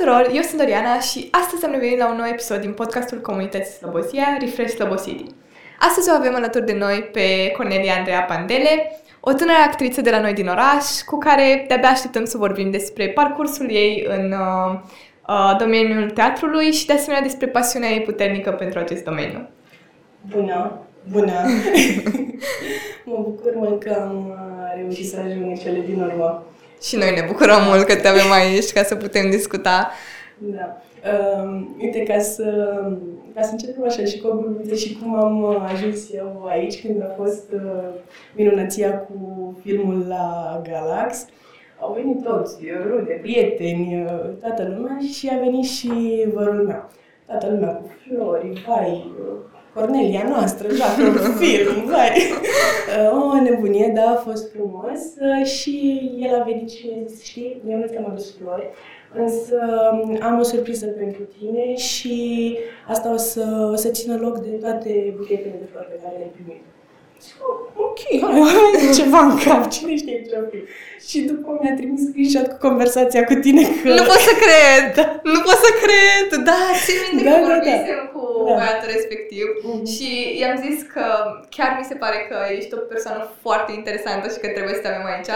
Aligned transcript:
tuturor, 0.00 0.30
eu 0.34 0.42
sunt 0.42 0.60
Doriana 0.60 1.00
și 1.00 1.28
astăzi 1.30 1.64
am 1.64 1.70
revenit 1.70 1.98
la 1.98 2.08
un 2.10 2.16
nou 2.16 2.26
episod 2.26 2.60
din 2.60 2.72
podcastul 2.72 3.20
Comunității 3.20 3.72
Slobozia, 3.72 4.36
Refresh 4.40 4.74
Slobosity. 4.74 5.24
Astăzi 5.78 6.10
o 6.10 6.12
avem 6.12 6.34
alături 6.34 6.66
de 6.66 6.72
noi 6.72 7.08
pe 7.12 7.50
Cornelia 7.56 7.94
Andreea 7.94 8.22
Pandele, 8.22 9.00
o 9.20 9.32
tânără 9.32 9.58
actriță 9.66 10.00
de 10.00 10.10
la 10.10 10.20
noi 10.20 10.32
din 10.32 10.48
oraș, 10.48 10.84
cu 11.06 11.18
care 11.18 11.64
de-abia 11.68 11.88
așteptăm 11.88 12.24
să 12.24 12.38
vorbim 12.38 12.70
despre 12.70 13.08
parcursul 13.08 13.70
ei 13.70 14.06
în 14.08 14.32
uh, 14.32 14.80
uh, 15.28 15.56
domeniul 15.58 16.10
teatrului 16.10 16.72
și 16.72 16.86
de 16.86 16.92
asemenea 16.92 17.22
despre 17.22 17.46
pasiunea 17.46 17.88
ei 17.88 18.02
puternică 18.02 18.50
pentru 18.50 18.78
acest 18.78 19.04
domeniu. 19.04 19.48
Bună! 20.30 20.78
Bună! 21.10 21.32
mă 23.04 23.16
bucur 23.22 23.52
mult 23.54 23.82
că 23.82 23.96
am 24.00 24.26
uh, 24.28 24.80
reușit 24.80 25.08
să 25.08 25.16
ajung 25.26 25.44
în 25.44 25.54
cele 25.54 25.80
din 25.86 26.00
urmă. 26.00 26.44
Și 26.82 26.96
noi 26.96 27.10
ne 27.14 27.24
bucurăm 27.26 27.62
mult 27.68 27.82
că 27.82 27.96
te 27.96 28.08
avem 28.08 28.30
aici 28.30 28.72
ca 28.72 28.82
să 28.82 28.94
putem 28.94 29.30
discuta. 29.30 29.90
Da. 30.38 30.82
Uh, 31.04 31.66
uite, 31.80 32.02
ca 32.02 32.18
să, 32.18 32.44
ca 33.34 33.42
să 33.42 33.48
începem 33.52 33.84
așa 33.84 34.04
și 34.04 34.20
cu 34.20 34.26
o 34.26 34.36
glumiță 34.36 34.74
și 34.74 34.98
cum 35.02 35.14
am 35.14 35.42
uh, 35.42 35.68
ajuns 35.72 36.12
eu 36.14 36.46
aici 36.48 36.82
când 36.86 37.02
a 37.02 37.14
fost 37.16 37.52
uh, 37.52 37.88
minunăția 38.36 38.98
cu 38.98 39.16
filmul 39.62 40.04
la 40.08 40.60
Galax, 40.68 41.26
au 41.78 41.92
venit 41.92 42.22
toți, 42.22 42.56
rude, 42.90 43.18
prieteni, 43.22 44.02
uh, 44.02 44.30
toată 44.40 44.74
lumea 44.76 44.98
și 45.12 45.30
a 45.32 45.38
venit 45.38 45.64
și 45.64 46.24
vărul 46.32 46.66
meu. 46.66 46.90
Toată 47.26 47.48
lumea 47.50 47.68
cu 47.68 47.90
flori, 48.06 48.62
vai, 48.66 49.12
Cornelia 49.74 50.24
noastră, 50.28 50.68
joacă 50.74 51.02
un 51.02 51.34
film, 51.34 51.84
vai. 51.84 52.16
O 53.32 53.40
nebunie, 53.40 53.92
da, 53.94 54.10
a 54.10 54.14
fost 54.14 54.52
frumos 54.52 55.00
și 55.44 56.00
el 56.18 56.40
a 56.40 56.42
venit 56.42 56.70
și 56.70 56.90
a 56.94 57.06
zis, 57.06 57.24
știi, 57.24 57.62
eu 57.68 57.78
nu 57.78 57.86
ți-am 57.86 58.06
adus 58.10 58.36
flori, 58.36 58.70
însă 59.14 59.56
am 60.20 60.38
o 60.38 60.42
surpriză 60.42 60.86
pentru 60.86 61.22
tine 61.22 61.74
și 61.76 62.58
asta 62.88 63.12
o 63.12 63.16
să, 63.16 63.68
o 63.72 63.76
să 63.76 63.88
țină 63.88 64.16
loc 64.16 64.38
de 64.38 64.50
toate 64.50 65.14
buchetele 65.16 65.54
de 65.60 65.68
flori 65.70 65.86
pe 65.86 66.00
care 66.02 66.14
le-ai 66.16 66.30
primit. 66.34 66.62
Ok, 67.86 68.00
hai, 68.22 68.40
hai, 68.52 68.94
ceva 68.98 69.20
în 69.28 69.32
cap, 69.44 69.62
cine 69.70 69.96
știe 69.96 70.26
ce 70.28 70.38
fi. 70.50 70.58
Și 71.08 71.18
după 71.30 71.58
mi-a 71.60 71.74
trimis 71.78 72.00
screenshot 72.08 72.46
cu 72.52 72.58
conversația 72.66 73.22
cu 73.24 73.34
tine 73.44 73.62
că... 73.82 73.88
Nu 73.98 74.04
pot 74.10 74.20
să 74.28 74.34
cred! 74.44 74.84
Da. 74.98 75.06
Nu 75.32 75.40
pot 75.46 75.58
să 75.66 75.70
cred! 75.82 76.28
Da, 76.48 76.60
țin 76.84 76.98
minte 77.06 77.24
da, 77.28 77.34
că 77.34 77.40
da, 77.40 77.46
vorbisem 77.52 78.00
da. 78.02 78.10
cu 78.14 78.22
da. 78.46 78.52
băiatul 78.58 78.88
respectiv 78.96 79.46
mm-hmm. 79.58 79.84
și 79.94 80.08
i-am 80.40 80.56
zis 80.66 80.78
că 80.94 81.04
chiar 81.54 81.70
mi 81.78 81.88
se 81.90 82.00
pare 82.02 82.18
că 82.28 82.36
ești 82.58 82.74
o 82.78 82.80
persoană 82.92 83.22
foarte 83.44 83.70
interesantă 83.80 84.26
și 84.32 84.40
că 84.42 84.48
trebuie 84.56 84.76
să 84.78 84.82
te 84.82 84.90
avem 84.90 85.06
aici. 85.12 85.32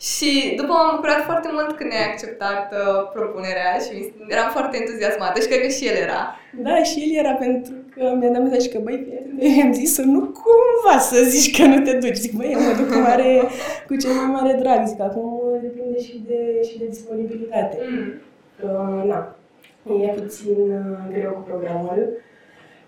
Și 0.00 0.54
după 0.56 0.72
m-am 0.72 0.94
bucurat 0.94 1.22
foarte 1.24 1.48
mult 1.52 1.76
când 1.76 1.90
ai 1.92 2.10
acceptat 2.10 2.72
uh, 2.72 3.10
propunerea 3.14 3.72
și 3.84 4.12
eram 4.28 4.50
foarte 4.50 4.76
entuziasmată 4.80 5.40
și 5.40 5.46
cred 5.48 5.60
că 5.60 5.68
și 5.68 5.88
el 5.90 5.96
era. 6.06 6.22
Da, 6.66 6.82
și 6.82 6.98
el 7.04 7.24
era 7.24 7.34
pentru 7.46 7.74
că 7.94 8.02
mi-a 8.18 8.30
dat 8.30 8.42
mesaj 8.42 8.66
că, 8.66 8.78
băi, 8.78 8.98
i-am 9.58 9.72
zis 9.72 9.94
să 9.94 10.02
nu 10.02 10.20
cumva 10.20 10.98
să 10.98 11.16
zici 11.22 11.56
că 11.56 11.66
nu 11.66 11.80
te 11.80 11.92
duci. 11.92 12.22
Zic, 12.24 12.32
băi, 12.32 12.56
mă 12.64 12.72
duc 12.78 12.88
cu, 12.92 12.98
mare, 12.98 13.42
cu 13.86 13.96
cel 13.96 14.10
mai 14.10 14.28
mare 14.36 14.52
drag. 14.62 14.86
Zic, 14.86 15.00
acum 15.00 15.58
depinde 15.62 15.98
și 16.00 16.24
de, 16.26 16.62
și 16.68 16.78
de 16.78 16.86
disponibilitate. 16.88 17.76
Mm. 17.90 18.12
Uh, 18.64 19.04
na, 19.10 19.36
e 20.04 20.08
puțin 20.08 20.58
uh, 20.70 21.12
greu 21.12 21.30
cu 21.30 21.40
programul 21.40 22.08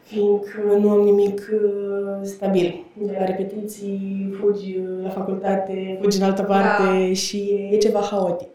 fiindcă 0.09 0.77
nu 0.79 0.91
am 0.91 1.01
nimic 1.01 1.51
uh, 1.53 2.21
stabil. 2.23 2.85
De 2.93 3.17
la 3.19 3.25
repetiții 3.25 4.37
fugi 4.41 4.81
la 5.03 5.09
facultate, 5.09 5.99
fugi 6.01 6.19
în 6.19 6.23
altă 6.23 6.43
parte 6.43 6.83
da. 6.83 7.13
și 7.13 7.69
e 7.73 7.77
ceva 7.77 8.01
haotic. 8.11 8.49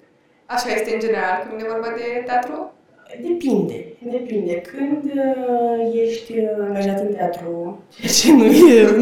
Așa 0.46 0.74
este 0.76 0.94
în 0.94 1.00
general 1.00 1.46
când 1.50 1.62
e 1.62 1.72
vorba 1.72 1.88
de 1.96 2.24
teatru? 2.26 2.72
Depinde, 3.22 3.86
depinde. 4.12 4.62
Când 4.62 5.04
uh, 5.04 6.02
ești 6.04 6.34
angajat 6.68 7.00
în 7.00 7.14
teatru, 7.14 7.80
ce 8.20 8.34
nu, 8.34 8.46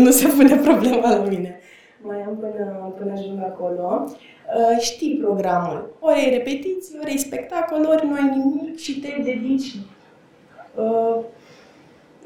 nu 0.04 0.10
se 0.10 0.28
pune 0.28 0.56
problema 0.56 1.10
la 1.10 1.24
mine. 1.30 1.60
Mai 2.02 2.24
am 2.28 2.38
până, 2.38 2.94
până 2.98 3.12
ajung 3.12 3.40
acolo. 3.40 4.04
Uh, 4.06 4.80
știi 4.80 5.20
programul. 5.22 5.96
Ori 6.00 6.26
e 6.26 6.38
repetiții, 6.38 6.98
ori 7.02 7.14
e 7.14 7.18
spectacol, 7.18 7.88
ori 7.90 8.06
nu 8.06 8.14
ai 8.14 8.32
nimic 8.36 8.78
și 8.78 9.00
te 9.00 9.22
dedici 9.24 9.76
uh, 10.76 11.20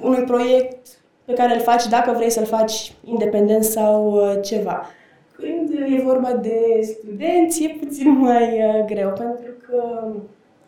unui 0.02 0.24
proiect 0.24 0.88
pe 1.26 1.34
care 1.34 1.56
îl 1.56 1.62
faci 1.62 1.88
dacă 1.88 2.12
vrei 2.12 2.30
să-l 2.30 2.46
faci 2.46 2.94
independent 3.04 3.64
sau 3.64 4.12
uh, 4.12 4.42
ceva. 4.42 4.86
Când 5.32 5.70
e 5.98 6.02
vorba 6.04 6.32
de 6.32 6.60
studenți, 6.82 7.64
e 7.64 7.78
puțin 7.80 8.18
mai 8.18 8.64
uh, 8.64 8.86
greu, 8.86 9.10
pentru 9.10 9.52
că 9.68 10.08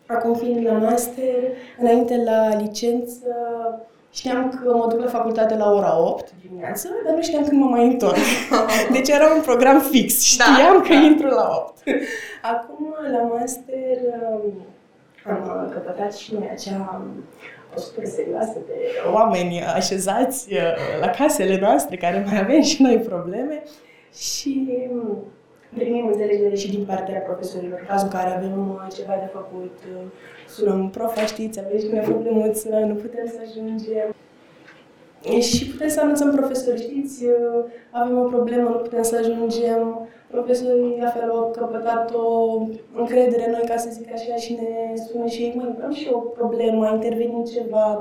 acum 0.06 0.34
fiind 0.36 0.66
la 0.66 0.74
master, 0.74 1.34
înainte 1.80 2.24
la 2.26 2.56
licență, 2.62 3.26
știam 4.12 4.50
că 4.50 4.76
mă 4.76 4.88
duc 4.90 5.00
la 5.00 5.10
facultate 5.10 5.56
la 5.56 5.72
ora 5.72 6.00
8 6.00 6.34
dimineață, 6.42 6.90
dar 7.06 7.14
nu 7.14 7.22
știam 7.22 7.44
când 7.44 7.62
mă 7.62 7.70
mai 7.70 7.86
întorc. 7.86 8.18
Deci 8.94 9.10
era 9.10 9.34
un 9.36 9.42
program 9.42 9.80
fix, 9.80 10.38
da, 10.38 10.44
știam 10.44 10.78
da, 10.78 10.88
că 10.88 10.94
da. 10.94 11.00
intru 11.00 11.28
la 11.28 11.50
8. 11.56 11.78
Acum, 12.42 12.96
la 13.12 13.22
master, 13.22 13.98
um, 14.32 14.54
am 15.26 15.70
căpătat 15.74 16.16
și 16.16 16.34
noi 16.34 16.50
acea 16.52 17.02
o 17.76 17.80
super 17.80 18.06
serioasă 18.06 18.58
de 18.68 18.74
oameni 19.14 19.64
așezați 19.64 20.54
uh, 20.54 20.60
la 21.00 21.10
casele 21.10 21.60
noastre, 21.60 21.96
care 21.98 22.26
mai 22.30 22.40
avem 22.40 22.62
și 22.62 22.82
noi 22.82 22.98
probleme 22.98 23.64
și 24.14 24.68
um, 24.92 25.18
primim 25.74 26.08
înțelegere 26.08 26.56
și 26.56 26.72
din 26.72 26.86
partea 26.86 27.20
profesorilor. 27.20 27.80
În 27.80 27.86
cazul 27.86 28.10
în 28.12 28.20
care 28.20 28.36
avem 28.36 28.70
uh, 28.70 28.96
ceva 28.96 29.14
de 29.14 29.30
făcut, 29.34 29.78
uh, 29.96 30.02
sunăm 30.48 30.90
profa, 30.90 31.26
știți, 31.26 31.60
aveți 31.60 31.86
o 31.94 32.12
problemuță, 32.12 32.70
nu 32.70 32.94
putem 32.94 33.28
să 33.28 33.38
ajungem. 33.50 34.16
Și 35.42 35.68
putem 35.68 35.88
să 35.88 36.00
anunțăm 36.00 36.36
profesori, 36.36 36.82
știți, 36.82 37.26
avem 37.92 38.18
o 38.18 38.24
problemă, 38.24 38.70
nu 38.70 38.78
putem 38.78 39.04
să 39.04 39.18
ajungem. 39.18 40.08
Profesorii 40.32 40.98
la 41.00 41.10
fel 41.10 41.30
au 41.30 41.52
căpătat 41.58 42.14
o 42.14 42.58
încredere 42.96 43.46
în 43.46 43.52
noi, 43.52 43.64
ca 43.68 43.78
să 43.78 43.90
zic 43.92 44.14
așa, 44.14 44.36
și 44.36 44.54
ne 44.54 44.96
spune 44.96 45.30
și 45.30 45.42
ei, 45.42 45.54
măi, 45.56 45.76
am 45.84 45.94
și 45.94 46.10
o 46.12 46.18
problemă, 46.18 46.86
a 46.86 46.94
intervenit 46.94 47.52
ceva, 47.52 48.00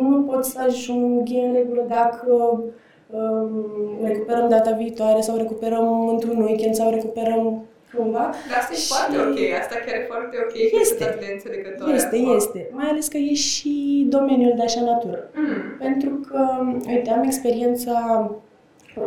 nu 0.00 0.22
pot 0.22 0.44
să 0.44 0.58
ajung, 0.66 1.28
e 1.30 1.46
în 1.46 1.52
regulă 1.52 1.84
dacă 1.88 2.62
um, 3.10 3.64
recuperăm 4.02 4.48
data 4.48 4.70
viitoare 4.70 5.20
sau 5.20 5.36
recuperăm 5.36 6.08
într-un 6.08 6.42
weekend 6.42 6.74
sau 6.74 6.90
recuperăm 6.90 7.64
cumva. 7.96 8.30
Dar 8.48 8.58
asta 8.60 8.72
e 8.72 8.76
și... 8.76 8.86
foarte 8.86 9.16
ok, 9.16 9.38
asta 9.60 9.74
chiar 9.86 9.94
e 10.00 10.04
foarte 10.08 10.36
ok 10.42 10.80
este, 10.80 11.16
de 11.20 11.28
înțelegătoare. 11.32 11.94
Este, 11.94 12.16
este. 12.16 12.70
Mai 12.72 12.88
ales 12.88 13.08
că 13.08 13.16
e 13.16 13.34
și 13.34 14.06
domeniul 14.08 14.52
de 14.56 14.62
așa 14.62 14.80
natură. 14.80 15.30
Mm. 15.34 15.76
Pentru 15.78 16.10
că, 16.28 16.46
uite, 16.88 17.10
am 17.10 17.22
experiența 17.22 18.30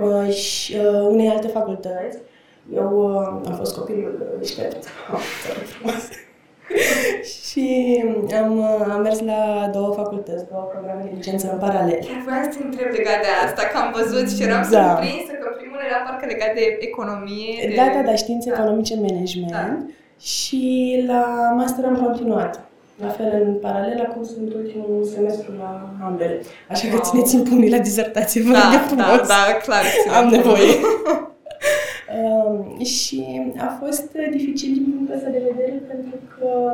uh, 0.02 0.34
și, 0.34 0.76
uh, 0.76 1.08
unei 1.10 1.28
alte 1.28 1.48
facultăți. 1.48 2.18
Eu 2.76 2.90
uh, 3.10 3.50
am 3.50 3.56
fost 3.58 3.78
copilul 3.78 4.38
deștept. 4.40 4.88
și 7.48 7.66
am, 8.42 8.62
am 8.94 9.02
mers 9.02 9.20
la 9.20 9.70
două 9.74 9.94
facultăți, 9.94 10.50
două 10.52 10.64
programe 10.72 11.02
de 11.04 11.12
licență 11.16 11.52
în 11.52 11.60
paralel. 11.60 12.00
Chiar 12.08 12.22
vreau 12.26 12.44
să 12.44 12.58
te 12.58 12.64
întreb 12.64 12.90
legat 12.98 13.20
de 13.26 13.32
asta, 13.46 13.62
că 13.72 13.78
am 13.78 13.90
văzut 14.00 14.28
și 14.36 14.44
eram 14.44 14.64
da. 14.72 14.84
surprinsă 14.88 15.34
că 15.42 15.48
primul 15.60 15.80
era 15.90 16.00
parcă 16.06 16.26
legat 16.26 16.54
de 16.60 16.66
economie. 16.90 17.54
De... 17.68 17.76
Da, 17.80 17.88
da, 17.96 18.02
da, 18.10 18.16
științe 18.16 18.50
da. 18.50 18.56
economice, 18.56 18.96
management. 18.96 19.52
Da. 19.52 19.66
Și 20.34 20.64
la 21.08 21.24
master 21.60 21.84
am 21.86 21.98
continuat. 22.06 22.54
La 23.02 23.08
fel, 23.08 23.42
în 23.46 23.54
paralel, 23.54 24.00
acum 24.10 24.24
sunt 24.24 24.54
ultimul 24.54 25.10
semestru 25.16 25.52
la 25.58 25.72
ambele. 26.06 26.42
Așa 26.70 26.88
wow. 26.88 26.96
că 26.96 27.06
țineți-mi 27.08 27.44
pumnii 27.44 27.70
la 27.70 27.78
dizertație, 27.78 28.42
vă 28.42 28.52
da, 28.52 28.96
da, 28.96 29.22
da, 29.28 29.58
clar. 29.64 29.84
Am 30.18 30.28
nevoie. 30.28 30.72
Um, 32.20 32.84
și 32.84 33.42
a 33.58 33.78
fost 33.84 34.12
dificil 34.32 34.74
din 34.74 34.94
punctul 34.94 35.16
ăsta 35.16 35.30
de 35.30 35.42
vedere 35.52 35.82
pentru 35.88 36.16
că 36.38 36.74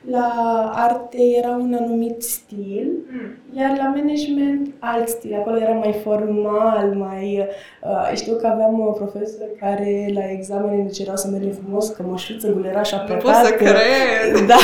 la 0.00 0.70
arte 0.74 1.18
era 1.38 1.48
un 1.48 1.76
anumit 1.80 2.22
stil, 2.22 2.90
mm. 3.10 3.58
iar 3.58 3.76
la 3.76 3.92
management 3.96 4.74
alt 4.78 5.08
stil. 5.08 5.34
Acolo 5.34 5.60
era 5.60 5.72
mai 5.72 5.94
formal, 6.02 6.94
mai... 6.94 7.48
Uh, 7.82 8.12
știu 8.14 8.36
că 8.36 8.46
aveam 8.46 8.80
o 8.80 8.90
profesor 8.90 9.46
care 9.58 10.10
la 10.14 10.30
examene 10.30 10.82
ne 10.82 10.88
cereau 10.88 11.16
să 11.16 11.28
mergem 11.28 11.52
frumos, 11.52 11.88
că 11.88 12.02
mășuță, 12.02 12.52
guleraș, 12.52 12.92
apretat. 12.92 13.22
Nu 13.22 13.30
pot 13.30 13.46
să 13.46 13.54
cred! 13.54 14.46
Da! 14.46 14.56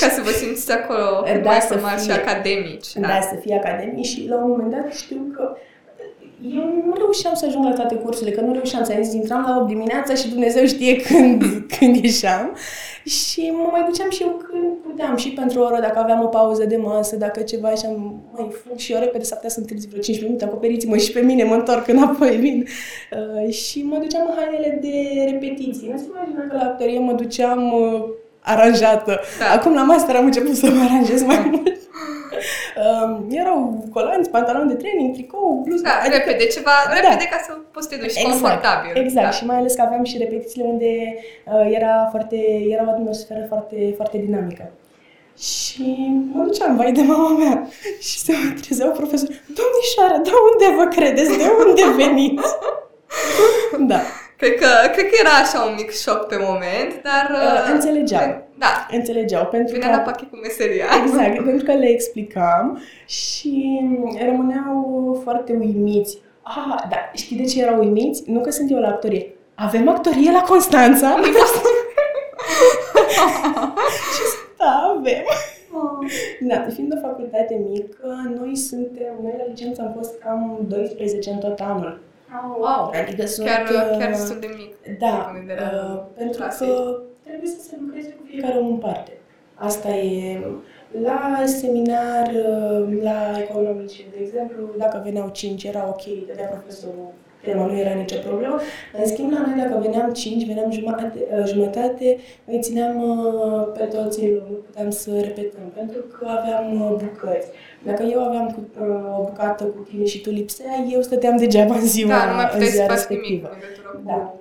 Ca 0.00 0.08
să 0.08 0.20
vă 0.24 0.30
simțiți 0.30 0.72
acolo 0.72 1.24
da, 1.42 1.50
mai 1.50 1.60
să 1.60 1.76
fie, 1.76 2.04
și 2.04 2.10
academici. 2.10 2.92
Da. 2.94 3.08
da, 3.08 3.20
să 3.20 3.34
fie 3.40 3.60
academici 3.64 4.06
și 4.06 4.26
la 4.28 4.36
un 4.36 4.50
moment 4.50 4.70
dat 4.70 4.92
știu 4.92 5.32
că 5.36 5.56
eu 6.42 6.82
nu 6.86 6.94
reușeam 6.96 7.34
să 7.34 7.46
ajung 7.46 7.64
la 7.64 7.72
toate 7.72 7.94
cursurile, 7.94 8.36
că 8.36 8.40
nu 8.40 8.52
reușeam 8.52 8.84
să 8.84 8.94
zis, 9.02 9.12
intram 9.12 9.44
la 9.48 9.56
8 9.58 9.66
dimineața 9.66 10.14
și 10.14 10.28
Dumnezeu 10.28 10.66
știe 10.66 10.96
când, 11.06 11.42
când 11.78 11.96
ieșeam. 11.96 12.56
Și 13.04 13.52
mă 13.56 13.68
mai 13.70 13.84
duceam 13.88 14.10
și 14.10 14.22
eu 14.22 14.28
când 14.28 14.72
puteam, 14.82 15.16
și 15.16 15.28
pentru 15.28 15.60
o 15.60 15.64
oră, 15.64 15.78
dacă 15.80 15.98
aveam 15.98 16.22
o 16.22 16.26
pauză 16.26 16.64
de 16.64 16.76
masă, 16.76 17.16
dacă 17.16 17.40
ceva, 17.40 17.70
și 17.70 17.84
am 17.86 18.22
mai 18.36 18.48
fug 18.50 18.78
și 18.78 18.92
eu 18.92 19.00
repede, 19.00 19.24
s-ar 19.24 19.36
putea 19.36 19.50
să 19.50 19.60
întârzi 19.60 19.88
vreo 19.88 20.00
5 20.00 20.22
minute, 20.22 20.44
acoperiți-mă 20.44 20.96
și 20.96 21.12
pe 21.12 21.20
mine, 21.20 21.44
mă 21.44 21.54
întorc 21.54 21.88
înapoi, 21.88 22.36
vin. 22.44 22.66
Uh, 23.12 23.52
și 23.52 23.82
mă 23.82 23.98
duceam 23.98 24.26
în 24.28 24.34
hainele 24.36 24.78
de 24.82 25.24
repetiții. 25.30 25.88
Nu 25.90 25.96
se 25.96 26.04
imagina 26.08 26.46
că 26.48 26.56
la 26.56 26.62
actorie 26.62 26.98
mă 26.98 27.12
duceam 27.12 27.72
uh, 27.72 28.02
aranjată. 28.40 29.20
Da. 29.38 29.52
Acum 29.56 29.74
la 29.74 29.82
master 29.82 30.14
am 30.16 30.24
început 30.24 30.54
să 30.54 30.70
mă 30.70 30.82
aranjez 30.82 31.22
mai 31.22 31.48
mult. 31.50 31.77
Um, 32.86 33.26
erau 33.30 33.84
colanți, 33.92 34.30
pantaloni 34.30 34.68
de 34.68 34.74
training, 34.74 35.14
tricou, 35.14 35.62
bluză. 35.64 35.82
Da, 35.82 35.98
adică, 36.00 36.16
repede, 36.16 36.44
ceva, 36.46 36.70
da. 36.86 36.94
repede 36.94 37.26
ca 37.30 37.38
să 37.46 37.52
poți 37.72 37.88
te 37.88 37.96
duci 37.96 38.16
exact, 38.16 38.26
confortabil. 38.26 38.96
Exact, 38.96 39.26
da. 39.26 39.30
și 39.30 39.44
mai 39.44 39.56
ales 39.56 39.74
că 39.74 39.82
aveam 39.82 40.04
și 40.04 40.18
repetițiile 40.18 40.66
unde 40.66 40.92
uh, 41.44 41.76
era, 41.78 42.08
foarte, 42.10 42.36
era 42.68 42.84
o 42.86 42.90
atmosferă 42.90 43.44
foarte, 43.48 43.92
foarte 43.96 44.18
dinamică. 44.18 44.70
Și 45.38 46.12
mă 46.32 46.42
duceam, 46.44 46.76
vai 46.76 46.92
de 46.92 47.02
mama 47.02 47.38
mea. 47.38 47.68
Și 48.08 48.18
se 48.18 48.32
mă 48.32 48.60
trezeau 48.60 48.90
profesor. 48.90 49.28
Domnișoară, 49.58 50.16
de 50.26 50.30
unde 50.48 50.66
vă 50.78 50.84
credeți? 50.96 51.38
De 51.38 51.50
unde 51.66 51.82
veniți? 52.04 52.48
da. 53.90 54.00
Cred 54.36 54.54
că, 54.54 54.66
cred 54.92 55.06
că 55.10 55.16
era 55.20 55.34
așa 55.42 55.62
un 55.68 55.74
mic 55.76 55.90
șoc 55.92 56.26
pe 56.26 56.36
moment, 56.48 56.90
dar... 57.02 57.24
Uh, 57.32 57.72
înțelegeau. 57.72 58.47
Da. 58.58 58.86
Înțelegeau. 58.90 59.46
Pentru 59.46 59.74
Vinea 59.74 59.90
că, 59.90 59.96
la 59.96 60.02
pachet 60.02 60.30
cu 60.30 60.36
meseria. 60.36 60.84
Exact, 61.02 61.44
pentru 61.44 61.64
că 61.64 61.72
le 61.72 61.88
explicam 61.88 62.78
și 63.06 63.80
rămâneau 64.24 65.20
foarte 65.22 65.52
uimiți. 65.52 66.18
Ah, 66.42 66.82
da, 66.90 67.10
știi 67.14 67.36
de 67.36 67.44
ce 67.44 67.62
erau 67.62 67.78
uimiți? 67.78 68.30
Nu 68.30 68.40
că 68.40 68.50
sunt 68.50 68.70
eu 68.70 68.78
la 68.78 68.88
actorie. 68.88 69.34
Avem 69.54 69.88
actorie 69.88 70.30
la 70.30 70.40
Constanța? 70.40 71.08
și 74.14 74.22
da, 74.56 74.94
avem. 74.98 75.24
Oh. 75.72 76.10
Da, 76.40 76.66
fiind 76.74 76.92
o 76.92 77.06
facultate 77.06 77.60
mică, 77.70 78.34
noi 78.38 78.56
suntem, 78.56 79.14
noi 79.22 79.34
la 79.38 79.44
licență 79.48 79.82
am 79.82 79.92
fost 79.96 80.18
cam 80.18 80.64
12 80.68 81.30
în 81.30 81.38
tot 81.38 81.60
anul. 81.60 82.00
Oh, 82.28 82.56
wow! 82.58 82.92
Adică 83.02 83.26
sunt, 83.26 83.46
chiar, 83.46 83.62
chiar 83.98 84.10
destul 84.10 84.36
de 84.40 84.48
mic. 84.56 84.98
Da, 84.98 85.32
uh, 85.46 86.02
pentru 86.16 86.40
clase. 86.40 86.64
că 86.64 87.00
trebuie 87.48 87.64
să 87.64 87.68
se 87.68 87.76
lucreze 87.80 88.08
cu 88.08 88.22
fiecare 88.30 88.58
om 88.58 88.66
în 88.66 88.76
parte. 88.76 89.12
Asta 89.54 89.88
e 89.88 90.40
la 91.02 91.44
seminar, 91.46 92.26
uh, 92.26 93.02
la 93.02 93.18
economice, 93.46 94.02
de 94.10 94.18
exemplu, 94.24 94.62
dacă 94.76 95.00
veneau 95.04 95.28
cinci, 95.32 95.64
era 95.64 95.86
ok, 95.88 96.26
dădea 96.26 96.46
profesorul 96.46 97.08
tema, 97.44 97.66
nu 97.66 97.78
era 97.78 97.94
nicio 97.94 98.16
problemă. 98.26 98.60
În 98.98 99.06
schimb, 99.06 99.30
la 99.32 99.40
noi, 99.46 99.64
dacă 99.64 99.78
veneam 99.82 100.12
cinci, 100.12 100.46
veneam 100.46 100.70
jumătate, 100.70 101.18
uh, 101.38 101.44
jumătate 101.46 102.18
noi 102.44 102.60
țineam 102.60 102.96
uh, 103.02 103.68
pe 103.78 103.84
toți 103.84 104.24
în 104.24 104.34
nu 104.34 104.56
puteam 104.66 104.90
să 104.90 105.10
repetăm, 105.20 105.66
pentru 105.74 106.00
că 106.00 106.26
aveam 106.26 106.96
bucăți. 107.02 107.48
Dacă 107.84 108.02
eu 108.02 108.20
aveam 108.22 108.46
cu, 108.46 108.82
o 109.18 109.22
bucată 109.24 109.64
cu 109.64 109.86
tine 109.90 110.04
și 110.04 110.20
tu 110.20 110.30
lipseai, 110.30 110.90
eu 110.92 111.00
stăteam 111.00 111.36
degeaba 111.36 111.74
în 111.74 111.86
ziua, 111.86 112.08
da, 112.08 112.30
nu 112.30 112.34
mai 112.34 112.50
în 112.54 112.66
ziua 112.66 112.86
respectivă. 112.86 113.48
Nimic 113.50 114.06
da. 114.06 114.34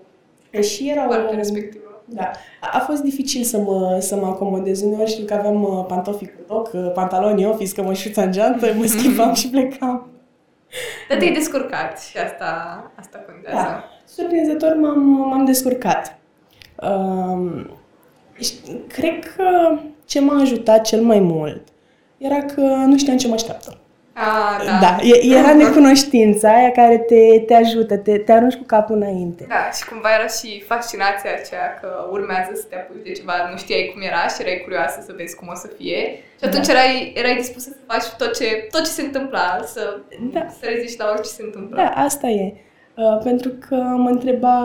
Și 0.62 0.90
era 0.90 1.08
o, 1.10 1.36
respectivă. 1.36 1.87
Da. 2.10 2.32
A 2.72 2.80
fost 2.80 3.02
dificil 3.02 3.44
să 3.44 3.58
mă, 3.58 3.98
să 4.00 4.16
mă 4.16 4.26
acomodez. 4.26 4.82
Uneori 4.82 5.10
știu 5.10 5.26
că 5.26 5.34
aveam 5.34 5.64
uh, 5.64 5.86
pantofi 5.88 6.26
cu 6.26 6.42
toc, 6.48 6.70
uh, 6.74 6.92
pantaloni 6.94 7.46
office, 7.46 7.74
că 7.74 7.82
mă 7.82 7.94
șuța 7.94 8.22
în 8.22 8.32
geantă, 8.32 8.74
mă 8.78 8.86
schimbam 8.86 9.34
și 9.34 9.50
plecam. 9.50 10.08
Dar 11.10 11.18
te-ai 11.18 11.34
descurcat 11.34 12.02
și 12.02 12.18
asta, 12.18 12.84
asta 12.96 13.18
contează. 13.18 13.68
Da. 13.68 13.84
Surprinzător 14.06 14.76
m-am, 14.76 15.00
m-am 15.00 15.46
descurcat. 15.46 16.18
Um, 16.82 17.70
cred 18.88 19.34
că 19.36 19.78
ce 20.06 20.20
m-a 20.20 20.42
ajutat 20.42 20.82
cel 20.82 21.02
mai 21.02 21.20
mult 21.20 21.62
era 22.18 22.42
că 22.42 22.62
nu 22.62 22.98
știam 22.98 23.18
ce 23.18 23.28
mă 23.28 23.34
așteaptă. 23.34 23.78
Ah, 24.20 24.66
da. 24.66 24.80
da. 24.80 24.98
Era 25.40 25.54
necunoștința 25.54 26.48
aia 26.56 26.72
care 26.72 26.98
te, 26.98 27.40
te 27.40 27.54
ajută, 27.54 27.98
te, 27.98 28.18
te 28.18 28.32
arunci 28.32 28.54
cu 28.54 28.64
capul 28.64 28.96
înainte. 28.96 29.46
Da, 29.50 29.70
și 29.78 29.86
cumva 29.90 30.10
era 30.18 30.28
și 30.28 30.62
fascinația 30.62 31.32
aceea 31.40 31.68
că 31.82 31.90
urmează 32.12 32.52
să 32.54 32.66
te 32.70 32.76
apuci 32.76 33.04
de 33.04 33.12
ceva, 33.12 33.34
nu 33.52 33.58
știai 33.58 33.90
cum 33.94 34.02
era 34.02 34.24
și 34.34 34.42
erai 34.42 34.62
curioasă 34.64 34.98
să 35.06 35.14
vezi 35.18 35.36
cum 35.36 35.48
o 35.48 35.56
să 35.56 35.70
fie. 35.78 36.02
Și 36.40 36.46
atunci 36.48 36.68
da. 36.68 36.74
erai, 36.74 37.14
erai 37.16 37.36
dispusă 37.36 37.70
să 37.70 37.82
faci 37.92 38.08
tot 38.18 38.38
ce, 38.38 38.68
tot 38.72 38.84
ce 38.84 38.92
se 38.98 39.02
întâmpla, 39.02 39.60
să, 39.74 39.82
da. 40.34 40.46
să 40.60 40.64
reziști 40.74 41.00
la 41.00 41.08
orice 41.14 41.30
se 41.30 41.44
întâmplă. 41.44 41.76
Da, 41.76 41.90
asta 42.08 42.28
e. 42.28 42.54
Uh, 42.98 43.20
pentru 43.24 43.52
că 43.68 43.76
mă 43.76 44.10
întreba 44.10 44.56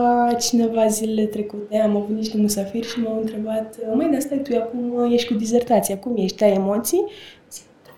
cineva 0.40 0.86
zilele 0.86 1.26
trecute, 1.26 1.76
am 1.76 1.96
avut 1.96 2.16
niște 2.16 2.36
musafiri 2.36 2.88
și 2.88 3.00
m-au 3.00 3.18
întrebat, 3.20 3.76
măi, 3.94 4.08
dar 4.12 4.20
stai 4.20 4.38
tu, 4.38 4.56
acum 4.56 5.12
ești 5.12 5.28
cu 5.28 5.34
dizertația, 5.34 5.98
cum 5.98 6.16
ești, 6.16 6.44
ai 6.44 6.54
emoții? 6.54 7.04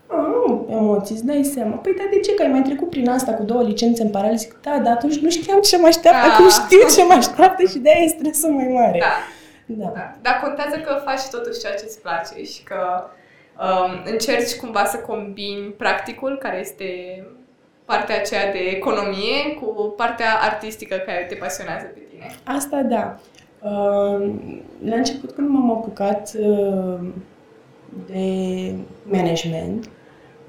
Nu, 0.08 0.66
emoții, 0.70 1.14
îți 1.14 1.24
dai 1.24 1.44
seama. 1.44 1.74
Păi, 1.76 1.94
dar 1.94 2.06
de 2.10 2.20
ce? 2.20 2.34
Că 2.34 2.42
ai 2.42 2.48
mai 2.48 2.62
trecut 2.62 2.90
prin 2.90 3.08
asta 3.08 3.32
cu 3.32 3.42
două 3.42 3.62
licențe 3.62 4.02
în 4.02 4.10
paralel? 4.10 4.36
Zic, 4.36 4.56
da, 4.62 4.78
dar 4.78 4.92
atunci 4.92 5.18
nu 5.18 5.30
știam 5.30 5.60
ce 5.60 5.76
mă 5.76 5.86
așteaptă, 5.86 6.30
acum 6.30 6.48
știu 6.48 6.88
ce 6.96 7.04
mă 7.04 7.12
așteaptă 7.12 7.66
și 7.66 7.78
de-aia 7.78 8.04
e 8.04 8.08
stresul 8.08 8.50
mai 8.50 8.68
mare. 8.68 8.98
Da. 8.98 9.14
Da. 9.66 9.90
da. 9.94 10.14
Dar 10.22 10.40
contează 10.42 10.76
că 10.76 11.02
faci 11.04 11.22
totuși 11.30 11.60
ceea 11.60 11.74
ce 11.74 11.84
îți 11.86 12.00
place 12.00 12.44
și 12.44 12.62
că 12.62 13.04
um, 13.58 14.12
încerci 14.12 14.56
cumva 14.56 14.84
să 14.84 14.96
combini 14.96 15.74
practicul, 15.76 16.38
care 16.38 16.58
este 16.58 16.86
partea 17.84 18.16
aceea 18.16 18.52
de 18.52 18.58
economie, 18.58 19.54
cu 19.60 19.94
partea 19.96 20.38
artistică 20.40 20.96
care 20.96 21.26
te 21.28 21.34
pasionează 21.34 21.86
pe 21.86 22.00
tine. 22.10 22.26
Asta 22.44 22.82
da. 22.82 23.18
Uh, 23.60 24.34
la 24.84 24.96
început, 24.96 25.30
când 25.30 25.48
m-am 25.48 25.70
apucat 25.70 26.30
uh, 26.38 26.98
de 28.06 28.74
management, 29.02 29.88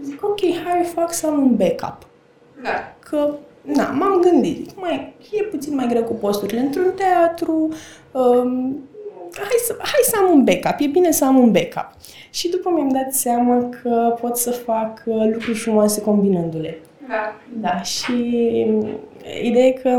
zic, 0.02 0.24
ok, 0.24 0.40
hai 0.66 0.84
fac 0.84 1.14
să 1.14 1.28
am 1.28 1.42
un 1.42 1.56
backup. 1.56 1.98
Da. 2.64 2.96
Că, 3.00 3.36
na, 3.62 3.90
m-am 3.90 4.22
gândit, 4.22 4.56
zic, 4.56 4.80
mai, 4.80 5.14
e 5.32 5.44
puțin 5.44 5.76
mai 5.76 5.88
greu 5.88 6.04
cu 6.04 6.14
posturile 6.14 6.60
într-un 6.60 6.92
teatru, 6.96 7.70
um, 8.12 8.80
hai, 9.34 9.58
să, 9.66 9.76
hai 9.78 10.02
să 10.04 10.16
am 10.20 10.32
un 10.32 10.44
backup, 10.44 10.76
e 10.80 10.88
bine 10.88 11.12
să 11.12 11.26
am 11.26 11.38
un 11.38 11.52
backup. 11.52 11.90
Și 12.30 12.50
după 12.50 12.70
mi-am 12.70 12.90
dat 12.90 13.14
seama 13.14 13.70
că 13.82 14.18
pot 14.22 14.38
să 14.38 14.52
fac 14.52 15.04
uh, 15.06 15.30
lucruri 15.32 15.58
frumoase 15.58 16.02
combinându-le. 16.02 16.80
Da. 17.08 17.36
Da, 17.62 17.82
și 17.82 18.14
ideea 19.44 19.66
e 19.66 19.72
că 19.72 19.89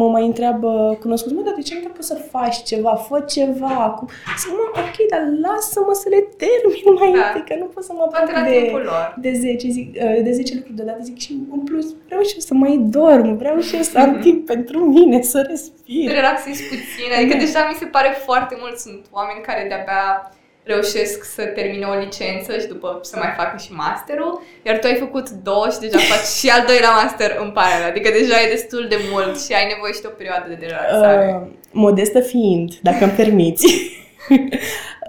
mă 0.00 0.08
mai 0.08 0.24
întreabă 0.26 0.98
cunoscut, 1.00 1.32
mă, 1.32 1.42
dar 1.42 1.54
de 1.54 1.62
ce 1.62 1.80
nu 1.82 1.88
poți 1.88 2.06
să 2.06 2.14
faci 2.14 2.62
ceva, 2.62 2.94
fă 2.94 3.24
ceva 3.28 3.74
acum? 3.88 4.08
Zic, 4.38 4.50
mă, 4.50 4.80
ok, 4.80 4.96
dar 5.10 5.22
lasă-mă 5.44 5.92
să 5.92 6.08
le 6.08 6.20
termin 6.42 6.86
mai 6.98 7.10
da. 7.12 7.26
întâi, 7.26 7.44
că 7.48 7.62
nu 7.62 7.64
pot 7.64 7.84
să 7.84 7.92
mă 7.92 8.06
fac 8.12 8.44
de, 8.44 8.72
de 9.16 9.32
10, 9.32 9.68
zic, 9.68 9.94
uh, 9.94 10.22
de 10.22 10.32
10 10.32 10.54
lucruri 10.54 10.76
deodată, 10.76 11.02
zic, 11.02 11.18
și 11.18 11.32
în 11.52 11.60
plus 11.60 11.86
vreau 12.06 12.22
și 12.22 12.34
eu 12.34 12.40
să 12.40 12.54
mai 12.54 12.76
dorm, 12.76 13.36
vreau 13.36 13.60
și 13.60 13.74
eu 13.74 13.82
să 13.82 13.98
am 13.98 14.18
timp 14.24 14.46
pentru 14.46 14.78
mine, 14.84 15.22
să 15.22 15.46
respir. 15.48 16.08
Să 16.08 16.14
relaxezi 16.14 16.62
puțin, 16.62 17.08
adică 17.16 17.34
da. 17.36 17.42
deja 17.44 17.66
mi 17.70 17.78
se 17.78 17.86
pare 17.86 18.10
foarte 18.24 18.54
mult, 18.60 18.78
sunt 18.78 19.02
oameni 19.10 19.40
care 19.48 19.64
de-abia 19.68 20.30
reușesc 20.66 21.24
să 21.24 21.42
termine 21.44 21.86
o 21.86 21.98
licență 22.04 22.58
și 22.58 22.66
după 22.66 22.98
să 23.02 23.16
mai 23.18 23.32
facă 23.36 23.56
și 23.64 23.72
masterul, 23.72 24.42
iar 24.66 24.78
tu 24.78 24.86
ai 24.86 24.94
făcut 24.94 25.30
două 25.30 25.66
și 25.70 25.78
deja 25.78 25.98
faci 25.98 26.28
și 26.38 26.48
al 26.48 26.64
doilea 26.66 26.90
master 27.02 27.30
în 27.42 27.50
paralel, 27.50 27.88
adică 27.90 28.08
deja 28.18 28.36
e 28.40 28.54
destul 28.56 28.86
de 28.88 28.98
mult 29.12 29.40
și 29.40 29.52
ai 29.52 29.72
nevoie 29.72 29.92
și 29.92 30.00
de 30.00 30.10
o 30.12 30.18
perioadă 30.20 30.46
de 30.48 30.66
relaxare. 30.66 31.40
Uh, 31.42 31.48
modestă 31.70 32.20
fiind, 32.20 32.70
dacă 32.82 33.04
îmi 33.04 33.12
permiți. 33.12 33.66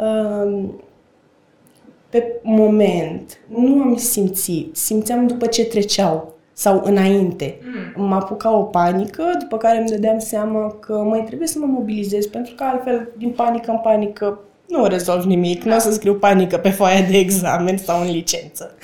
uh, 0.05 0.63
pe 2.11 2.39
moment 2.43 3.39
nu 3.47 3.81
am 3.81 3.95
simțit, 3.95 4.75
simțeam 4.75 5.27
după 5.27 5.45
ce 5.45 5.65
treceau 5.65 6.35
sau 6.53 6.81
înainte. 6.83 7.59
Mm. 7.95 8.07
Mă 8.07 8.15
apuca 8.15 8.57
o 8.57 8.63
panică, 8.63 9.23
după 9.39 9.57
care 9.57 9.77
îmi 9.77 9.89
dădeam 9.89 10.19
seama 10.19 10.71
că 10.79 10.93
mai 10.93 11.23
trebuie 11.23 11.47
să 11.47 11.59
mă 11.59 11.65
mobilizez, 11.65 12.25
pentru 12.25 12.53
că 12.55 12.63
altfel, 12.63 13.09
din 13.17 13.29
panică 13.29 13.71
în 13.71 13.77
panică, 13.77 14.39
nu 14.67 14.85
rezolv 14.85 15.23
nimic, 15.23 15.63
nu 15.63 15.75
o 15.75 15.79
să 15.79 15.91
scriu 15.91 16.15
panică 16.15 16.57
pe 16.57 16.69
foaia 16.69 17.01
de 17.01 17.17
examen 17.17 17.77
sau 17.77 18.01
în 18.01 18.11
licență. 18.11 18.75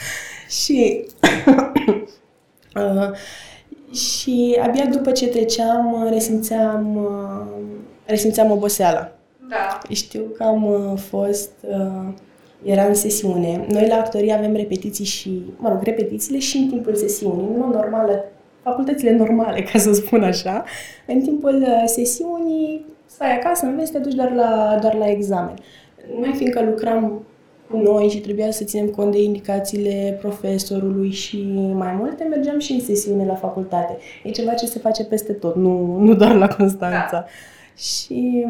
Și, 0.50 1.06
uh, 2.76 3.12
și 3.96 4.60
abia 4.62 4.86
după 4.86 5.12
ce 5.12 5.28
treceam, 5.28 6.08
resimțeam, 6.12 6.96
uh, 6.96 7.64
resimțeam 8.06 8.52
oboseala. 8.52 9.12
Da. 9.50 9.80
Știu 9.90 10.22
că 10.38 10.44
am 10.44 10.66
uh, 10.66 11.00
fost, 11.10 11.52
uh, 11.62 12.14
era 12.64 12.84
în 12.84 12.94
sesiune. 12.94 13.66
Noi 13.70 13.88
la 13.88 13.96
actorie 13.96 14.34
avem 14.34 14.56
repetiții 14.56 15.06
și, 15.06 15.42
mă 15.58 15.70
rog, 15.70 15.84
repetițiile 15.84 16.40
și 16.40 16.58
în 16.58 16.68
timpul 16.68 16.96
sesiunii, 16.96 17.56
nu 17.58 17.68
normală, 17.68 18.26
facultățile 18.64 19.12
normale, 19.12 19.62
ca 19.62 19.80
să 19.80 19.94
spun 19.94 20.24
așa. 20.24 20.64
În 21.08 21.22
timpul 21.22 21.62
uh, 21.62 21.84
sesiunii 21.86 22.86
stai 23.14 23.38
acasă, 23.38 23.66
înveți, 23.66 23.92
te 23.92 23.98
duci 23.98 24.14
doar 24.14 24.32
la, 24.32 24.78
doar 24.82 24.94
la 24.94 25.10
examen. 25.10 25.56
Noi, 26.20 26.34
fiindcă 26.36 26.64
lucram 26.64 27.26
cu 27.70 27.78
noi 27.78 28.10
și 28.10 28.20
trebuia 28.20 28.52
să 28.52 28.64
ținem 28.64 28.88
cont 28.88 29.12
de 29.12 29.22
indicațiile 29.22 30.18
profesorului 30.22 31.12
și 31.12 31.72
mai 31.74 31.94
multe, 32.00 32.24
mergeam 32.24 32.60
și 32.60 32.72
în 32.74 32.80
sesiune 32.80 33.26
la 33.26 33.36
facultate. 33.36 33.98
E 34.24 34.30
ceva 34.30 34.54
ce 34.54 34.66
se 34.66 34.80
face 34.80 35.06
peste 35.06 35.34
tot, 35.34 35.56
nu, 35.56 35.98
nu 35.98 36.14
doar 36.16 36.36
la 36.36 36.48
Constanța. 36.48 37.08
Da. 37.12 37.26
Și 37.76 38.46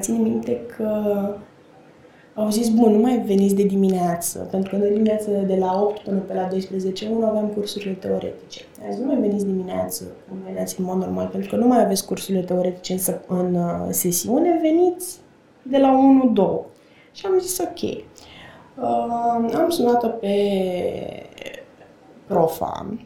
țin 0.00 0.22
minte 0.22 0.60
că 0.76 0.90
au 2.34 2.50
zis, 2.50 2.68
bun, 2.68 2.92
nu 2.92 2.98
mai 2.98 3.18
veniți 3.18 3.54
de 3.54 3.62
dimineață, 3.62 4.48
pentru 4.50 4.70
că 4.70 4.76
noi 4.76 4.90
dimineață 4.90 5.30
de 5.30 5.56
la 5.56 5.82
8 5.82 6.00
până 6.00 6.18
pe 6.18 6.34
la 6.34 6.44
12, 6.44 7.08
1 7.08 7.26
aveam 7.26 7.46
cursurile 7.46 7.92
teoretice. 7.92 8.64
A 8.86 8.90
zis, 8.90 9.00
nu 9.00 9.06
mai 9.06 9.16
veniți 9.16 9.44
dimineață, 9.44 10.04
cum 10.28 10.38
veneați 10.44 10.80
în 10.80 10.84
mod 10.84 10.96
normal, 10.96 11.26
pentru 11.26 11.50
că 11.50 11.56
nu 11.56 11.66
mai 11.66 11.84
aveți 11.84 12.06
cursurile 12.06 12.44
teoretice 12.44 12.92
în, 13.26 13.36
în 13.36 13.54
uh, 13.54 13.86
sesiune, 13.90 14.58
veniți 14.62 15.18
de 15.62 15.78
la 15.78 15.98
1-2. 16.62 16.72
Și 17.12 17.26
am 17.26 17.38
zis 17.38 17.58
ok. 17.58 17.82
Uh, 17.82 19.54
am 19.54 19.66
sunat-o 19.68 20.08
pe 20.08 20.36
profa 22.26 22.96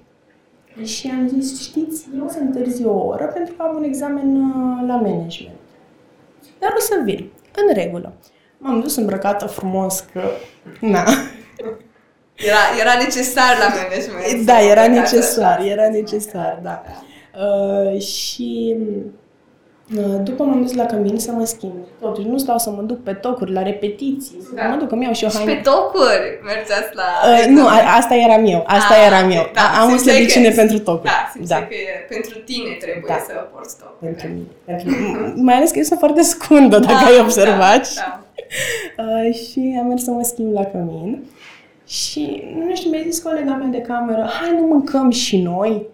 și 0.84 1.08
am 1.08 1.28
zis, 1.28 1.60
știți, 1.60 2.06
eu 2.16 2.24
o 2.24 2.28
să 2.28 2.38
întârzi 2.38 2.84
o 2.84 3.06
oră 3.06 3.24
pentru 3.34 3.54
că 3.54 3.62
am 3.62 3.76
un 3.76 3.82
examen 3.82 4.36
uh, 4.36 4.86
la 4.86 4.96
management. 4.96 5.58
Dar 6.58 6.74
o 6.76 6.80
să 6.80 7.00
vin. 7.04 7.30
În 7.66 7.74
regulă. 7.74 8.12
M-am 8.58 8.80
dus 8.80 8.96
îmbrăcată 8.96 9.46
frumos 9.46 10.04
că... 10.12 10.20
Na. 10.80 11.04
Era, 12.34 12.62
era 12.80 12.92
necesar 12.98 13.56
la 13.58 13.68
management. 13.68 14.46
Da, 14.46 14.60
era 14.60 14.86
necesar, 14.86 15.60
era 15.64 15.88
necesar, 15.88 16.58
da. 16.62 16.82
Uh, 17.38 18.00
și 18.00 18.76
uh, 19.96 20.20
după 20.22 20.42
m-am 20.42 20.62
dus 20.62 20.74
la 20.74 20.86
cămin 20.86 21.18
să 21.18 21.32
mă 21.32 21.44
schimb. 21.44 21.74
Totuși, 22.00 22.26
nu 22.26 22.38
stau 22.38 22.58
să 22.58 22.70
mă 22.70 22.82
duc 22.82 23.02
pe 23.02 23.12
tocuri, 23.12 23.52
la 23.52 23.62
repetiții, 23.62 24.38
da. 24.54 24.62
să 24.62 24.68
mă 24.68 24.76
duc, 24.76 24.88
că 24.88 24.94
mi-au 24.94 25.12
și 25.12 25.24
o 25.24 25.28
haină. 25.28 25.50
Și 25.50 25.56
pe 25.56 25.62
tocuri 25.62 26.40
mergeați 26.44 26.94
la... 26.94 27.08
Uh, 27.30 27.46
nu, 27.48 27.66
a, 27.66 27.96
asta 27.96 28.14
eram 28.14 28.44
eu, 28.46 28.64
asta 28.66 28.94
ah, 28.94 29.06
eram 29.06 29.30
eu. 29.30 29.50
Da, 29.52 29.80
Am 29.80 29.92
o 29.92 29.96
slăbiciune 29.96 30.50
pentru 30.50 30.78
tocuri. 30.78 31.10
Da, 31.12 31.32
da. 31.54 31.56
că 31.56 31.74
e, 31.74 32.06
pentru 32.08 32.38
tine 32.38 32.70
trebuie 32.80 33.04
da. 33.06 33.24
să 33.26 33.32
porți 33.52 33.76
tocuri. 33.78 33.98
Pentru 34.04 34.26
mine. 34.26 34.48
Pentru, 34.64 34.88
mai 35.42 35.54
ales 35.54 35.70
că 35.70 35.78
eu 35.78 35.84
sunt 35.84 35.98
foarte 35.98 36.22
scundă, 36.22 36.78
dacă 36.78 37.04
da, 37.04 37.10
ai 37.10 37.20
observat. 37.20 37.94
Da, 37.94 38.02
da. 38.06 38.22
Uh, 38.98 39.34
și 39.34 39.76
am 39.80 39.86
mers 39.86 40.02
să 40.02 40.10
mă 40.10 40.22
schimb 40.22 40.52
la 40.52 40.64
cămin. 40.64 41.24
Și, 41.86 42.42
nu 42.54 42.74
știu, 42.74 42.90
mi-a 42.90 43.02
zis 43.08 43.18
colega 43.18 43.54
mea 43.54 43.66
de 43.66 43.80
cameră, 43.80 44.30
hai 44.40 44.56
nu 44.60 44.66
mâncăm 44.66 45.10
și 45.10 45.40
noi. 45.40 45.86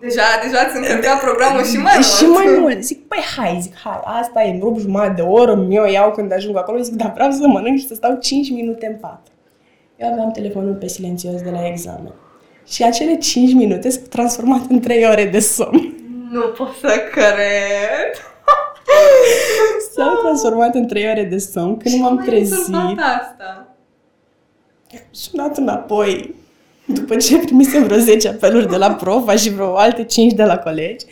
Deja, 0.00 0.22
deja 0.42 0.68
ți 0.70 0.76
încărcat 0.76 1.20
programul 1.20 1.64
și 1.64 1.76
mai 1.76 1.92
mult. 1.94 2.06
Și 2.06 2.24
mai 2.24 2.56
mult. 2.58 2.82
Zic, 2.82 3.08
păi 3.08 3.18
hai, 3.36 3.58
zic, 3.60 3.74
hai, 3.84 4.00
asta 4.04 4.42
e, 4.42 4.50
îmi 4.50 4.60
rup 4.60 4.78
jumătate 4.78 5.12
de 5.12 5.22
oră, 5.22 5.54
mi-o 5.54 5.86
iau 5.86 6.10
când 6.10 6.32
ajung 6.32 6.56
acolo. 6.56 6.78
Zic, 6.78 6.94
dar 6.94 7.12
vreau 7.14 7.30
să 7.30 7.46
mănânc 7.46 7.78
și 7.78 7.86
să 7.86 7.94
stau 7.94 8.18
5 8.20 8.50
minute 8.50 8.86
în 8.86 8.94
pat. 8.94 9.26
Eu 9.96 10.12
aveam 10.12 10.30
telefonul 10.30 10.74
pe 10.74 10.88
silențios 10.88 11.42
de 11.42 11.50
la 11.50 11.66
examen. 11.66 12.12
Și 12.66 12.82
acele 12.82 13.16
5 13.16 13.52
minute 13.52 13.90
s-au 13.90 14.02
transformat 14.08 14.60
în 14.68 14.80
3 14.80 15.04
ore 15.04 15.24
de 15.24 15.38
somn. 15.38 15.94
Nu 16.30 16.40
pot 16.40 16.74
să 16.80 17.02
cred. 17.12 18.35
S-au 19.94 20.14
transformat 20.22 20.74
în 20.74 20.86
3 20.86 21.08
ore 21.10 21.22
de 21.24 21.38
somn 21.38 21.76
când 21.76 22.00
m-am 22.00 22.18
trezit. 22.18 22.74
asta? 22.98 23.68
Sunat 25.10 25.56
înapoi 25.56 26.34
după 26.86 27.16
ce 27.16 27.38
primisem 27.38 27.82
vreo 27.84 27.98
10 27.98 28.28
apeluri 28.28 28.68
de 28.68 28.76
la 28.76 28.94
profa 28.94 29.36
și 29.36 29.50
vreo 29.50 29.76
alte 29.76 30.04
5 30.04 30.32
de 30.32 30.44
la 30.44 30.58
colegi, 30.58 31.04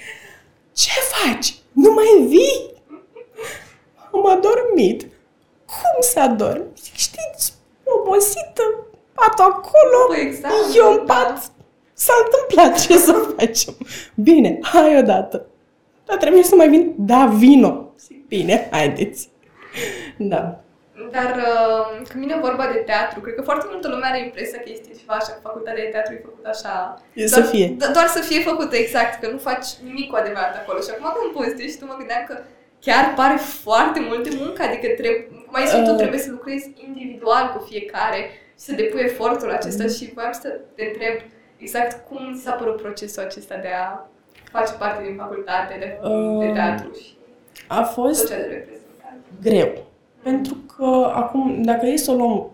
ce 0.72 0.90
faci? 0.90 1.54
Nu 1.72 1.92
mai 1.92 2.26
vii? 2.28 2.72
Am 4.12 4.26
adormit. 4.26 5.02
Cum 5.66 6.00
să 6.00 6.20
adorm? 6.20 6.62
Zic, 6.82 6.94
știți, 6.94 7.52
obosită, 7.84 8.62
patul 9.12 9.44
acolo, 9.44 10.06
păi 10.08 10.20
exact, 10.26 10.54
eu 10.76 10.92
în 10.92 11.06
pat. 11.06 11.28
Da. 11.28 11.40
S-a 11.94 12.12
întâmplat, 12.24 12.86
ce 12.86 12.98
să 12.98 13.12
facem? 13.36 13.74
Bine, 14.14 14.58
hai 14.62 14.98
odată. 14.98 15.46
Dar 16.04 16.16
trebuie 16.16 16.42
să 16.42 16.54
mai 16.54 16.68
vin? 16.68 16.94
Da, 16.96 17.26
vino. 17.26 17.92
Zic, 17.98 18.26
bine, 18.26 18.68
haideți. 18.70 19.28
Da. 20.16 20.64
Dar 21.10 21.30
uh, 21.36 22.06
când 22.08 22.20
vine 22.24 22.36
vorba 22.48 22.66
de 22.72 22.78
teatru, 22.90 23.20
cred 23.20 23.34
că 23.34 23.42
foarte 23.42 23.66
multă 23.70 23.88
lume 23.88 24.06
are 24.06 24.20
impresia 24.24 24.58
că 24.58 24.68
este 24.72 24.90
ceva 24.98 25.14
așa, 25.18 25.32
facultatea 25.42 25.84
de 25.84 25.94
teatru 25.94 26.12
e 26.12 26.26
făcută 26.28 26.48
așa... 26.54 26.74
E 27.12 27.24
doar, 27.32 27.42
să 27.42 27.50
fie. 27.52 27.66
Doar 27.98 28.08
să 28.16 28.20
fie 28.28 28.40
făcută, 28.50 28.74
exact, 28.76 29.12
că 29.20 29.26
nu 29.30 29.38
faci 29.48 29.68
nimic 29.88 30.06
cu 30.10 30.16
adevărat 30.16 30.54
acolo. 30.56 30.78
Și 30.80 30.90
acum 30.92 31.06
când 31.16 31.32
povestești 31.36 31.72
și 31.72 31.78
tu 31.80 31.86
mă 31.90 31.96
gândeam 32.00 32.24
că 32.28 32.34
chiar 32.86 33.04
pare 33.20 33.36
foarte 33.64 34.00
multe 34.10 34.30
muncă, 34.40 34.60
adică 34.62 34.86
trebuie, 35.00 35.22
cum 35.46 35.54
ai 35.60 35.66
zis 35.66 35.78
uh. 35.78 35.86
tu, 35.88 35.94
trebuie 36.02 36.20
să 36.26 36.30
lucrezi 36.30 36.66
individual 36.88 37.44
cu 37.54 37.58
fiecare 37.70 38.20
și 38.58 38.64
să 38.68 38.72
depui 38.80 39.08
efortul 39.10 39.50
acesta 39.50 39.84
uh. 39.84 39.94
și 39.96 40.12
voiam 40.14 40.36
să 40.42 40.48
te 40.76 40.84
întreb 40.90 41.14
exact 41.64 41.92
cum 42.08 42.20
ți 42.36 42.42
s-a 42.44 42.52
părut 42.60 42.76
procesul 42.84 43.22
acesta 43.22 43.56
de 43.66 43.72
a 43.84 43.88
face 44.56 44.72
parte 44.78 45.00
din 45.06 45.16
facultate 45.16 45.74
de, 45.82 46.08
uh. 46.08 46.46
de 46.46 46.52
teatru 46.52 46.92
și 46.92 47.12
a 47.68 47.82
fost 47.82 48.28
tot 48.28 48.38
ce 48.38 48.64
greu 49.42 49.84
pentru 50.24 50.56
că 50.76 51.10
acum, 51.14 51.62
dacă 51.62 51.86
e 51.86 51.96
să 51.96 52.10
o 52.10 52.14
luăm 52.14 52.50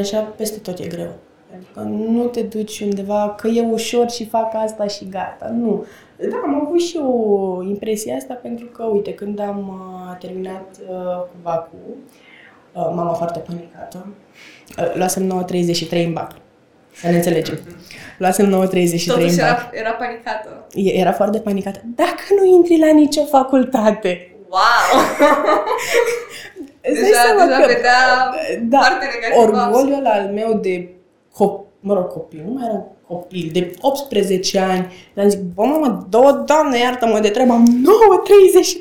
așa, 0.00 0.20
peste 0.20 0.58
tot 0.58 0.78
e 0.78 0.86
greu. 0.86 1.10
Pentru 1.50 1.68
că 1.74 1.80
nu 1.80 2.24
te 2.24 2.42
duci 2.42 2.80
undeva 2.80 3.34
că 3.36 3.48
e 3.48 3.60
ușor 3.70 4.10
și 4.10 4.26
fac 4.26 4.54
asta 4.54 4.86
și 4.86 5.08
gata. 5.08 5.48
Nu. 5.48 5.84
Da, 6.30 6.36
am 6.44 6.64
avut 6.64 6.80
și 6.80 6.96
o 6.96 7.62
impresie 7.62 8.14
asta 8.14 8.34
pentru 8.34 8.66
că, 8.66 8.84
uite, 8.84 9.14
când 9.14 9.38
am 9.38 9.68
uh, 9.68 10.16
terminat 10.18 10.76
uh, 10.88 11.16
cu 11.16 11.34
vacu, 11.42 11.76
uh, 12.72 12.92
mama 12.94 13.12
foarte 13.12 13.38
panicată, 13.38 14.06
uh, 14.78 14.94
luasem 14.94 15.44
9.33 15.44 16.06
în 16.06 16.12
bac. 16.12 16.32
Să 17.00 17.06
ne 17.06 17.16
înțelegem. 17.16 17.58
Luasem 18.18 18.46
9.33 18.46 18.52
în 18.52 18.62
bac. 18.62 19.36
Era, 19.36 19.70
era 19.72 19.90
panicată. 19.90 20.66
Era 20.74 21.12
foarte 21.12 21.38
panicată. 21.38 21.80
Dacă 21.84 22.22
nu 22.38 22.44
intri 22.44 22.78
la 22.78 22.92
nicio 22.92 23.24
facultate, 23.24 24.30
Wow! 24.48 25.02
deja, 26.82 27.00
deja 27.02 27.60
că, 27.60 27.66
vedea 27.66 28.00
da, 28.62 28.78
foarte 28.78 29.06
negativ. 29.14 29.42
Orgoliul 29.42 30.06
al 30.06 30.30
meu 30.34 30.58
de 30.62 30.88
copil, 31.32 31.64
mă 31.80 31.94
rog, 31.94 32.06
copil, 32.12 32.42
nu 32.46 32.52
mai 32.52 32.68
era 32.68 32.84
copil, 33.06 33.50
de 33.52 33.74
18 33.80 34.58
ani, 34.58 34.92
am 35.16 35.28
zic, 35.28 35.40
bă, 35.40 35.62
mamă, 35.62 36.06
două, 36.08 36.32
doamne, 36.32 36.78
iartă-mă 36.78 37.20
de 37.20 37.28
treabă, 37.28 37.52
am 37.52 37.84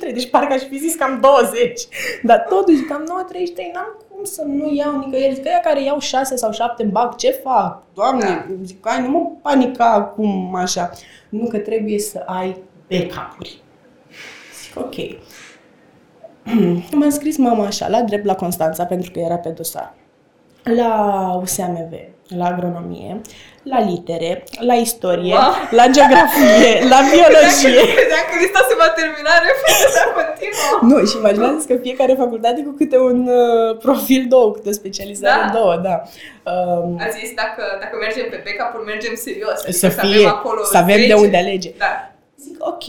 9.33, 0.10 0.14
deci 0.14 0.30
parcă 0.30 0.54
aș 0.54 0.62
fi 0.62 0.78
zis 0.78 0.96
că 0.96 1.04
am 1.04 1.20
20. 1.22 1.82
Dar 2.24 2.46
totuși, 2.50 2.82
că 2.82 2.94
am 2.94 3.04
9.33, 3.04 3.74
n-am 3.74 4.05
cum 4.16 4.24
să 4.24 4.44
nu 4.44 4.74
iau 4.74 5.00
nicăieri. 5.00 5.34
Zic, 5.34 5.46
aia 5.46 5.60
care 5.60 5.84
iau 5.84 6.00
6 6.00 6.36
sau 6.36 6.52
7 6.52 6.84
în 6.84 6.90
bac, 6.90 7.18
ce 7.18 7.32
fac? 7.32 7.84
Doamne, 7.94 8.26
da. 8.26 8.46
zic, 8.64 8.88
ai, 8.88 9.02
nu 9.02 9.10
mă 9.10 9.32
panica 9.42 9.92
acum 9.92 10.56
așa. 10.56 10.92
Nu 11.30 11.48
că 11.48 11.58
trebuie 11.58 12.00
să 12.00 12.24
ai 12.26 12.64
backup-uri. 12.90 13.62
Zic, 14.64 14.78
ok. 14.78 14.96
M-a 16.98 17.06
înscris 17.06 17.38
mama 17.38 17.66
așa, 17.66 17.88
la 17.88 18.02
drept 18.02 18.26
la 18.26 18.36
Constanța, 18.36 18.86
pentru 18.86 19.12
că 19.12 19.20
era 19.20 19.38
pe 19.38 19.50
dosar. 19.50 19.94
La 20.64 21.32
USAMV, 21.42 21.92
la 22.28 22.46
agronomie, 22.46 23.22
la 23.66 23.80
litere, 23.80 24.44
la 24.60 24.74
istorie, 24.74 25.34
wow. 25.34 25.54
la 25.80 25.86
geografie, 25.96 26.72
la 26.94 27.00
biologie. 27.12 27.84
Dacă 28.16 28.32
lista 28.42 28.60
se 28.70 28.76
va 28.82 28.90
termina, 29.00 29.32
repede, 29.46 29.88
continuă. 30.20 30.74
Nu, 30.90 31.06
și 31.10 31.18
imaginează 31.18 31.66
că 31.68 31.76
fiecare 31.76 32.14
facultate 32.14 32.60
cu 32.64 32.74
câte 32.80 32.98
un 32.98 33.20
uh, 33.28 33.78
profil 33.78 34.26
două, 34.30 34.52
câte 34.52 34.70
o 34.70 34.72
specializare 34.72 35.44
da. 35.46 35.58
două, 35.60 35.76
da. 35.88 35.96
Um, 36.52 36.98
A 37.06 37.08
zis, 37.18 37.30
dacă, 37.42 37.64
dacă 37.80 37.96
mergem 38.06 38.26
pe 38.30 38.44
backup 38.46 38.86
mergem 38.86 39.16
serios. 39.16 39.58
Să 39.60 39.66
adică 39.68 40.02
fie, 40.02 40.20
să 40.20 40.28
avem, 40.28 40.28
acolo 40.28 40.64
să 40.64 40.78
avem 40.78 41.02
de 41.08 41.14
unde 41.14 41.38
alege. 41.38 41.72
Da. 41.78 41.92
Zic, 42.44 42.56
ok, 42.72 42.86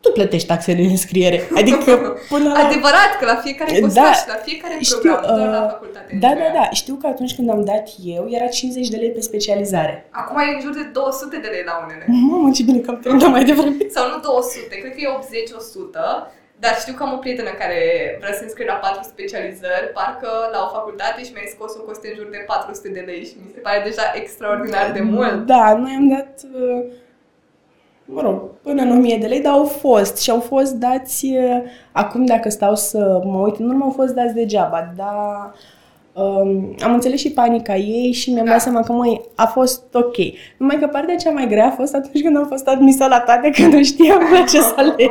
tu 0.00 0.10
plătești 0.12 0.48
taxele 0.48 0.76
de 0.82 0.88
înscriere. 0.96 1.38
Adică 1.60 1.90
până 2.28 2.48
la... 2.52 2.58
Adevărat 2.66 3.10
că 3.18 3.24
la 3.24 3.36
fiecare 3.44 3.78
postaj, 3.80 4.04
da, 4.04 4.32
la 4.34 4.38
fiecare 4.46 4.74
știu, 4.80 4.98
program, 4.98 5.40
uh, 5.40 5.52
la 5.58 5.68
facultate. 5.68 6.18
Da, 6.20 6.28
da, 6.28 6.48
da. 6.58 6.64
Știu 6.80 6.94
că 7.00 7.06
atunci 7.06 7.34
când 7.34 7.48
am 7.50 7.62
dat 7.64 7.86
eu, 8.16 8.22
era 8.36 8.46
50 8.46 8.88
de 8.88 8.96
lei 8.96 9.10
pe 9.10 9.20
specializare. 9.20 9.94
Acum 10.10 10.36
e 10.38 10.54
în 10.54 10.60
jur 10.64 10.74
de 10.80 10.84
200 10.92 11.36
de 11.44 11.48
lei 11.54 11.64
la 11.70 11.74
unele. 11.84 12.04
Mamă, 12.30 12.50
ce 12.56 12.62
bine 12.62 12.78
că 12.78 12.90
am 12.90 12.98
terminat 13.02 13.30
mai 13.30 13.44
devreme. 13.44 13.76
Sau 13.96 14.04
nu 14.12 14.18
200, 14.20 14.74
cred 14.82 14.92
că 14.94 15.00
e 15.00 15.08
80-100. 16.26 16.38
Dar 16.62 16.74
știu 16.82 16.94
că 16.94 17.02
am 17.02 17.12
o 17.16 17.22
prietenă 17.24 17.52
care 17.62 17.80
vrea 18.20 18.34
să 18.38 18.42
înscrie 18.42 18.72
la 18.74 18.82
patru 18.84 19.02
specializări, 19.14 19.86
parcă 19.98 20.30
la 20.54 20.60
o 20.66 20.72
facultate 20.76 21.20
și 21.26 21.32
mi-a 21.34 21.48
scos 21.54 21.72
o 21.78 21.82
coste 21.86 22.06
în 22.10 22.16
jur 22.18 22.28
de 22.36 22.40
400 22.46 22.88
de 22.96 23.02
lei 23.10 23.22
și 23.28 23.34
mi 23.42 23.50
se 23.54 23.60
pare 23.66 23.80
deja 23.88 24.04
extraordinar 24.20 24.86
de 24.96 25.02
mult. 25.12 25.36
Da, 25.52 25.64
noi 25.82 25.94
am 26.00 26.06
dat... 26.14 26.32
Uh 28.14 28.20
mă 28.20 28.20
rog, 28.20 28.42
până 28.62 28.82
în 28.82 28.90
1000 28.90 29.16
de 29.16 29.26
lei, 29.26 29.40
dar 29.40 29.52
au 29.52 29.64
fost 29.64 30.18
și 30.18 30.30
au 30.30 30.40
fost 30.40 30.72
dați, 30.72 31.26
acum 31.92 32.24
dacă 32.24 32.48
stau 32.48 32.74
să 32.74 33.20
mă 33.24 33.38
uit, 33.38 33.56
nu 33.56 33.76
m-au 33.76 33.90
fost 33.90 34.14
dați 34.14 34.34
degeaba, 34.34 34.92
dar 34.96 35.54
um, 36.24 36.76
am 36.80 36.92
înțeles 36.92 37.20
și 37.20 37.30
panica 37.30 37.76
ei 37.76 38.12
și 38.12 38.30
mi-am 38.30 38.44
da. 38.44 38.50
dat 38.50 38.60
seama 38.60 38.82
că, 38.82 38.92
măi, 38.92 39.20
a 39.34 39.46
fost 39.46 39.82
ok. 39.92 40.16
Numai 40.56 40.78
că 40.78 40.86
partea 40.86 41.16
cea 41.16 41.30
mai 41.30 41.48
grea 41.48 41.66
a 41.66 41.70
fost 41.70 41.94
atunci 41.94 42.22
când 42.22 42.36
am 42.36 42.46
fost 42.46 42.66
admisă 42.66 43.06
la 43.06 43.20
toate, 43.20 43.50
că 43.50 43.62
nu 43.62 43.82
știam 43.82 44.20
la 44.32 44.40
ce 44.40 44.60
să 44.60 44.74
aleg. 44.76 45.10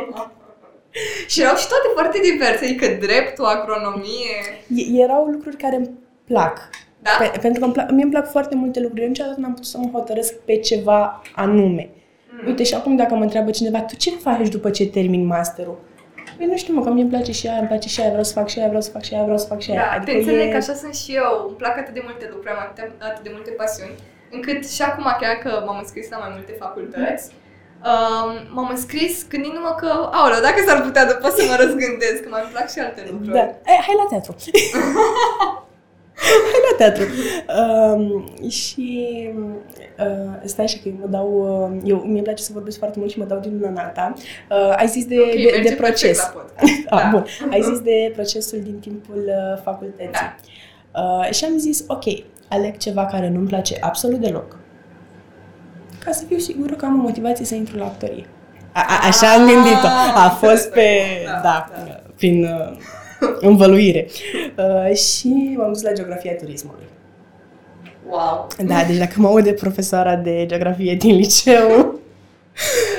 și 1.28 1.40
erau 1.40 1.56
și 1.56 1.68
toate 1.68 1.88
foarte 1.92 2.18
diverse, 2.22 2.64
adică 2.64 2.86
dreptul, 3.06 3.44
agronomie. 3.44 4.36
E, 4.74 5.02
erau 5.02 5.24
lucruri 5.24 5.56
care 5.56 5.76
îmi 5.76 5.90
plac. 6.26 6.70
Da? 7.02 7.10
Pe, 7.18 7.38
pentru 7.40 7.60
că 7.60 7.64
îmi 7.64 7.74
plac, 7.74 7.90
mie 7.90 8.02
îmi 8.02 8.12
plac 8.12 8.30
foarte 8.30 8.54
multe 8.54 8.80
lucruri. 8.80 9.02
Eu 9.02 9.08
niciodată 9.08 9.40
n-am 9.40 9.50
putut 9.50 9.66
să 9.66 9.78
mă 9.78 9.88
hotărăsc 9.92 10.34
pe 10.34 10.56
ceva 10.56 11.22
anume. 11.34 11.90
Mm. 12.40 12.48
Uite, 12.48 12.62
și 12.62 12.74
acum 12.74 12.96
dacă 12.96 13.14
mă 13.14 13.22
întreabă 13.22 13.50
cineva, 13.50 13.80
tu 13.80 13.96
ce 13.96 14.10
faci 14.10 14.48
după 14.48 14.70
ce 14.70 14.86
termin 14.86 15.26
masterul? 15.26 15.78
Păi 16.36 16.46
nu 16.46 16.56
știu, 16.56 16.74
mă, 16.74 16.82
că 16.82 16.90
mie 16.90 17.02
îmi 17.02 17.10
place 17.10 17.32
și 17.32 17.46
aia, 17.46 17.58
îmi 17.58 17.68
place 17.68 17.88
și 17.88 18.00
aia, 18.00 18.08
vreau 18.08 18.24
să 18.24 18.32
fac 18.32 18.48
și 18.48 18.58
aia, 18.58 18.66
vreau 18.66 18.82
să 18.82 18.90
fac 18.90 19.02
și 19.02 19.14
aia, 19.14 19.22
vreau 19.22 19.38
să 19.38 19.46
fac 19.46 19.60
și 19.60 19.70
aia. 19.70 19.80
Da, 19.80 19.90
adică 19.96 20.10
te 20.10 20.18
înțeleg 20.18 20.48
e... 20.48 20.50
că 20.50 20.56
așa 20.56 20.74
sunt 20.74 20.94
și 20.94 21.14
eu. 21.14 21.30
Îmi 21.48 21.56
plac 21.56 21.78
atât 21.78 21.94
de 21.94 22.02
multe 22.04 22.26
lucruri, 22.32 22.54
am 22.54 22.60
atât, 22.68 22.90
atât 22.98 23.22
de 23.26 23.30
multe 23.32 23.50
pasiuni, 23.50 23.94
încât 24.30 24.70
și 24.70 24.82
acum, 24.82 25.06
chiar 25.20 25.36
că 25.44 25.50
m-am 25.66 25.78
înscris 25.82 26.10
la 26.10 26.18
mai 26.22 26.30
multe 26.36 26.52
facultăți, 26.58 27.30
Um, 27.90 28.30
m-am 28.54 28.68
înscris 28.70 29.26
gândindu-mă 29.28 29.74
că, 29.80 30.08
aoleu, 30.12 30.40
dacă 30.40 30.60
s-ar 30.66 30.82
putea 30.82 31.06
după 31.06 31.28
să 31.36 31.44
mă 31.48 31.56
răzgândesc, 31.62 32.22
că 32.22 32.28
mai 32.30 32.40
îmi 32.42 32.52
plac 32.52 32.70
și 32.70 32.78
alte 32.78 33.08
lucruri. 33.10 33.32
Da. 33.32 33.46
Hai, 33.68 33.78
hai 33.86 33.96
la 34.02 34.06
teatru. 34.08 34.32
hai 36.50 36.60
la 36.68 36.74
teatru. 36.76 37.04
Um, 37.60 38.04
și 38.48 38.86
uh, 40.06 40.40
stai 40.44 40.64
așa 40.64 40.78
că 40.82 40.88
eu 40.88 40.94
mă 41.00 41.06
dau, 41.06 41.28
uh, 41.72 41.80
eu 41.84 41.96
mi-e 41.96 42.22
place 42.22 42.42
să 42.42 42.50
vorbesc 42.52 42.78
foarte 42.78 42.98
mult 42.98 43.10
și 43.10 43.18
mă 43.18 43.24
dau 43.24 43.38
din 43.38 43.54
una 43.58 43.68
în 43.68 43.76
alta. 43.76 44.12
Uh, 44.50 44.74
ai 44.76 44.86
zis 44.86 45.06
de, 45.06 45.16
Ok, 45.18 45.32
de, 45.34 45.48
merge 45.52 45.68
de 45.68 45.74
proces. 45.74 46.18
perfect 46.18 46.34
la 46.34 46.40
podcast. 46.40 46.86
Ah, 46.90 47.02
Da. 47.02 47.08
bun. 47.12 47.24
Ai 47.50 47.62
zis 47.62 47.80
de 47.80 48.10
procesul 48.14 48.60
din 48.62 48.78
timpul 48.80 49.24
uh, 49.26 49.60
facultății. 49.64 50.10
Da. 50.12 50.34
Uh, 51.00 51.30
și 51.32 51.44
am 51.44 51.58
zis, 51.58 51.84
ok, 51.88 52.04
aleg 52.48 52.76
ceva 52.76 53.06
care 53.06 53.28
nu-mi 53.28 53.46
place 53.46 53.76
absolut 53.80 54.20
deloc. 54.20 54.58
Ca 56.04 56.10
să 56.12 56.24
fiu 56.28 56.38
sigură 56.38 56.74
că 56.74 56.84
am 56.84 56.98
o 56.98 57.02
motivație 57.02 57.44
să 57.44 57.54
intru 57.54 57.76
la 57.76 57.84
actorie. 57.84 58.26
A, 58.72 58.80
a, 58.88 59.06
așa 59.06 59.32
am 59.32 59.46
gândit-o. 59.46 59.86
A 59.86 60.24
Ah, 60.24 60.36
fost 60.38 60.70
pe, 60.70 60.88
da, 61.24 61.40
da, 61.42 61.68
da. 61.74 62.00
prin 62.16 62.44
uh, 62.44 62.76
învăluire. 63.40 64.06
Uh, 64.88 64.94
și 64.96 65.54
m-am 65.58 65.72
dus 65.72 65.82
la 65.82 65.92
geografia 65.92 66.34
turismului. 66.34 66.84
Wow. 68.10 68.46
Da, 68.66 68.82
deci 68.86 68.96
dacă 68.96 69.12
mă 69.16 69.26
aude 69.28 69.52
profesoara 69.52 70.14
de 70.16 70.44
geografie 70.46 70.94
din 70.94 71.14
liceu, 71.16 71.94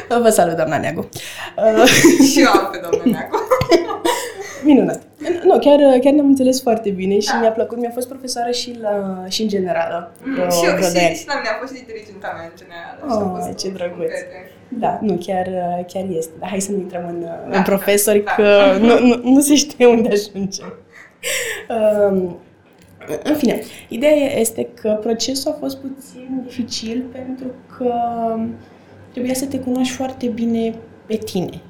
vă 0.23 0.29
salut, 0.29 0.55
doamna 0.55 0.77
Neagu. 0.77 1.09
Uh, 1.57 1.85
și 2.31 2.39
eu 2.41 2.49
am 2.51 2.69
pe 2.71 2.79
domnul 2.89 3.11
Neacu. 3.15 3.37
Minunat. 4.63 5.01
Nu, 5.43 5.59
chiar, 5.59 5.77
chiar 6.01 6.13
ne-am 6.13 6.25
înțeles 6.27 6.61
foarte 6.61 6.89
bine 6.89 7.19
și 7.19 7.27
Da. 7.31 7.37
mi-a 7.39 7.51
plăcut. 7.51 7.77
Mi-a 7.77 7.89
fost 7.93 8.07
profesoară 8.07 8.51
și, 8.51 8.77
la, 8.81 9.23
și 9.29 9.41
în 9.41 9.47
generală. 9.47 10.11
vreo- 10.33 10.49
și, 10.49 10.65
eu, 10.65 10.71
vreo 10.75 10.89
de 10.91 10.99
ani. 10.99 11.15
și, 11.15 11.21
și 11.21 11.27
la 11.27 11.33
mine 11.35 11.49
a 11.53 11.57
fost 11.61 11.75
și 11.75 11.83
dirigenta 11.85 12.27
mea 12.35 12.43
în 12.51 12.55
general. 12.61 12.95
și 12.97 13.17
a 13.17 13.31
Oh, 13.31 13.31
fost 13.35 13.57
ce 13.57 13.67
un- 13.67 13.71
un 13.71 13.77
drăguț. 13.77 13.97
prieten. 14.11 14.43
Da, 14.83 14.99
nu, 15.01 15.13
chiar, 15.25 15.47
chiar 15.93 16.03
este. 16.17 16.31
Dar 16.39 16.49
hai 16.49 16.61
să 16.61 16.71
nu 16.71 16.77
intrăm 16.77 17.03
în, 17.07 17.19
Da, 17.51 17.57
în 17.57 17.63
profesori, 17.63 18.23
da, 18.23 18.31
că 18.31 18.43
da. 18.43 18.77
Nu, 18.87 18.99
nu, 19.07 19.21
nu 19.23 19.39
se 19.39 19.55
știe 19.55 19.85
unde 19.85 20.09
ajungem. 20.11 20.73
Um, 21.69 22.37
în 23.23 23.35
fine, 23.35 23.61
ideea 23.89 24.39
este 24.39 24.67
că 24.81 24.97
procesul 25.01 25.51
a 25.51 25.55
fost 25.59 25.77
puțin 25.77 26.41
dificil 26.45 27.03
pentru 27.11 27.47
că 27.77 27.93
trebuia 29.11 29.33
să 29.33 29.45
te 29.45 29.59
cunoști 29.59 29.93
foarte 29.93 30.27
bine 30.27 30.75
pe 31.05 31.15
tine. 31.15 31.61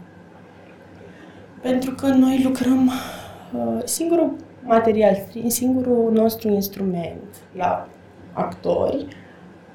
Pentru 1.61 1.91
că 1.91 2.07
noi 2.07 2.41
lucrăm 2.43 2.87
uh, 2.87 3.81
singurul 3.83 4.35
material, 4.63 5.17
singurul 5.47 6.11
nostru 6.13 6.49
instrument 6.49 7.23
la 7.55 7.89
actori 8.33 9.07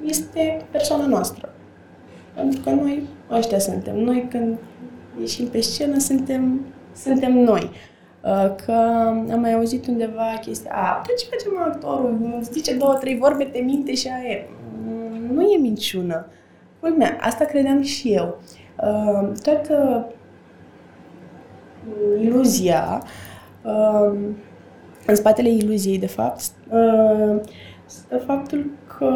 este 0.05 0.65
persoana 0.71 1.07
noastră. 1.07 1.55
Pentru 2.35 2.61
că 2.61 2.71
noi 2.71 3.03
ăștia 3.31 3.59
suntem. 3.59 3.99
Noi 3.99 4.27
când 4.31 4.59
ieșim 5.21 5.47
pe 5.47 5.61
scenă 5.61 5.99
suntem, 5.99 6.61
suntem 6.97 7.33
noi. 7.33 7.71
Uh, 8.27 8.55
Că 8.65 8.73
am 9.33 9.41
mai 9.41 9.53
auzit 9.53 9.87
undeva 9.87 10.39
chestia, 10.41 10.71
a, 10.75 11.03
dar 11.07 11.17
ce 11.19 11.27
face 11.31 11.47
mă 11.55 11.71
actorul? 11.73 12.39
Zice 12.43 12.75
două, 12.75 12.95
trei 12.95 13.17
vorbe, 13.19 13.45
te 13.45 13.59
minte 13.59 13.95
și 13.95 14.09
aia 14.09 14.31
e. 14.31 14.49
Mm, 14.87 15.35
Nu 15.35 15.43
e 15.43 15.59
minciună. 15.59 16.27
Culmea, 16.81 17.17
asta 17.21 17.45
credeam 17.45 17.83
și 17.83 18.13
eu. 18.13 18.39
Uh, 18.83 19.29
Toată 19.43 20.07
iluzia, 22.21 23.03
uh, 23.65 24.19
în 25.07 25.15
spatele 25.15 25.49
iluziei, 25.49 25.99
de 25.99 26.07
fapt, 26.07 26.43
uh, 26.71 27.41
stă 27.87 28.19
faptul 28.19 28.71
că 28.99 29.13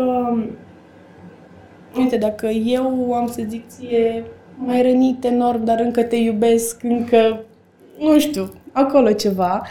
Uite, 1.97 2.17
dacă 2.17 2.47
eu 2.47 3.13
am 3.15 3.27
să 3.27 3.43
zic 3.49 3.69
ție 3.69 4.25
mai 4.57 4.83
rănit 4.83 5.25
enorm, 5.25 5.65
dar 5.65 5.81
încă 5.81 6.03
te 6.03 6.17
iubesc, 6.17 6.83
încă, 6.83 7.41
nu 8.01 8.19
știu, 8.19 8.53
acolo 8.73 9.13
ceva, 9.13 9.67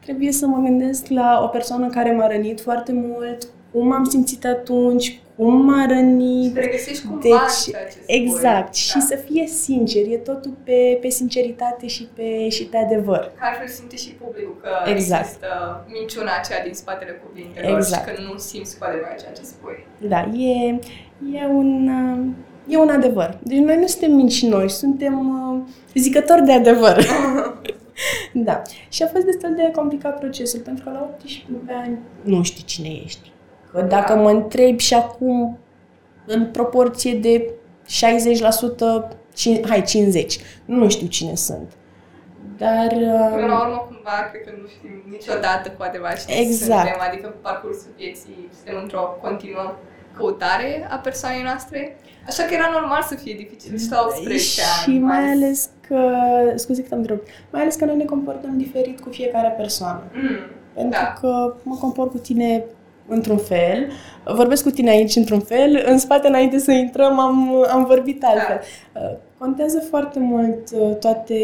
trebuie 0.00 0.32
să 0.32 0.46
mă 0.46 0.58
gândesc 0.58 1.06
la 1.08 1.40
o 1.44 1.46
persoană 1.46 1.86
care 1.88 2.12
m-a 2.12 2.26
rănit 2.26 2.60
foarte 2.60 2.92
mult, 2.92 3.46
cum 3.72 3.92
am 3.92 4.04
simțit 4.04 4.44
atunci, 4.44 5.20
cum 5.36 5.64
m-a 5.64 5.82
Și 5.82 5.88
rănit. 5.88 6.54
te 6.54 6.60
regăsești 6.60 7.06
cumva 7.06 7.20
Deci, 7.22 7.32
în 7.66 7.72
ceea 7.72 7.84
ce 7.84 7.90
spui. 8.02 8.14
Exact. 8.14 8.64
Da. 8.64 8.70
Și 8.72 9.00
să 9.00 9.16
fie 9.16 9.46
sincer. 9.46 10.02
E 10.10 10.16
totul 10.16 10.52
pe, 10.64 10.98
pe 11.00 11.08
sinceritate 11.08 11.86
și 11.86 12.08
pe, 12.14 12.48
și 12.48 12.64
pe 12.64 12.76
adevăr. 12.76 13.32
Că 13.38 13.44
altfel 13.50 13.68
simte 13.68 13.96
și 13.96 14.08
publicul 14.10 14.56
că 14.62 14.68
Exact. 14.90 15.20
există 15.24 15.46
minciuna 15.92 16.30
aceea 16.40 16.62
din 16.64 16.74
spatele 16.74 17.22
cuvintelor 17.26 17.76
Exact. 17.78 18.08
și 18.08 18.14
că 18.14 18.22
nu 18.32 18.38
simți 18.38 18.78
cu 18.78 18.84
adevărat 18.88 19.18
ceea 19.20 19.32
ce 19.32 19.42
spui. 19.42 19.86
Da, 20.08 20.20
e, 20.36 20.78
e, 21.38 21.46
un, 21.46 21.88
uh, 21.88 22.74
e 22.74 22.76
un 22.78 22.88
adevăr. 22.88 23.38
Deci 23.42 23.58
noi 23.58 23.76
nu 23.78 23.86
suntem 23.86 24.12
mincinoși, 24.12 24.74
suntem 24.74 25.14
uh, 25.54 25.60
zicători 25.94 26.44
de 26.44 26.52
adevăr. 26.52 26.96
da. 28.32 28.62
Și 28.88 29.02
a 29.02 29.06
fost 29.06 29.24
destul 29.24 29.54
de 29.54 29.70
complicat 29.74 30.18
procesul, 30.18 30.60
pentru 30.60 30.84
că 30.84 30.90
la 30.90 31.10
18 31.14 31.72
ani 31.84 31.98
nu 32.22 32.42
știi 32.42 32.64
cine 32.64 32.88
ești. 33.04 33.30
Că 33.72 33.80
dacă 33.82 34.14
mă 34.14 34.30
întrebi 34.30 34.82
și 34.82 34.94
acum, 34.94 35.58
în 36.26 36.50
proporție 36.50 37.14
de 37.14 37.50
60%, 37.86 39.08
cin- 39.34 39.64
hai, 39.68 39.82
50%, 39.82 40.40
nu 40.64 40.88
știu 40.90 41.06
cine 41.06 41.34
sunt. 41.34 41.72
Dar... 42.58 42.86
Până 42.88 43.46
la 43.46 43.58
Uh, 43.58 43.66
urmă, 43.66 43.86
cumva, 43.88 44.28
cred 44.30 44.42
că 44.44 44.52
nu 44.60 44.66
știm 44.68 45.02
niciodată 45.10 45.70
cu 45.70 45.82
adevărat 45.82 46.24
cine 46.24 46.36
Exact. 46.40 46.80
suntem, 46.80 47.00
adică 47.08 47.26
pe 47.28 47.36
parcursul 47.42 47.90
vieții 47.96 48.48
suntem 48.56 48.76
într-o 48.82 49.18
continuă 49.22 49.76
căutare 50.16 50.86
a 50.90 50.96
persoanei 50.96 51.42
noastre. 51.42 51.96
Așa 52.26 52.42
că 52.42 52.54
era 52.54 52.68
normal 52.72 53.02
să 53.08 53.14
fie 53.14 53.34
dificil 53.34 53.78
și 53.78 53.90
la 53.90 54.04
18 54.08 54.60
ani. 54.60 54.94
și 54.94 54.98
mai 55.00 55.24
ales 55.30 55.68
că, 55.92 56.10
scuze 56.54 56.82
că 56.82 56.88
te-am 56.88 57.00
întrerupt, 57.00 57.28
mai 57.50 57.60
ales 57.60 57.74
că 57.74 57.84
noi 57.84 57.96
ne 57.96 58.04
comportăm 58.04 58.56
diferit 58.56 59.00
cu 59.00 59.08
fiecare 59.10 59.54
persoană. 59.56 60.02
Mm, 60.14 60.28
Pentru 60.74 60.98
Da. 61.02 61.12
că 61.20 61.54
mă 61.62 61.76
comport 61.80 62.10
cu 62.10 62.18
tine 62.18 62.64
într-un 63.08 63.36
fel, 63.36 63.88
vorbesc 64.34 64.62
cu 64.62 64.70
tine 64.70 64.90
aici 64.90 65.16
într-un 65.16 65.40
fel, 65.40 65.82
în 65.86 65.98
spate 65.98 66.28
înainte 66.28 66.58
să 66.58 66.70
intrăm 66.72 67.18
am, 67.18 67.64
am 67.72 67.84
vorbit 67.84 68.24
altfel. 68.24 68.60
Uh, 68.94 69.16
Contează 69.38 69.80
foarte 69.90 70.18
mult 70.18 70.70
uh, 70.80 70.96
toate, 70.96 71.34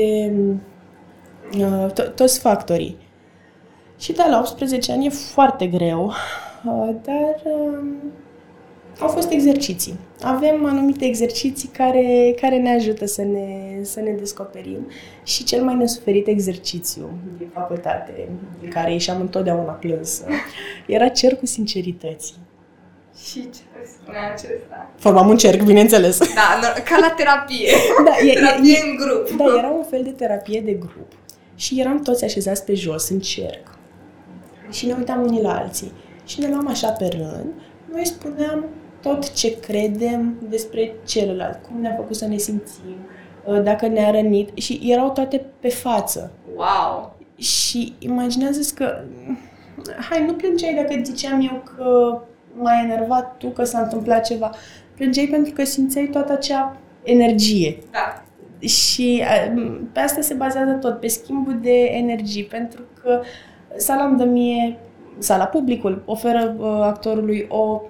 uh, 1.58 1.86
to- 1.92 2.14
toți 2.14 2.40
factorii. 2.40 2.96
Și 3.98 4.12
da, 4.12 4.26
la 4.28 4.38
18 4.38 4.92
ani 4.92 5.06
e 5.06 5.10
foarte 5.10 5.66
greu, 5.66 6.04
uh, 6.06 6.88
dar 7.04 7.34
um, 7.44 7.88
au 9.00 9.08
fost 9.08 9.30
exerciții. 9.30 9.98
Avem 10.22 10.64
anumite 10.64 11.04
exerciții 11.04 11.68
care, 11.68 12.34
care 12.40 12.56
ne 12.58 12.74
ajută 12.74 13.06
să 13.06 13.22
ne, 13.22 13.78
să 13.82 14.00
ne 14.00 14.10
descoperim 14.10 14.86
și 15.24 15.44
cel 15.44 15.62
mai 15.62 15.74
nesuferit 15.74 16.26
exercițiu 16.26 17.10
din 17.38 17.48
facultate, 17.52 18.28
din 18.60 18.70
care 18.70 18.92
ieșeam 18.92 19.20
întotdeauna 19.20 19.72
plânsă, 19.72 20.26
era 20.86 21.08
cercul 21.08 21.46
sincerității. 21.46 22.34
Și 23.24 23.40
ce 23.50 23.60
spunea 24.00 24.30
acesta? 24.30 24.90
Formam 24.96 25.28
un 25.28 25.36
cerc, 25.36 25.62
bineînțeles. 25.62 26.18
Da, 26.18 26.60
no- 26.60 26.84
ca 26.84 26.98
la 27.00 27.10
terapie. 27.16 27.72
Da, 28.04 28.26
e, 28.26 28.30
e, 28.30 28.32
terapie 28.32 28.78
în 28.90 28.96
grup. 28.96 29.36
Da, 29.36 29.58
era 29.58 29.68
un 29.68 29.84
fel 29.90 30.02
de 30.02 30.10
terapie 30.10 30.60
de 30.60 30.72
grup. 30.72 31.12
Și 31.54 31.80
eram 31.80 32.02
toți 32.02 32.24
așezați 32.24 32.64
pe 32.64 32.74
jos, 32.74 33.08
în 33.08 33.20
cerc. 33.20 33.78
Și 34.70 34.86
ne 34.86 34.94
uitam 34.98 35.22
unii 35.22 35.42
la 35.42 35.56
alții. 35.58 35.92
Și 36.26 36.40
ne 36.40 36.48
luam 36.48 36.68
așa 36.68 36.88
pe 36.88 37.06
rând. 37.06 37.52
Noi 37.92 38.06
spuneam 38.06 38.64
tot 39.08 39.32
ce 39.32 39.60
credem 39.60 40.34
despre 40.48 40.94
celălalt, 41.06 41.60
cum 41.66 41.80
ne-a 41.80 41.94
făcut 41.96 42.16
să 42.16 42.26
ne 42.26 42.36
simțim, 42.36 42.96
uh, 43.44 43.62
dacă 43.62 43.86
ne-a 43.86 44.10
rănit. 44.10 44.58
Și 44.58 44.80
erau 44.82 45.10
toate 45.10 45.44
pe 45.60 45.68
față. 45.68 46.30
Wow! 46.56 47.16
Și 47.36 47.94
imaginează 47.98 48.72
că, 48.74 49.00
hai, 50.10 50.24
nu 50.26 50.32
plângeai 50.32 50.74
dacă 50.74 51.00
ziceam 51.02 51.40
eu 51.40 51.62
că 51.76 52.20
m-ai 52.54 52.84
enervat 52.84 53.36
tu, 53.36 53.48
că 53.48 53.64
s-a 53.64 53.80
întâmplat 53.80 54.26
ceva. 54.26 54.50
Plângeai 54.96 55.26
pentru 55.30 55.52
că 55.52 55.64
simțeai 55.64 56.08
toată 56.12 56.32
acea 56.32 56.76
energie. 57.02 57.78
Da. 57.90 58.22
Și 58.66 59.24
a, 59.24 59.52
pe 59.92 60.00
asta 60.00 60.20
se 60.20 60.34
bazează 60.34 60.72
tot, 60.72 61.00
pe 61.00 61.06
schimbul 61.06 61.58
de 61.62 61.84
energii, 61.84 62.44
pentru 62.44 62.82
că 63.02 63.20
sala 63.76 64.04
îmi 64.04 64.18
dă 64.18 64.24
mie, 64.24 64.78
sala, 65.18 65.44
publicul, 65.44 66.02
oferă 66.06 66.56
uh, 66.58 66.66
actorului 66.82 67.46
o 67.48 67.82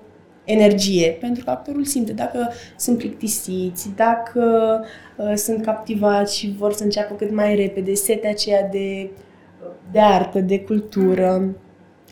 energie, 0.49 1.17
pentru 1.21 1.45
că 1.45 1.51
actorul 1.51 1.85
simte 1.85 2.13
dacă 2.13 2.51
sunt 2.77 2.99
plictisiți, 2.99 3.91
dacă 3.97 4.81
uh, 5.17 5.35
sunt 5.35 5.65
captivați 5.65 6.39
și 6.39 6.55
vor 6.59 6.73
să 6.73 6.85
înceapă 6.85 7.15
cât 7.15 7.33
mai 7.33 7.55
repede, 7.55 7.95
setea 7.95 8.31
aceea 8.31 8.69
de, 8.71 9.11
de 9.93 10.01
artă, 10.01 10.41
de 10.41 10.61
cultură, 10.61 11.55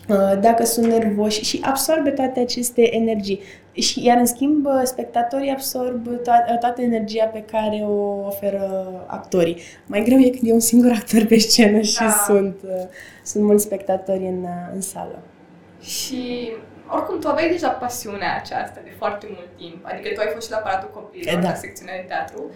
uh, 0.09 0.39
dacă 0.41 0.65
sunt 0.65 0.85
nervoși 0.85 1.43
și 1.43 1.59
absorbe 1.63 2.09
toate 2.09 2.39
aceste 2.39 2.95
energii. 2.95 3.39
Și, 3.71 4.05
iar 4.05 4.17
în 4.17 4.25
schimb, 4.25 4.65
uh, 4.65 4.81
spectatorii 4.83 5.51
absorb 5.51 6.07
to- 6.07 6.59
toată 6.59 6.81
energia 6.81 7.25
pe 7.25 7.43
care 7.51 7.85
o 7.87 8.25
oferă 8.25 8.91
actorii. 9.07 9.57
Mai 9.85 10.03
greu 10.03 10.17
e 10.17 10.29
când 10.29 10.49
e 10.51 10.53
un 10.53 10.59
singur 10.59 10.91
actor 10.91 11.25
pe 11.25 11.37
scenă 11.37 11.79
și 11.79 11.99
Da. 11.99 12.23
sunt, 12.25 12.55
uh, 12.63 12.85
sunt 13.23 13.43
mulți 13.43 13.63
spectatori 13.63 14.25
în, 14.25 14.41
uh, 14.43 14.73
în 14.73 14.81
sală. 14.81 15.19
Și 15.81 16.51
oricum 16.95 17.19
tu 17.19 17.27
aveai 17.27 17.49
deja 17.49 17.69
pasiunea 17.69 18.35
aceasta 18.35 18.79
de 18.83 18.91
foarte 18.97 19.25
mult 19.35 19.47
timp, 19.57 19.79
adică 19.91 20.07
tu 20.13 20.19
ai 20.21 20.31
fost 20.33 20.45
și 20.45 20.51
la 20.51 20.57
Palatul 20.57 20.89
Copiilor, 20.93 21.39
Da. 21.41 21.49
la 21.49 21.55
secțiunea 21.55 21.95
de 21.95 22.05
teatru 22.07 22.51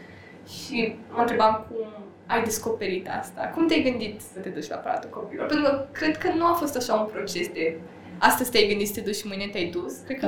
și 0.58 0.96
mă 1.10 1.22
întrebam 1.22 1.66
cum 1.70 1.88
ai 2.26 2.44
descoperit 2.44 3.08
asta. 3.20 3.52
Cum 3.54 3.68
te-ai 3.68 3.82
gândit 3.90 4.22
să 4.34 4.40
te 4.40 4.50
duci 4.50 4.68
la 4.70 4.76
Palatul 4.76 5.10
Copiilor? 5.10 5.46
Pentru 5.48 5.66
că 5.70 5.86
cred 5.92 6.18
că 6.18 6.28
nu 6.38 6.46
a 6.46 6.54
fost 6.54 6.76
așa 6.76 6.94
un 6.94 7.06
proces 7.06 7.48
de 7.48 7.78
astăzi 8.18 8.52
te-ai 8.52 8.68
gândit 8.68 8.88
să 8.88 8.94
te 8.94 9.02
duci 9.02 9.16
și 9.16 9.28
mâine 9.28 9.48
te-ai 9.52 9.66
dus. 9.78 9.94
Cred 10.06 10.20
că... 10.20 10.28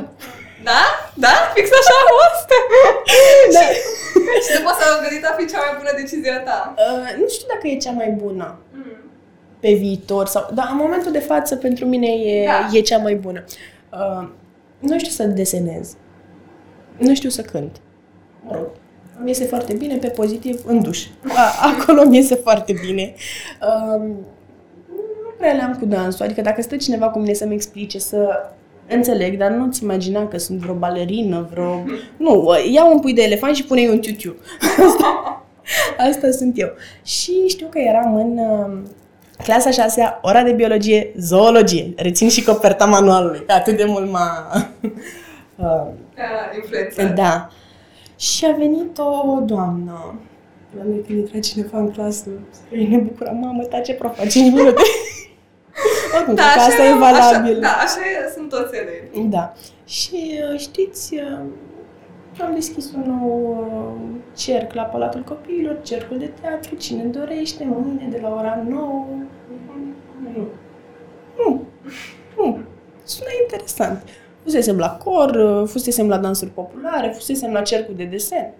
Da? 0.63 0.81
Da? 1.13 1.33
Fix 1.53 1.67
așa 1.81 1.95
a 2.03 2.05
fost? 2.17 2.47
Da. 3.55 3.59
și 4.45 4.57
după 4.57 4.69
asta 4.69 4.83
am 4.93 5.05
gândit 5.07 5.25
a 5.25 5.35
fi 5.37 5.45
cea 5.51 5.59
mai 5.65 5.73
bună 5.77 5.91
decizie 6.01 6.31
a 6.31 6.39
ta. 6.39 6.73
Uh, 6.77 7.15
nu 7.21 7.27
știu 7.27 7.47
dacă 7.53 7.67
e 7.67 7.77
cea 7.77 7.91
mai 7.91 8.09
bună 8.09 8.57
Mm. 8.75 8.97
pe 9.59 9.73
viitor 9.73 10.25
sau... 10.27 10.49
Dar 10.53 10.67
în 10.71 10.77
momentul 10.77 11.11
de 11.11 11.19
față 11.19 11.55
pentru 11.55 11.85
mine 11.85 12.07
e, 12.07 12.45
Da. 12.45 12.67
e 12.77 12.81
cea 12.81 12.97
mai 12.97 13.15
bună. 13.15 13.43
Uh, 13.47 13.53
nu 14.79 14.97
știu 14.97 15.11
să 15.11 15.23
desenez. 15.23 15.95
Nu 16.97 17.15
știu 17.15 17.29
să 17.29 17.41
cânt. 17.41 17.81
Mă 18.43 18.51
rog, 18.55 18.67
îmi 19.19 19.27
iese 19.27 19.43
foarte 19.43 19.73
bine, 19.73 19.95
pe 19.95 20.07
pozitiv, 20.07 20.61
în 20.65 20.81
duș. 20.81 21.05
A, 21.27 21.73
acolo 21.77 22.01
îmi 22.01 22.15
iese 22.15 22.35
foarte 22.35 22.73
bine. 22.85 23.13
Um, 23.61 24.05
nu 25.23 25.33
prea 25.37 25.53
le-am 25.53 25.77
cu 25.79 25.85
dansul. 25.85 26.25
Adică 26.25 26.41
dacă 26.41 26.61
stă 26.61 26.75
cineva 26.75 27.09
cu 27.09 27.19
mine 27.19 27.33
să-mi 27.33 27.53
explice, 27.53 27.99
să 27.99 28.29
înțeleg, 28.89 29.37
dar 29.37 29.51
nu-ți 29.51 29.83
imagina 29.83 30.27
că 30.27 30.37
sunt 30.37 30.59
vreo 30.59 30.73
balerină, 30.73 31.47
vreo... 31.51 31.83
Nu, 32.17 32.55
iau 32.71 32.93
un 32.93 32.99
pui 32.99 33.13
de 33.13 33.21
elefant 33.21 33.55
și 33.55 33.65
pune-i 33.65 33.87
un 33.87 33.99
tiu 33.99 34.35
Asta, 34.85 35.43
asta 36.09 36.31
sunt 36.31 36.59
eu. 36.59 36.69
Și 37.03 37.47
știu 37.47 37.67
că 37.67 37.79
eram 37.79 38.15
în 38.15 38.37
uh, 38.37 38.89
clasa 39.43 39.71
6 39.71 40.19
ora 40.21 40.43
de 40.43 40.51
biologie, 40.51 41.11
zoologie. 41.17 41.93
Rețin 41.95 42.29
și 42.29 42.43
coperta 42.43 42.85
manualului, 42.85 43.43
că 43.45 43.53
atât 43.53 43.77
de 43.77 43.85
mult 43.85 44.11
m-a... 44.11 44.51
uh, 45.55 45.87
Uh, 46.17 46.55
influența. 46.55 47.03
da. 47.03 47.49
Și 48.17 48.45
a 48.45 48.51
venit 48.51 48.97
o 48.97 49.39
doamnă. 49.39 50.19
La 50.77 50.83
noi 50.83 51.03
când 51.07 51.19
intra 51.19 51.39
cineva 51.39 51.77
în 51.77 51.91
clasă, 51.91 52.29
ei 52.71 52.87
ne 52.87 52.97
bucura, 52.97 53.31
mamă, 53.31 53.63
tace 53.63 53.93
prof, 53.93 54.17
face 54.17 54.39
minute. 54.39 54.81
Oricum, 56.15 56.35
da, 56.35 56.43
asta 56.43 56.83
e 56.83 56.87
așa, 56.87 56.97
valabil. 56.97 57.59
da, 57.59 57.67
așa 57.67 57.99
e, 57.99 58.31
sunt 58.35 58.49
toți 58.49 58.75
elevi. 58.75 59.29
Da. 59.29 59.53
Și 59.85 60.39
uh, 60.51 60.59
știți, 60.59 61.13
uh, 61.15 61.39
am 62.41 62.53
deschis 62.53 62.91
un 62.91 63.03
nou 63.07 63.57
uh, 63.59 64.19
cerc 64.35 64.73
la 64.73 64.81
Palatul 64.83 65.23
Copiilor, 65.23 65.79
cercul 65.81 66.17
de 66.17 66.31
teatru, 66.41 66.75
cine 66.75 67.03
dorește, 67.03 67.63
mâine 67.65 68.07
de 68.09 68.19
la 68.21 68.29
ora 68.29 68.63
9. 68.69 69.05
Nu. 70.33 70.47
Nu. 71.37 71.61
Nu. 72.37 72.57
Sună 73.03 73.29
interesant. 73.41 74.03
Fusesem 74.43 74.77
la 74.77 74.89
cor, 75.03 75.29
uh, 75.29 75.67
fusesem 75.67 76.07
la 76.07 76.17
dansuri 76.17 76.49
populare, 76.49 77.09
fusesem 77.09 77.51
la 77.51 77.61
cercul 77.61 77.95
de 77.95 78.03
desen. 78.03 78.53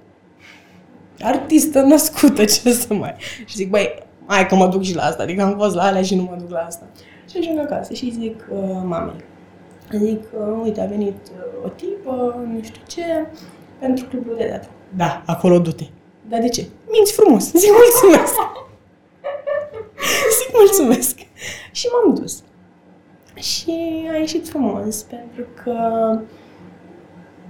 Artistă 1.22 1.82
născută, 1.82 2.46
ce 2.54 2.72
să 2.72 2.94
mai... 2.94 3.16
Și 3.46 3.56
zic, 3.56 3.70
băi, 3.70 4.04
hai 4.26 4.48
că 4.48 4.56
mă 4.56 4.68
duc 4.68 4.82
și 4.82 4.96
la 4.96 5.04
asta. 5.04 5.24
Adică 5.24 5.42
am 5.42 5.58
fost 5.58 5.76
la 5.76 5.84
alea 5.84 6.02
și 6.02 6.16
nu 6.16 6.22
mă 6.22 6.36
duc 6.40 6.50
la 6.50 6.60
asta. 6.60 6.86
Și 7.30 7.38
ajung 7.38 7.60
acasă 7.60 7.94
și 7.94 8.12
zic 8.12 8.46
uh, 8.52 8.82
mamei. 8.86 9.24
Zic, 9.92 10.24
uh, 10.38 10.62
uite, 10.64 10.82
a 10.82 10.86
venit 10.86 11.18
uh, 11.32 11.66
o 11.66 11.68
tipă, 11.68 12.46
nu 12.54 12.64
știu 12.64 12.82
ce, 12.88 13.26
pentru 13.86 14.06
clubul 14.06 14.36
de 14.38 14.44
teatru. 14.44 14.70
Da, 14.96 15.24
acolo 15.26 15.60
du-te. 15.60 15.84
Dar 16.30 16.40
de 16.40 16.50
ce? 16.50 16.68
Minți 16.92 17.14
frumos. 17.14 17.52
Zic, 17.62 17.72
mulțumesc. 17.72 18.36
Zic, 20.38 20.50
mulțumesc. 20.54 21.18
Și 21.72 21.88
m-am 21.92 22.16
dus. 22.16 22.44
Și 23.36 23.74
a 24.14 24.18
ieșit 24.18 24.48
frumos, 24.48 25.02
pentru 25.02 25.46
că 25.64 25.76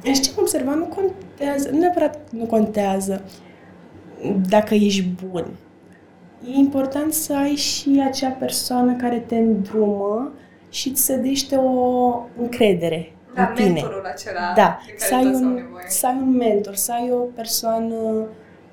și 0.01 0.21
ce 0.21 0.29
am 0.29 0.41
observat, 0.41 0.77
nu 0.77 0.85
contează, 0.85 1.69
nu 1.69 1.77
neapărat 1.77 2.19
nu 2.31 2.45
contează 2.45 3.23
dacă 4.49 4.73
ești 4.73 5.07
bun. 5.29 5.45
E 6.47 6.57
important 6.57 7.13
să 7.13 7.35
ai 7.35 7.55
și 7.55 8.01
acea 8.05 8.29
persoană 8.29 8.93
care 8.95 9.19
te 9.19 9.35
îndrumă 9.37 10.31
și 10.69 10.89
îți 10.89 11.03
sădește 11.03 11.55
o 11.55 12.19
încredere 12.41 13.12
Da, 13.33 13.47
în 13.47 13.53
tine. 13.55 13.69
mentorul 13.69 14.05
acela 14.13 14.53
Da, 14.55 14.79
de 14.85 14.93
să 14.97 15.09
care 15.09 15.23
ai, 15.25 15.31
toți 15.31 15.43
au 15.43 15.49
un, 15.49 15.53
nevoie. 15.53 15.85
să 15.87 16.07
ai 16.07 16.17
un 16.21 16.35
mentor, 16.35 16.75
să 16.75 16.91
ai 16.91 17.11
o 17.11 17.15
persoană 17.17 17.95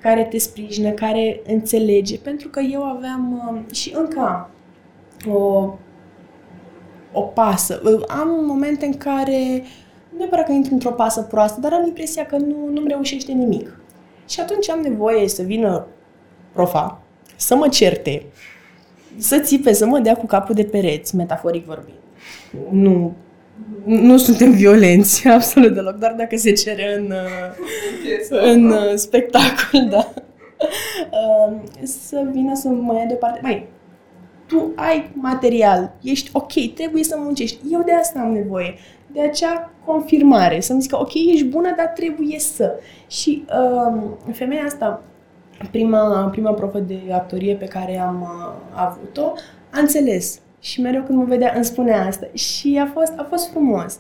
care 0.00 0.24
te 0.24 0.38
sprijină, 0.38 0.90
care 0.90 1.40
înțelege. 1.46 2.18
Pentru 2.18 2.48
că 2.48 2.60
eu 2.60 2.82
aveam 2.82 3.52
uh, 3.68 3.74
și 3.74 3.94
încă 3.96 4.18
am 4.20 4.48
o, 5.34 5.74
o 7.12 7.20
pasă. 7.20 7.80
Uh, 7.84 8.02
Am 8.08 8.28
momente 8.44 8.86
în 8.86 8.96
care, 8.96 9.62
nu 10.10 10.18
neapărat 10.18 10.46
că 10.46 10.52
intru 10.52 10.72
într-o 10.72 10.90
pasă 10.90 11.22
proastă, 11.22 11.60
dar 11.60 11.72
am 11.72 11.86
impresia 11.86 12.26
că 12.26 12.36
nu, 12.36 12.68
nu-mi 12.72 12.88
reușește 12.88 13.32
nimic. 13.32 13.78
Și 14.28 14.40
atunci 14.40 14.70
am 14.70 14.80
nevoie 14.80 15.28
să 15.28 15.42
vină 15.42 15.86
profa, 16.52 17.00
să 17.36 17.54
mă 17.54 17.68
certe, 17.68 18.26
să 19.16 19.38
țipe, 19.38 19.72
să 19.72 19.86
mă 19.86 19.98
dea 19.98 20.16
cu 20.16 20.26
capul 20.26 20.54
de 20.54 20.64
pereți, 20.64 21.16
metaforic 21.16 21.64
vorbind. 21.66 21.96
Nu, 22.70 23.12
nu 23.84 24.16
suntem 24.16 24.50
violenți, 24.50 25.28
absolut 25.36 25.74
deloc, 25.74 25.94
doar 25.94 26.12
dacă 26.12 26.36
se 26.36 26.52
cere 26.52 26.96
în, 26.98 27.10
uh, 27.10 28.42
în 28.42 28.70
uh, 28.70 28.94
spectacol, 28.94 29.88
da. 29.90 30.12
Uh, 31.10 31.56
Să 31.82 32.28
vină 32.32 32.54
să 32.54 32.68
mă 32.68 32.94
ia 32.94 33.04
deoparte. 33.04 33.40
Mai, 33.42 33.68
tu 34.46 34.72
ai 34.74 35.10
material, 35.14 35.92
ești 36.02 36.30
ok, 36.32 36.74
trebuie 36.74 37.04
să 37.04 37.16
muncești. 37.18 37.58
Eu 37.70 37.82
de 37.82 37.92
asta 37.92 38.20
am 38.20 38.32
nevoie. 38.32 38.74
De 39.06 39.20
acea 39.20 39.70
confirmare. 39.84 40.60
Să-mi 40.60 40.80
zică, 40.80 41.00
ok, 41.00 41.14
ești 41.14 41.44
bună, 41.44 41.74
dar 41.76 41.86
trebuie 41.86 42.38
să. 42.38 42.72
Și 43.08 43.44
uh, 43.86 44.02
femeia 44.32 44.62
asta, 44.64 45.02
prima, 45.70 46.28
prima 46.30 46.52
profă 46.52 46.78
de 46.78 46.98
actorie 47.12 47.54
pe 47.54 47.64
care 47.64 47.98
am 47.98 48.20
uh, 48.20 48.80
avut-o, 48.80 49.32
a 49.70 49.78
înțeles. 49.78 50.40
Și 50.60 50.80
mereu 50.80 51.02
când 51.02 51.18
mă 51.18 51.24
vedea 51.24 51.52
îmi 51.54 51.64
spunea 51.64 52.06
asta. 52.06 52.26
Și 52.32 52.80
a 52.82 52.90
fost, 52.92 53.12
a 53.16 53.26
fost 53.28 53.50
frumos. 53.50 53.98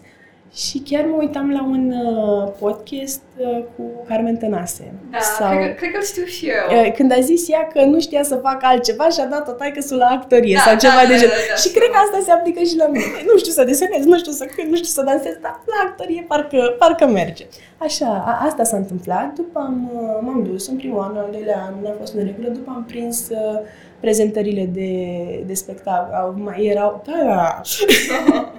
Și 0.54 0.78
chiar 0.78 1.04
mă 1.04 1.16
uitam 1.18 1.50
la 1.50 1.62
un 1.64 1.92
uh, 1.92 2.52
podcast 2.58 3.22
uh, 3.38 3.62
cu 3.76 3.82
Carmen 4.08 4.36
Tănase. 4.36 4.92
Da, 5.10 5.48
cred, 5.48 5.68
că, 5.68 5.74
cred 5.80 5.90
că 5.92 6.00
știu 6.04 6.24
și 6.24 6.46
eu. 6.46 6.64
Uh, 6.84 6.92
Când 6.92 7.12
a 7.12 7.20
zis 7.20 7.48
ea 7.48 7.66
că 7.72 7.80
nu 7.84 8.00
știa 8.00 8.22
să 8.22 8.34
facă 8.36 8.66
altceva 8.66 9.08
și 9.08 9.20
a 9.20 9.26
dat-o 9.26 9.52
taică 9.52 9.94
la 9.94 10.06
actorie 10.06 10.54
Da, 10.54 10.60
sau 10.60 10.72
da, 10.72 10.78
ceva 10.78 11.02
da, 11.02 11.06
de 11.08 11.12
da, 11.12 11.18
genul. 11.20 11.34
da, 11.40 11.48
da, 11.50 11.54
și 11.60 11.68
știu. 11.68 11.78
cred 11.80 11.90
că 11.94 11.98
asta 12.04 12.18
se 12.26 12.32
aplică 12.38 12.62
și 12.70 12.76
la 12.76 12.86
mine. 12.86 13.04
Nu 13.30 13.34
știu 13.38 13.52
să 13.58 13.64
desenez, 13.64 14.04
nu 14.12 14.18
știu 14.18 14.32
să 14.40 14.44
cânt, 14.54 14.68
nu 14.68 14.78
știu 14.80 14.92
să 14.98 15.02
dansez, 15.08 15.34
dar 15.44 15.54
la 15.74 15.78
actorie 15.88 16.22
parcă, 16.30 16.60
parcă 16.78 17.06
merge. 17.06 17.44
Așa, 17.86 18.10
a, 18.30 18.32
asta 18.48 18.62
s-a 18.64 18.76
întâmplat. 18.76 19.28
După 19.34 19.58
am, 19.68 19.90
uh, 19.94 20.18
m-am 20.24 20.40
dus 20.50 20.68
în 20.68 20.76
primul 20.76 21.00
an, 21.08 21.16
al 21.16 21.28
doilea 21.36 21.58
an, 21.66 21.72
n-a 21.82 21.94
fost 21.98 22.12
în 22.14 22.22
regulă. 22.28 22.48
După 22.48 22.70
am 22.76 22.84
prins 22.92 23.18
uh, 23.28 23.58
prezentările 24.00 24.64
de, 24.64 25.42
de 25.46 25.54
spectacol. 25.54 26.14
Au- 26.14 26.34
Mai 26.38 26.64
erau... 26.66 27.02
Da, 27.06 27.24
da. 27.24 27.60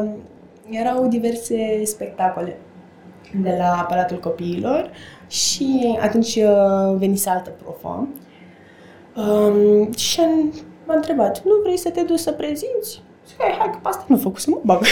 Um, 0.00 0.16
erau 0.70 1.06
diverse 1.08 1.84
spectacole 1.84 2.58
de 3.42 3.54
la 3.58 3.86
Palatul 3.88 4.18
Copiilor 4.18 4.90
și 5.28 5.98
atunci 6.00 6.34
uh, 6.36 6.96
venise 6.96 7.30
altă 7.30 7.50
profă 7.62 8.08
um, 9.16 9.92
și 9.92 10.20
am, 10.20 10.52
m-a 10.86 10.94
întrebat, 10.94 11.42
nu 11.44 11.52
vrei 11.62 11.76
să 11.76 11.90
te 11.90 12.02
duci 12.02 12.18
să 12.18 12.32
prezinți? 12.32 13.02
Zic, 13.28 13.36
hai, 13.38 13.54
hai 13.58 13.70
că 13.70 13.78
pe 13.82 13.88
asta 13.88 14.04
nu 14.08 14.16
făcut 14.16 14.40
să 14.40 14.50
mă 14.50 14.58
bag. 14.64 14.82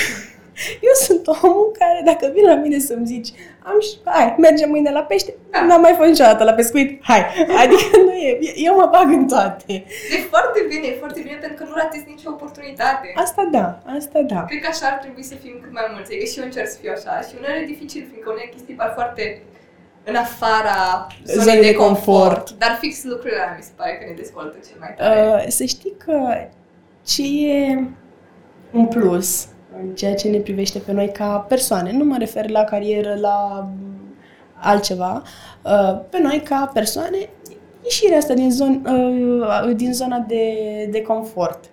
Eu 0.88 0.94
sunt 1.06 1.26
omul 1.42 1.70
care, 1.78 2.00
dacă 2.04 2.30
vin 2.34 2.44
la 2.44 2.54
mine 2.54 2.78
să-mi 2.78 3.06
zici, 3.06 3.28
am 3.68 3.80
și, 3.80 3.92
hai, 4.04 4.34
mergem 4.38 4.68
mâine 4.70 4.90
la 4.90 5.02
pește, 5.10 5.34
Da. 5.50 5.64
n-am 5.64 5.80
mai 5.80 5.94
fost 5.96 6.08
niciodată 6.08 6.44
la 6.44 6.52
pescuit, 6.52 6.88
hai. 7.04 7.22
Adică 7.62 7.96
nu 8.06 8.12
e, 8.12 8.38
eu 8.66 8.74
mă 8.76 8.88
bag 8.92 9.08
în 9.18 9.26
toate. 9.28 9.72
E 10.14 10.18
foarte 10.34 10.60
bine, 10.68 10.86
e 10.86 10.96
foarte 10.98 11.20
bine 11.20 11.36
pentru 11.44 11.56
că 11.58 11.64
nu 11.70 11.74
ratezi 11.74 12.04
nicio 12.06 12.30
oportunitate. 12.36 13.06
Asta 13.14 13.48
da, 13.56 13.66
asta 13.98 14.18
da. 14.32 14.44
Cred 14.44 14.60
că 14.60 14.68
așa 14.70 14.86
ar 14.92 14.98
trebui 15.04 15.22
să 15.30 15.34
fim 15.42 15.54
cât 15.62 15.72
mai 15.72 15.86
mulți. 15.92 16.10
Adică 16.12 16.26
și 16.30 16.38
eu 16.38 16.44
încerc 16.44 16.68
să 16.68 16.78
fiu 16.80 16.92
așa. 16.96 17.12
Și 17.26 17.32
uneori 17.38 17.62
e 17.62 17.72
dificil, 17.74 18.02
fiindcă 18.10 18.28
unele 18.30 18.48
chestii 18.54 18.74
par 18.80 18.90
foarte 18.98 19.42
în 20.04 20.14
afara 20.14 21.06
zonei 21.24 21.42
Zonei 21.44 21.60
de 21.60 21.66
de 21.70 21.74
confort. 21.74 22.34
confort. 22.34 22.58
Dar 22.62 22.76
fix 22.80 23.04
lucrurile 23.04 23.40
alea 23.40 23.54
mi 23.58 23.62
se 23.62 23.70
pare 23.76 23.92
că 23.98 24.04
ne 24.08 24.14
dezvoltă 24.22 24.56
cel 24.68 24.76
mai 24.82 24.94
tare. 24.96 25.20
Uh, 25.20 25.44
să 25.58 25.64
știi 25.64 25.94
că 26.04 26.16
ce 27.12 27.22
e 27.50 27.84
un 28.72 28.86
plus 28.86 29.46
în 29.82 29.94
ceea 29.94 30.14
ce 30.14 30.28
ne 30.28 30.38
privește 30.38 30.78
pe 30.78 30.92
noi 30.92 31.10
ca 31.12 31.36
persoane, 31.48 31.92
nu 31.92 32.04
mă 32.04 32.16
refer 32.18 32.48
la 32.50 32.64
carieră, 32.64 33.16
la 33.20 33.68
mm, 33.80 34.14
altceva, 34.60 35.22
uh, 35.64 36.00
pe 36.10 36.18
noi 36.22 36.40
ca 36.44 36.70
persoane, 36.74 37.28
ieșirea 37.82 38.16
asta 38.18 38.34
din, 38.34 38.50
zon, 38.50 38.84
uh, 39.66 39.74
din 39.76 39.92
zona 39.92 40.18
de, 40.18 40.44
de 40.90 41.02
confort. 41.02 41.64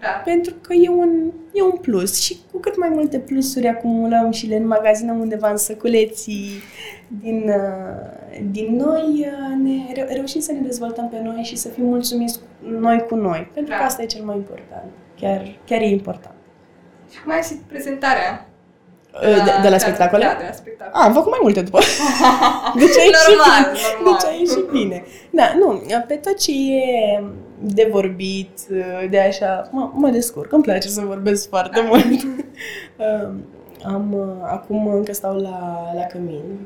da. 0.00 0.08
Pentru 0.24 0.54
că 0.60 0.72
e 0.72 0.88
un, 0.88 1.32
e 1.52 1.62
un 1.62 1.76
plus 1.80 2.20
și 2.20 2.36
cu 2.52 2.58
cât 2.58 2.78
mai 2.78 2.88
multe 2.88 3.18
plusuri 3.18 3.68
acumulăm 3.68 4.30
și 4.30 4.46
le 4.46 4.56
înmagazinăm 4.56 5.18
undeva 5.20 5.50
în 5.50 5.56
săculeții 5.56 6.48
din, 7.22 7.42
uh, 7.46 8.40
din 8.50 8.76
noi, 8.76 9.26
uh, 9.26 9.62
ne, 9.62 9.92
reu- 9.94 10.06
reușim 10.14 10.40
să 10.40 10.52
ne 10.52 10.60
dezvoltăm 10.60 11.08
pe 11.08 11.20
noi 11.22 11.42
și 11.42 11.56
să 11.56 11.68
fim 11.68 11.84
mulțumiți 11.84 12.38
noi 12.80 13.04
cu 13.08 13.14
noi. 13.14 13.50
Pentru 13.54 13.72
că 13.72 13.78
Da. 13.78 13.84
asta 13.86 14.02
e 14.02 14.06
cel 14.06 14.24
mai 14.24 14.36
important. 14.36 14.90
Chiar, 15.20 15.58
chiar 15.66 15.80
e 15.80 15.86
important. 15.88 16.34
Și 17.10 17.22
cum 17.22 17.32
ai 17.32 17.36
ieșit 17.36 17.56
prezentarea? 17.56 18.46
De, 19.20 19.62
de 19.62 19.68
la 19.68 19.78
spectacole? 19.78 20.24
Da, 20.24 20.36
de 20.38 20.44
la 20.48 20.52
spectacole. 20.52 21.02
A, 21.02 21.04
am 21.04 21.12
făcut 21.12 21.30
mai 21.30 21.38
multe 21.42 21.60
după. 21.60 21.78
Deci 22.80 22.96
a 22.98 23.02
ieșit 23.02 23.36
Normal, 23.36 23.72
bine. 23.72 23.82
normal. 23.98 24.18
Deci 24.20 24.30
a 24.30 24.34
ieșit 24.38 24.70
bine. 24.70 25.04
Da, 25.30 25.52
nu, 25.58 25.82
pe 26.06 26.14
tot 26.14 26.38
ce 26.38 26.50
e 26.52 27.22
de 27.60 27.88
vorbit, 27.90 28.60
de 29.10 29.20
așa, 29.20 29.68
mă, 29.70 29.90
mă 29.94 30.08
descurc, 30.08 30.52
îmi 30.52 30.62
place 30.62 30.88
să 30.88 31.00
vorbesc 31.00 31.48
foarte 31.48 31.80
mult. 31.80 32.22
Um, 32.22 33.44
Am, 33.84 34.12
uh, 34.12 34.48
acum 34.50 34.86
încă 34.86 35.12
stau 35.12 35.36
la, 35.36 35.90
la 35.94 36.02
cămin 36.02 36.58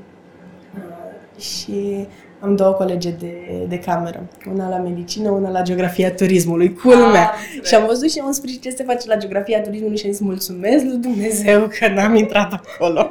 uh, 0.75 1.41
și 1.41 2.07
am 2.43 2.57
două 2.57 2.73
colege 2.73 3.11
de, 3.11 3.67
de 3.69 3.79
cameră. 3.79 4.27
Una 4.53 4.69
la 4.69 4.77
medicină, 4.77 5.31
una 5.31 5.51
la 5.51 5.63
geografia 5.63 6.13
turismului. 6.13 6.75
Culmea! 6.75 7.27
Am 7.27 7.35
înțeles. 7.45 7.69
Și 7.69 7.75
am 7.75 7.87
văzut 7.87 8.11
și 8.11 8.19
am 8.19 8.33
spus 8.33 8.61
ce 8.61 8.71
se 8.71 8.85
face 8.85 9.09
la 9.09 9.17
geografia 9.17 9.61
turismului 9.61 9.97
și 9.97 10.07
am 10.07 10.13
zis 10.13 10.21
mulțumesc 10.21 10.85
lui 10.85 10.97
Dumnezeu 10.97 11.71
că 11.79 11.89
n-am 11.89 12.15
intrat 12.15 12.53
acolo. 12.53 13.11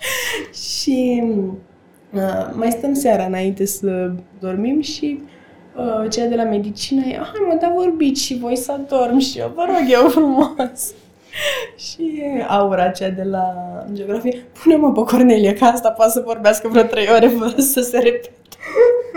și 0.78 1.22
uh, 2.12 2.50
mai 2.52 2.70
stăm 2.70 2.94
seara 2.94 3.24
înainte 3.24 3.66
să 3.66 4.10
dormim 4.38 4.80
și 4.80 5.22
uh, 5.76 6.10
cea 6.10 6.26
de 6.26 6.34
la 6.34 6.44
medicină 6.44 7.00
e, 7.06 7.14
hai 7.16 7.46
mă, 7.48 7.58
dar 7.60 7.72
vorbiți 7.76 8.22
și 8.22 8.38
voi 8.38 8.56
să 8.56 8.80
dorm 8.88 9.18
și 9.18 9.38
eu, 9.38 9.52
vă 9.54 9.64
rog 9.66 9.90
eu 9.90 10.08
frumos. 10.08 10.92
și 11.86 12.22
Aura, 12.48 12.88
cea 12.88 13.08
de 13.08 13.22
la 13.22 13.54
geografie, 13.92 14.44
pune-mă 14.62 14.92
pe 14.92 15.00
Cornelia, 15.00 15.54
că 15.54 15.64
asta 15.64 15.90
poate 15.90 16.10
să 16.12 16.22
vorbească 16.26 16.68
vreo 16.68 16.82
trei 16.82 17.08
ore 17.14 17.26
fără 17.26 17.60
să 17.60 17.80
se 17.80 17.98
repete. 17.98 18.30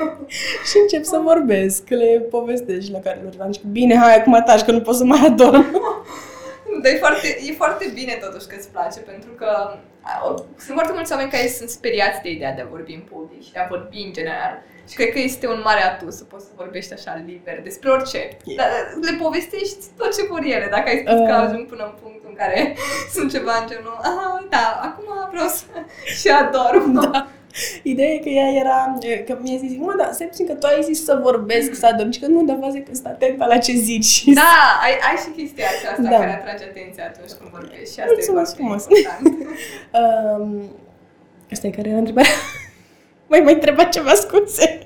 și 0.70 0.78
încep 0.82 1.04
să 1.04 1.18
vorbesc, 1.24 1.90
le 1.90 2.26
povestesc 2.30 2.82
și 2.86 2.92
la 2.92 3.00
care 3.00 3.20
lor 3.24 3.34
am 3.42 3.52
zis, 3.52 3.62
bine, 3.72 3.98
hai 3.98 4.16
acum 4.16 4.42
taci, 4.46 4.62
că 4.62 4.72
nu 4.72 4.82
pot 4.82 4.96
să 4.96 5.04
mai 5.04 5.20
adorm. 5.26 5.66
Dar 6.84 6.92
e 6.94 6.98
foarte, 6.98 7.28
e 7.50 7.52
foarte 7.54 7.92
bine 7.94 8.14
totuși 8.26 8.48
că 8.48 8.56
îți 8.58 8.70
place, 8.70 9.00
pentru 9.00 9.30
că 9.32 9.46
a, 10.02 10.14
o- 10.28 10.36
sunt 10.64 10.74
foarte 10.78 10.94
mulți 10.94 11.12
oameni 11.12 11.32
care 11.32 11.48
sunt 11.48 11.70
speriați 11.70 12.22
de 12.22 12.30
ideea 12.30 12.54
de 12.54 12.62
a 12.62 12.68
vorbi 12.76 12.94
în 12.94 13.04
public 13.14 13.44
și 13.46 13.52
de 13.52 13.60
a 13.60 13.68
vorbi 13.70 13.98
în 14.08 14.14
general. 14.14 14.54
Și 14.90 14.96
cred 14.96 15.10
că 15.12 15.20
este 15.20 15.48
un 15.48 15.62
mare 15.64 15.82
atu 15.84 16.10
să 16.10 16.24
poți 16.24 16.46
să 16.46 16.52
vorbești 16.56 16.94
așa 16.94 17.24
liber 17.26 17.62
despre 17.64 17.90
orice. 17.90 18.22
Dar 18.58 18.70
le 19.02 19.14
povestești 19.24 19.84
tot 19.98 20.16
ce 20.18 20.24
vor 20.30 20.42
ele. 20.56 20.68
Dacă 20.72 20.88
ai 20.90 21.02
spus 21.06 21.20
că 21.30 21.34
Uh. 21.38 21.44
ajung 21.48 21.66
până 21.74 21.84
în 21.90 21.94
punctul 22.02 22.30
în 22.32 22.36
care 22.42 22.76
sunt 23.16 23.32
ceva 23.36 23.54
în 23.62 23.68
genul, 23.72 23.98
aha, 24.10 24.46
da, 24.50 24.66
acum 24.88 25.06
vreau 25.32 25.48
să 25.48 25.64
și 26.20 26.28
adorm. 26.28 26.92
Da. 27.12 27.28
Ideea 27.84 28.10
e 28.14 28.18
că 28.18 28.30
ea 28.30 28.50
era, 28.52 28.98
că 29.26 29.38
mi-a 29.42 29.58
zis, 29.58 29.78
mă, 29.78 29.94
da, 29.98 30.10
se 30.12 30.26
puțin 30.26 30.46
că 30.46 30.54
tu 30.54 30.66
ai 30.68 30.84
zis 30.84 31.04
să 31.04 31.20
vorbesc, 31.24 31.74
să 31.76 31.86
adormi, 31.86 32.14
și 32.14 32.20
că 32.20 32.28
nu, 32.28 32.44
dar 32.44 32.56
văzut 32.56 32.84
că 32.86 32.94
sunt 32.94 33.06
atentă 33.06 33.46
la 33.46 33.58
ce 33.58 33.72
zici. 33.74 34.06
Și 34.06 34.34
Da, 34.34 34.54
ai, 34.84 34.92
ai 35.10 35.16
și 35.24 35.30
chestia 35.42 35.66
aceasta 35.78 36.02
Da. 36.02 36.18
care 36.18 36.34
atrage 36.42 36.64
atenția 36.64 37.04
atunci 37.06 37.32
când 37.38 37.50
vorbești 37.52 37.94
și 37.94 38.00
asta 38.00 38.12
Mulțumesc 38.14 38.52
e 38.52 38.56
frumos. 38.56 38.84
foarte 38.84 38.98
important. 38.98 39.36
Um, 40.02 40.70
asta 41.52 41.68
e 41.68 41.70
care 41.70 41.90
era 41.90 41.98
întrebarea? 41.98 42.32
mai 43.32 43.40
mai 43.40 43.54
întreba 43.54 43.84
ceva 43.84 44.14
scuze. 44.14 44.80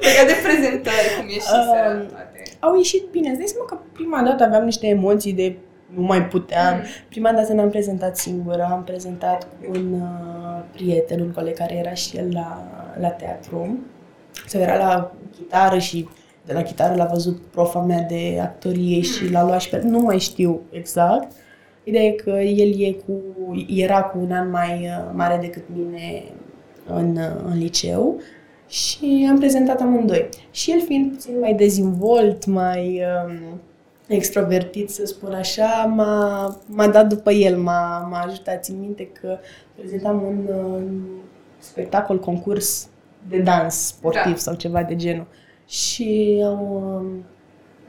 Legat 0.00 0.26
de 0.26 0.36
prezentări, 0.46 1.08
cum 1.18 1.26
e 1.28 1.32
și 1.46 1.52
Um, 1.56 1.64
seara 1.72 1.92
toate. 1.98 2.42
Au 2.60 2.76
ieșit 2.76 3.04
bine. 3.10 3.28
Îți 3.28 3.38
dai 3.38 3.46
seama 3.46 3.66
că 3.66 3.78
prima 3.92 4.22
dată 4.22 4.44
aveam 4.44 4.64
niște 4.64 4.86
emoții 4.86 5.32
de 5.32 5.56
nu 5.94 6.02
mai 6.02 6.26
puteam. 6.26 6.76
Mm. 6.76 6.82
Prima 7.08 7.32
dată 7.32 7.52
n-am 7.52 7.70
prezentat 7.70 8.16
singură, 8.16 8.68
am 8.70 8.84
prezentat 8.84 9.42
cu 9.42 9.78
un 9.78 9.92
uh, 9.92 10.64
prieten, 10.72 11.20
un 11.20 11.30
coleg 11.30 11.54
care 11.54 11.74
era 11.74 11.94
și 11.94 12.16
el 12.16 12.28
la, 12.32 12.62
la 13.00 13.08
teatru. 13.08 13.78
Sau 14.46 14.60
era 14.60 14.76
la 14.76 15.12
chitară 15.36 15.78
și 15.78 16.08
de 16.44 16.52
la 16.52 16.62
chitară 16.62 16.94
l-a 16.94 17.08
văzut 17.12 17.40
profa 17.50 17.80
mea 17.80 18.02
de 18.02 18.38
actorie 18.42 19.00
și 19.00 19.30
l-a 19.30 19.44
luat 19.44 19.60
și 19.60 19.68
pe... 19.68 19.80
Nu 19.84 19.98
mai 19.98 20.18
știu 20.18 20.60
exact. 20.70 21.32
Ideea 21.84 22.04
e 22.04 22.10
că 22.10 22.30
el 22.30 22.80
e 22.80 22.92
cu, 22.92 23.12
era 23.68 24.02
cu 24.02 24.18
un 24.18 24.32
an 24.32 24.50
mai 24.50 24.80
uh, 24.80 25.10
mare 25.12 25.38
decât 25.40 25.62
mine 25.74 26.22
în, 26.86 27.16
uh, 27.16 27.50
în 27.50 27.58
liceu 27.58 28.20
și 28.68 29.26
am 29.30 29.38
prezentat 29.38 29.80
amândoi. 29.80 30.28
Și 30.50 30.70
el 30.70 30.80
fiind 30.80 31.12
puțin 31.12 31.38
mai 31.38 31.54
dezvolt, 31.54 32.46
mai 32.46 33.02
um, 33.26 33.60
extrovertit, 34.14 34.90
să 34.90 35.06
spun 35.06 35.32
așa, 35.32 35.92
m-a, 35.96 36.56
m-a 36.66 36.88
dat 36.88 37.06
după 37.06 37.30
el, 37.30 37.56
m-a, 37.56 38.08
m-a 38.10 38.20
ajutat. 38.20 38.62
Țin 38.62 38.80
minte 38.80 39.06
că 39.06 39.38
prezentam 39.74 40.22
un 40.22 40.48
uh, 40.48 40.82
spectacol, 41.58 42.18
concurs 42.18 42.88
de 43.28 43.38
dans 43.38 43.86
sportiv 43.86 44.32
Da. 44.32 44.36
sau 44.36 44.54
ceva 44.54 44.82
de 44.82 44.96
genul. 44.96 45.26
Și 45.66 46.40
am 46.44 46.72
um, 46.72 47.24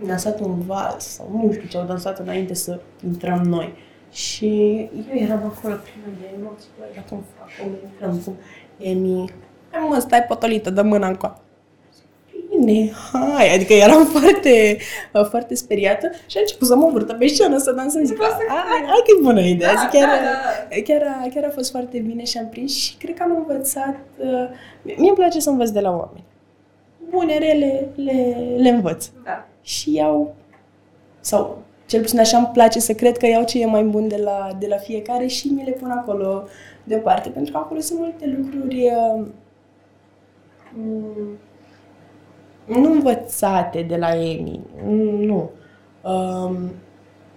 dansat 0.08 0.40
un 0.40 0.62
vals 0.62 1.06
sau 1.06 1.30
nu 1.44 1.52
știu 1.52 1.68
ce 1.68 1.78
au 1.78 1.86
dansat 1.86 2.20
înainte 2.20 2.54
să 2.54 2.80
intrăm 3.06 3.42
noi. 3.42 3.74
Și 4.12 4.78
eu 5.10 5.16
eram 5.16 5.38
acolo 5.38 5.76
plină 5.76 6.18
de 6.20 6.26
emoții, 6.40 6.70
băi, 6.80 6.88
dar 6.96 7.04
cum 7.10 7.24
fac, 7.38 7.48
cum 7.62 7.72
intrăm, 7.84 8.22
cum... 8.26 8.36
Emi, 8.78 9.34
hai 9.72 9.88
mă, 9.90 10.00
stai 10.00 10.24
potolită, 10.24 10.70
dă 10.70 10.82
mâna 10.82 11.08
încoa. 11.08 11.41
Bine, 12.64 12.92
hai, 13.12 13.54
adică 13.56 13.74
eram 13.74 14.06
foarte, 14.18 14.78
uh, 15.14 15.26
foarte 15.30 15.56
speriată 15.56 16.12
și 16.26 16.38
a 16.38 16.40
început 16.40 16.68
să 16.68 16.76
mă 16.76 16.86
învârtă 16.86 17.14
pe 17.14 17.28
scenă 17.28 17.58
să 17.58 17.72
dansăm. 17.72 18.04
Zic, 18.06 18.18
Nu 18.18 18.24
pot 18.24 18.32
să 18.32 18.44
hai, 18.48 18.78
cred. 18.78 18.90
hai 18.90 19.02
că 19.06 19.12
e 19.18 19.24
bună 19.24 19.42
ideea. 19.42 19.74
Da, 19.74 19.80
Zic, 19.80 19.90
chiar, 19.90 20.08
da, 20.08 20.24
da. 20.70 20.82
Chiar, 20.82 21.02
a, 21.02 21.28
chiar 21.34 21.44
a 21.44 21.50
fost 21.54 21.72
foarte 21.72 22.00
bine 22.00 22.24
și 22.24 22.38
am 22.38 22.50
prins 22.50 22.76
și 22.76 22.96
cred 22.98 23.16
că 23.16 23.24
am 23.24 23.36
învățat... 23.36 23.96
Uh, 24.18 24.28
mie 24.84 25.08
îmi 25.10 25.18
place 25.18 25.40
să 25.40 25.50
învăț 25.50 25.70
de 25.70 25.80
la 25.80 25.90
oameni. 25.90 26.24
Bune, 27.10 27.38
rele, 27.38 27.88
le, 27.96 28.38
le 28.58 28.70
învăț. 28.70 29.10
Da. 29.24 29.48
Și 29.62 29.94
iau, 29.94 30.36
sau 31.20 31.62
cel 31.86 32.02
puțin 32.02 32.20
așa 32.20 32.38
îmi 32.38 32.50
place 32.54 32.80
să 32.80 32.94
cred 32.94 33.18
că 33.18 33.28
iau 33.28 33.44
ce 33.44 33.62
e 33.62 33.66
mai 33.66 33.84
bun 33.84 34.08
de 34.08 34.18
la, 34.24 34.48
de 34.60 34.68
la 34.68 34.78
fiecare 34.78 35.28
și 35.28 35.48
mi 35.48 35.64
le 35.64 35.72
pun 35.72 35.90
acolo 35.90 36.44
deoparte. 36.84 37.30
Pentru 37.30 37.52
că 37.52 37.58
acolo 37.58 37.80
sunt 37.80 38.00
multe 38.00 38.36
lucruri 38.38 38.86
uh, 38.86 39.26
mm, 40.76 41.38
nu 42.80 42.92
învățate 42.92 43.82
de 43.82 43.96
la 43.96 44.16
Emi, 44.16 44.60
nu, 45.20 45.50
um, 46.02 46.58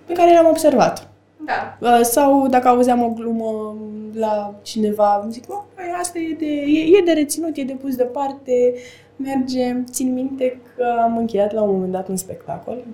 pe 0.07 0.13
care 0.13 0.31
le-am 0.31 0.47
observat. 0.49 1.09
Da. 1.47 1.79
Uh, 1.89 2.01
Sau 2.03 2.47
dacă 2.49 2.69
auzeam 2.69 3.03
o 3.03 3.09
glumă 3.09 3.77
la 4.15 4.55
cineva, 4.63 5.21
îmi 5.23 5.33
zic, 5.33 5.49
"Mă, 5.49 5.63
păi, 5.75 5.85
asta 6.01 6.19
e 6.19 6.37
de, 6.39 6.47
e, 6.47 6.99
e 6.99 7.03
de 7.05 7.13
reținut, 7.13 7.57
e 7.57 7.63
de 7.65 7.73
pus 7.73 7.95
deoparte, 7.97 8.75
merge. 9.17 9.77
Țin 9.91 10.13
minte 10.13 10.61
că 10.77 10.85
am 11.03 11.17
încheiat 11.17 11.53
la 11.53 11.63
un 11.63 11.73
moment 11.73 11.93
dat 11.93 12.09
un 12.09 12.17
spectacol, 12.17 12.85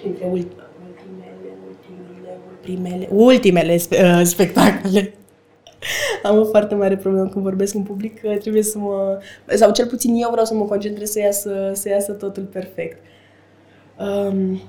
printre 0.00 0.24
ultimele, 0.24 0.66
ultimele, 0.86 1.58
ultimele, 1.68 3.08
ultimele, 3.08 3.08
ultimele 3.24 3.76
spe, 3.76 3.96
uh, 4.04 4.20
spectacole. 4.24 5.14
Am 6.22 6.38
o 6.38 6.44
foarte 6.44 6.74
mare 6.74 6.96
problemă 6.96 7.28
când 7.28 7.44
vorbesc 7.44 7.74
în 7.74 7.82
public, 7.82 8.20
că 8.20 8.36
trebuie 8.36 8.62
să 8.62 8.78
mă, 8.78 9.18
sau 9.54 9.72
cel 9.72 9.86
puțin 9.86 10.14
eu 10.22 10.30
vreau 10.30 10.44
să 10.44 10.54
mă 10.54 10.64
concentrez 10.64 11.10
să 11.10 11.18
iasă, 11.18 11.70
să 11.74 11.88
iasă 11.88 12.12
totul 12.12 12.42
perfect. 12.42 12.98
Um, 13.98 14.60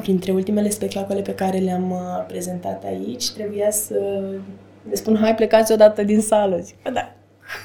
printre 0.00 0.32
ultimele 0.32 0.68
spectacole 0.68 1.20
pe 1.20 1.34
care 1.34 1.58
le-am 1.58 1.90
uh, 1.90 2.24
prezentat 2.26 2.84
aici, 2.84 3.32
trebuia 3.32 3.70
să 3.70 3.94
le 4.88 4.94
spun, 4.94 5.16
hai 5.16 5.34
plecați 5.34 5.72
odată 5.72 6.02
din 6.02 6.20
sală. 6.20 6.58
Zic, 6.62 6.76
"Bă, 6.82 6.90
da, 6.90 7.14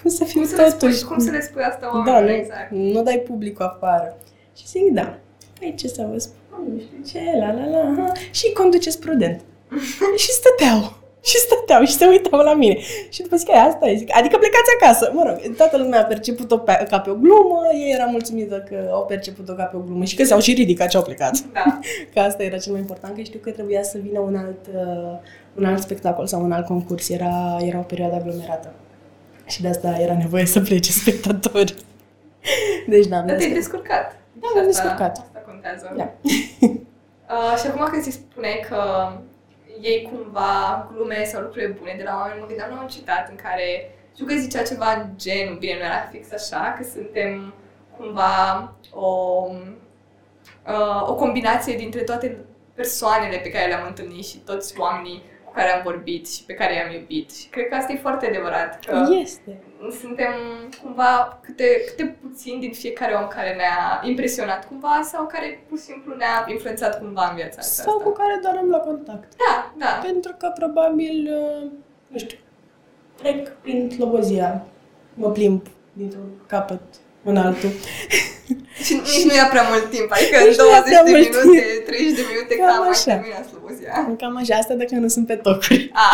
cum 0.01 0.09
să 0.19 0.23
fiu 0.23 0.39
Cum 0.39 0.49
să, 0.49 0.55
le 0.61 0.67
spui, 0.69 0.79
totuși? 0.79 1.03
cum 1.05 1.19
să 1.19 1.31
le 1.31 1.41
spui 1.41 1.61
asta 1.63 1.79
Da, 1.81 2.11
oamenilor? 2.11 2.21
nu, 2.23 2.29
exact. 2.31 2.71
nu 2.71 3.03
dai 3.03 3.23
publicul 3.27 3.65
afară. 3.65 4.17
Și 4.57 4.67
zic, 4.67 4.91
da. 4.93 5.17
Păi 5.59 5.73
ce 5.77 5.87
să 5.87 6.07
vă 6.11 6.17
spun, 6.17 6.37
nu 6.73 6.79
știu 6.79 7.19
ce, 7.19 7.37
la 7.37 7.53
la 7.53 7.65
la, 7.69 7.93
ha. 7.97 8.11
și 8.31 8.51
conduceți 8.53 8.99
prudent. 8.99 9.41
și 10.23 10.29
stăteau. 10.31 10.97
Și 11.21 11.37
stăteau 11.37 11.83
și 11.83 11.91
se 11.93 12.05
uitau 12.05 12.39
la 12.39 12.53
mine. 12.53 12.77
Și 13.09 13.21
după 13.21 13.35
zic, 13.35 13.49
"Aia, 13.49 13.63
asta 13.63 13.87
e. 13.89 13.95
Zic, 13.95 14.17
adică 14.17 14.37
plecați 14.37 14.69
acasă. 14.81 15.11
Mă 15.13 15.23
rog, 15.25 15.55
toată 15.55 15.77
lumea 15.77 15.99
a 15.99 16.03
perceput-o 16.03 16.57
pe, 16.57 16.85
ca 16.89 16.99
pe 16.99 17.09
o 17.09 17.13
glumă, 17.13 17.61
ei 17.73 17.91
era 17.93 18.05
mulțumită 18.05 18.65
că 18.69 18.89
au 18.91 19.05
perceput-o 19.05 19.53
ca 19.53 19.63
pe 19.63 19.75
o 19.75 19.79
glumă 19.79 20.03
și 20.03 20.15
că 20.15 20.23
s-au 20.23 20.39
și 20.39 20.53
ridicat 20.53 20.89
și 20.89 20.95
au 20.97 21.03
plecat. 21.03 21.39
Da. 21.53 21.79
Că 22.13 22.19
asta 22.19 22.43
era 22.43 22.57
cel 22.57 22.71
mai 22.71 22.81
important, 22.81 23.15
că 23.15 23.21
știu 23.21 23.39
că 23.39 23.49
trebuia 23.51 23.83
să 23.83 23.97
vină 24.01 24.19
un 24.19 24.35
alt, 24.35 24.65
uh, 24.75 25.17
un 25.57 25.65
alt 25.65 25.81
spectacol 25.81 26.27
sau 26.27 26.43
un 26.43 26.51
alt 26.51 26.65
concurs. 26.65 27.09
Era, 27.09 27.57
era 27.65 27.77
o 27.77 27.81
perioadă 27.81 28.15
aglomerată. 28.15 28.71
Și 29.45 29.61
de 29.61 29.67
asta 29.67 29.97
era 29.99 30.17
nevoie 30.17 30.45
să 30.45 30.59
plece 30.59 30.91
spectatori. 30.91 31.73
Deci 32.87 33.05
da, 33.07 33.17
am 33.17 33.27
Dar 33.27 33.35
te-ai 33.35 33.51
descurcat. 33.53 33.87
descurcat. 33.93 34.17
Da, 34.33 34.47
Și 34.47 34.53
m-am 34.55 34.67
asta- 34.67 34.81
descurcat. 34.81 35.17
Asta 35.17 35.43
contează. 35.45 35.93
Da. 35.97 36.09
Uh, 37.31 37.57
și 37.61 37.67
acum 37.67 37.87
când 37.91 38.03
ți 38.03 38.11
spuneai 38.11 38.65
că 38.69 38.77
iei 39.79 40.09
cumva 40.11 40.87
glume 40.91 41.23
sau 41.23 41.41
lucruri 41.41 41.73
bune 41.73 41.93
de 41.97 42.03
la 42.03 42.15
oameni, 42.15 42.39
mă 42.39 42.45
gândeam 42.45 42.69
la 42.73 42.81
un 42.81 42.87
citat 42.87 43.29
în 43.29 43.35
care 43.35 43.91
știu 44.13 44.25
că 44.25 44.33
zicea 44.33 44.61
ceva 44.61 44.93
în 44.93 45.09
genul, 45.15 45.57
bine, 45.57 45.73
nu 45.73 45.83
era 45.83 46.09
fix 46.11 46.31
așa, 46.31 46.75
că 46.77 46.83
suntem 46.83 47.53
cumva 47.97 48.73
o, 48.93 49.45
uh, 50.67 51.09
o 51.09 51.15
combinație 51.15 51.75
dintre 51.75 52.01
toate 52.01 52.37
persoanele 52.73 53.37
pe 53.37 53.51
care 53.51 53.67
le-am 53.67 53.87
întâlnit 53.87 54.25
și 54.25 54.37
toți 54.37 54.79
oamenii 54.79 55.17
cu 55.17 55.28
care 55.55 55.73
am 55.73 55.81
vorbit 55.83 56.29
și 56.29 56.43
pe 56.43 56.53
care 56.53 56.73
i-am 56.73 56.91
iubit. 56.93 57.31
Și 57.31 57.47
cred 57.47 57.67
că 57.67 57.75
asta 57.75 57.91
e 57.91 57.97
foarte 57.97 58.27
adevărat, 58.27 58.79
că 58.85 59.07
Este. 59.21 59.59
suntem 60.01 60.33
cumva 60.83 61.39
câte, 61.41 61.81
câte 61.87 62.17
puțin 62.21 62.59
din 62.59 62.71
fiecare 62.71 63.13
om 63.13 63.27
care 63.27 63.55
ne-a 63.55 64.01
impresionat 64.03 64.67
cumva 64.67 65.01
sau 65.03 65.25
care 65.25 65.63
pur 65.69 65.77
și 65.77 65.83
simplu 65.83 66.15
ne-a 66.15 66.45
influențat 66.47 66.99
cumva 66.99 67.27
în 67.29 67.35
viața 67.35 67.57
asta. 67.59 67.83
Sau 67.83 67.97
cu 67.99 68.09
care 68.09 68.39
doar 68.41 68.55
am 68.57 68.69
la 68.69 68.77
contact. 68.77 69.33
Da, 69.37 69.73
da. 69.77 69.99
Pentru 70.03 70.35
că 70.37 70.51
probabil 70.55 71.29
uh, 71.63 71.71
nu 72.07 72.17
știu, 72.17 72.37
trec 73.15 73.49
prin 73.61 73.89
Slobozia, 73.89 74.65
mă 75.13 75.31
plimb 75.31 75.61
dintr-un 75.93 76.29
capăt 76.47 76.81
în 77.23 77.37
altul. 77.37 77.69
Și 78.85 78.93
nici 78.93 79.23
nu 79.29 79.33
ia 79.35 79.47
prea 79.53 79.65
mult 79.71 79.89
timp, 79.95 80.09
adică 80.15 80.35
Nici 80.37 80.57
în 80.59 80.65
nu 80.65 80.71
ia 80.71 80.81
20 80.81 80.89
prea 80.89 81.03
de 81.03 81.11
mult 81.11 81.43
minute, 81.45 81.83
30 81.85 82.15
de 82.19 82.23
minute, 82.31 82.53
Cam 82.55 82.67
cam 82.73 82.83
ai 82.83 82.89
așa. 82.89 83.11
terminat 83.13 83.45
Slobozia. 83.51 84.15
Cam 84.21 84.33
așa, 84.41 84.55
asta 84.61 84.73
dacă 84.81 84.95
nu 85.03 85.07
sunt 85.15 85.25
pe 85.27 85.35
tocuri. 85.35 85.91
A, 85.93 86.05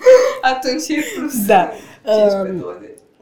atunci 0.52 0.88
e 0.88 0.96
plus 1.14 1.34
Da. 1.52 1.62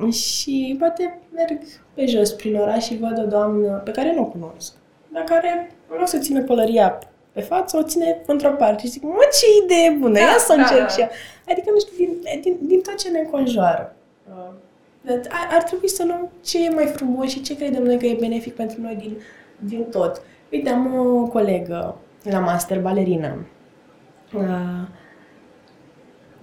15-20. 0.08 0.12
Și 0.12 0.76
poate 0.78 1.18
merg 1.34 1.58
pe 1.94 2.06
jos 2.06 2.30
prin 2.32 2.54
oraș 2.56 2.84
și 2.84 2.96
văd 3.04 3.16
o 3.24 3.26
doamnă 3.34 3.70
pe 3.84 3.90
care 3.90 4.12
nu 4.14 4.22
o 4.22 4.24
cunosc, 4.24 4.72
dar 5.12 5.22
care 5.24 5.70
nu 5.98 6.06
să 6.06 6.18
ține 6.18 6.40
pălăria 6.40 6.98
pe 7.32 7.40
față, 7.40 7.76
o 7.76 7.82
ține 7.82 8.22
într-o 8.26 8.50
parte 8.50 8.82
și 8.82 8.88
zic, 8.92 9.02
mă, 9.02 9.28
ce 9.38 9.46
idee 9.64 9.90
bună, 10.00 10.12
Da, 10.12 10.20
ia 10.20 10.38
să 10.38 10.52
o 10.52 10.54
da, 10.54 10.60
încerc 10.62 10.80
da. 10.80 10.88
și 10.88 11.00
eu. 11.00 11.08
Adică, 11.50 11.70
nu 11.72 11.78
știu, 11.80 11.94
din, 11.96 12.40
din, 12.42 12.56
din 12.60 12.80
tot 12.80 12.96
ce 12.98 13.08
ne 13.08 13.18
înconjoară. 13.18 13.96
Uh, 14.28 14.52
Ar, 15.08 15.48
ar 15.50 15.62
trebui 15.62 15.88
să 15.88 16.04
luăm 16.06 16.30
ce 16.44 16.64
e 16.64 16.68
mai 16.68 16.86
frumos 16.86 17.30
și 17.30 17.42
ce 17.42 17.56
credem 17.56 17.82
noi 17.82 17.98
că 17.98 18.06
e 18.06 18.16
benefic 18.20 18.54
pentru 18.54 18.80
noi 18.80 18.94
din, 18.94 19.16
din 19.58 19.84
tot. 19.90 20.22
Uite, 20.52 20.70
am 20.70 20.94
o 20.94 21.26
colegă 21.26 21.96
la 22.22 22.38
master, 22.38 22.80
balerină. 22.80 23.46
Uh, 24.34 24.88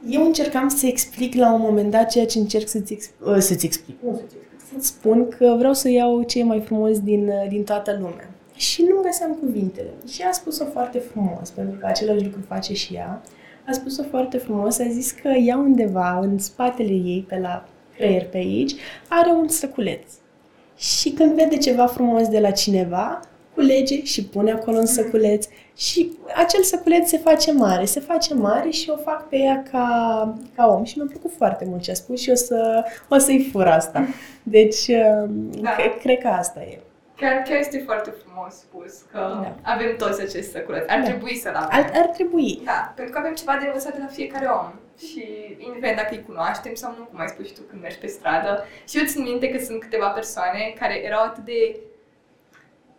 eu 0.09 0.25
încercam 0.25 0.67
să 0.67 0.85
explic 0.85 1.35
la 1.35 1.53
un 1.53 1.61
moment 1.61 1.91
dat 1.91 2.09
ceea 2.09 2.25
ce 2.25 2.39
încerc 2.39 2.67
să-ți, 2.67 2.95
exp- 2.95 3.25
uh, 3.25 3.37
să-ți 3.37 3.65
explic. 3.65 3.95
Nu 4.01 4.11
să-ți 4.13 4.23
explic. 4.23 4.69
Să-ți 4.71 4.87
spun 4.87 5.27
că 5.27 5.55
vreau 5.57 5.73
să 5.73 5.89
iau 5.89 6.23
ce 6.23 6.39
e 6.39 6.43
mai 6.43 6.61
frumos 6.61 6.99
din, 6.99 7.27
uh, 7.27 7.49
din 7.49 7.63
toată 7.63 7.97
lumea. 7.99 8.29
Și 8.55 8.81
nu 8.81 9.01
găseam 9.01 9.33
cuvintele. 9.33 9.89
Și 10.07 10.21
a 10.21 10.31
spus-o 10.31 10.65
foarte 10.65 10.99
frumos, 10.99 11.49
pentru 11.49 11.79
că 11.79 11.85
același 11.85 12.23
lucru 12.23 12.39
face 12.47 12.73
și 12.73 12.93
ea. 12.93 13.21
A 13.67 13.71
spus-o 13.71 14.03
foarte 14.03 14.37
frumos, 14.37 14.79
a 14.79 14.87
zis 14.89 15.11
că 15.11 15.27
ea 15.27 15.57
undeva, 15.57 16.19
în 16.19 16.37
spatele 16.37 16.93
ei, 16.93 17.25
pe 17.27 17.39
la 17.39 17.67
creier 17.97 18.25
pe 18.25 18.37
aici, 18.37 18.75
are 19.07 19.29
un 19.29 19.47
săculeț. 19.47 20.11
Și 20.77 21.09
când 21.11 21.33
vede 21.35 21.57
ceva 21.57 21.85
frumos 21.85 22.27
de 22.27 22.39
la 22.39 22.51
cineva, 22.51 23.19
culege 23.53 24.03
și 24.03 24.25
pune 24.25 24.51
acolo 24.51 24.77
în 24.77 24.85
săculeț 24.85 25.47
și 25.77 26.11
acel 26.35 26.61
săculeț 26.63 27.09
se 27.09 27.17
face 27.17 27.51
mare, 27.51 27.85
se 27.85 27.99
face 27.99 28.33
mare 28.33 28.69
și 28.69 28.89
o 28.89 28.97
fac 28.97 29.29
pe 29.29 29.37
ea 29.37 29.63
ca, 29.71 29.87
ca 30.55 30.67
om 30.67 30.83
și 30.83 30.97
mi-a 30.97 31.07
plăcut 31.09 31.31
foarte 31.37 31.65
mult 31.65 31.81
ce 31.81 31.91
a 31.91 31.93
spus 31.93 32.21
și 32.21 32.29
o, 32.29 32.35
să, 32.35 32.83
o 33.09 33.17
să-i 33.17 33.49
fur 33.51 33.67
asta. 33.67 34.07
Deci, 34.43 34.85
Da. 34.87 35.25
da. 35.61 35.69
cred, 35.75 35.97
cred 35.99 36.17
că 36.17 36.27
asta 36.27 36.61
e. 36.61 36.79
Chiar, 37.15 37.41
chiar 37.47 37.57
este 37.59 37.81
foarte 37.85 38.13
frumos 38.23 38.53
spus 38.53 38.93
că 39.11 39.17
Da. 39.17 39.55
avem 39.61 39.95
toți 39.97 40.21
acest 40.21 40.51
săculeț. 40.51 40.83
Ar 40.89 40.99
Da. 40.99 41.05
trebui 41.05 41.35
să-l 41.35 41.53
avem. 41.55 41.69
Ar, 41.71 41.91
ar 41.95 42.05
trebui. 42.05 42.61
Da, 42.65 42.93
pentru 42.95 43.13
că 43.13 43.19
avem 43.19 43.33
ceva 43.33 43.57
de 43.59 43.65
învățat 43.65 43.93
de 43.93 43.99
la 44.01 44.07
fiecare 44.11 44.45
om. 44.45 44.71
Și 44.97 45.55
indiferent 45.57 45.97
dacă 45.97 46.13
îi 46.13 46.23
cunoaștem 46.25 46.73
sau 46.73 46.95
nu, 46.97 47.03
cum 47.03 47.19
ai 47.19 47.27
spus 47.27 47.47
și 47.47 47.53
tu 47.53 47.61
când 47.61 47.81
mergi 47.81 47.97
pe 47.97 48.07
stradă. 48.07 48.65
Și 48.87 48.97
eu 48.97 49.05
țin 49.05 49.21
minte 49.21 49.49
că 49.49 49.63
sunt 49.63 49.79
câteva 49.79 50.09
persoane 50.09 50.73
care 50.79 51.03
erau 51.03 51.23
atât 51.23 51.43
de 51.43 51.79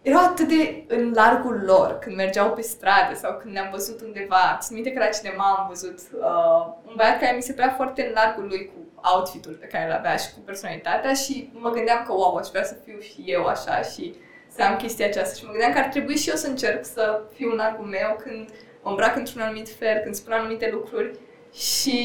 erau 0.02 0.24
atât 0.24 0.48
de 0.48 0.84
în 0.86 1.12
largul 1.14 1.62
lor 1.64 1.98
când 1.98 2.16
mergeau 2.16 2.52
pe 2.52 2.60
stradă 2.60 3.14
sau 3.14 3.36
când 3.36 3.52
ne-am 3.52 3.70
văzut 3.70 4.00
undeva. 4.00 4.58
Țin 4.60 4.74
minte 4.74 4.92
că 4.92 4.98
la 4.98 5.06
cinema 5.06 5.56
am 5.58 5.66
văzut 5.68 5.98
uh, 6.12 6.66
un 6.86 6.92
băiat 6.96 7.20
care 7.20 7.36
mi 7.36 7.42
se 7.42 7.52
părea 7.52 7.72
foarte 7.76 8.06
în 8.06 8.12
largul 8.14 8.46
lui 8.46 8.66
cu 8.66 9.02
outfitul 9.14 9.52
pe 9.52 9.66
care 9.66 9.84
îl 9.86 9.92
avea 9.92 10.16
și 10.16 10.32
cu 10.32 10.40
personalitatea 10.40 11.12
și 11.14 11.50
mă 11.52 11.70
gândeam 11.70 12.04
că, 12.06 12.12
wow, 12.12 12.36
aș 12.36 12.48
vrea 12.48 12.64
să 12.64 12.76
fiu 12.84 12.98
și 13.00 13.22
eu 13.26 13.44
așa 13.44 13.82
și 13.82 14.14
să 14.48 14.62
am 14.62 14.76
chestia 14.76 15.06
aceasta 15.06 15.34
și 15.34 15.44
mă 15.44 15.50
gândeam 15.50 15.72
că 15.72 15.78
ar 15.78 15.84
trebui 15.84 16.16
și 16.16 16.28
eu 16.28 16.34
să 16.34 16.46
încerc 16.46 16.84
să 16.84 17.22
fiu 17.34 17.50
în 17.50 17.56
largul 17.56 17.86
meu 17.86 18.16
când 18.22 18.50
mă 18.82 18.90
îmbrac 18.90 19.16
într-un 19.16 19.40
anumit 19.40 19.68
fel, 19.68 19.98
când 20.02 20.14
spun 20.14 20.32
anumite 20.32 20.70
lucruri 20.72 21.18
și 21.54 21.98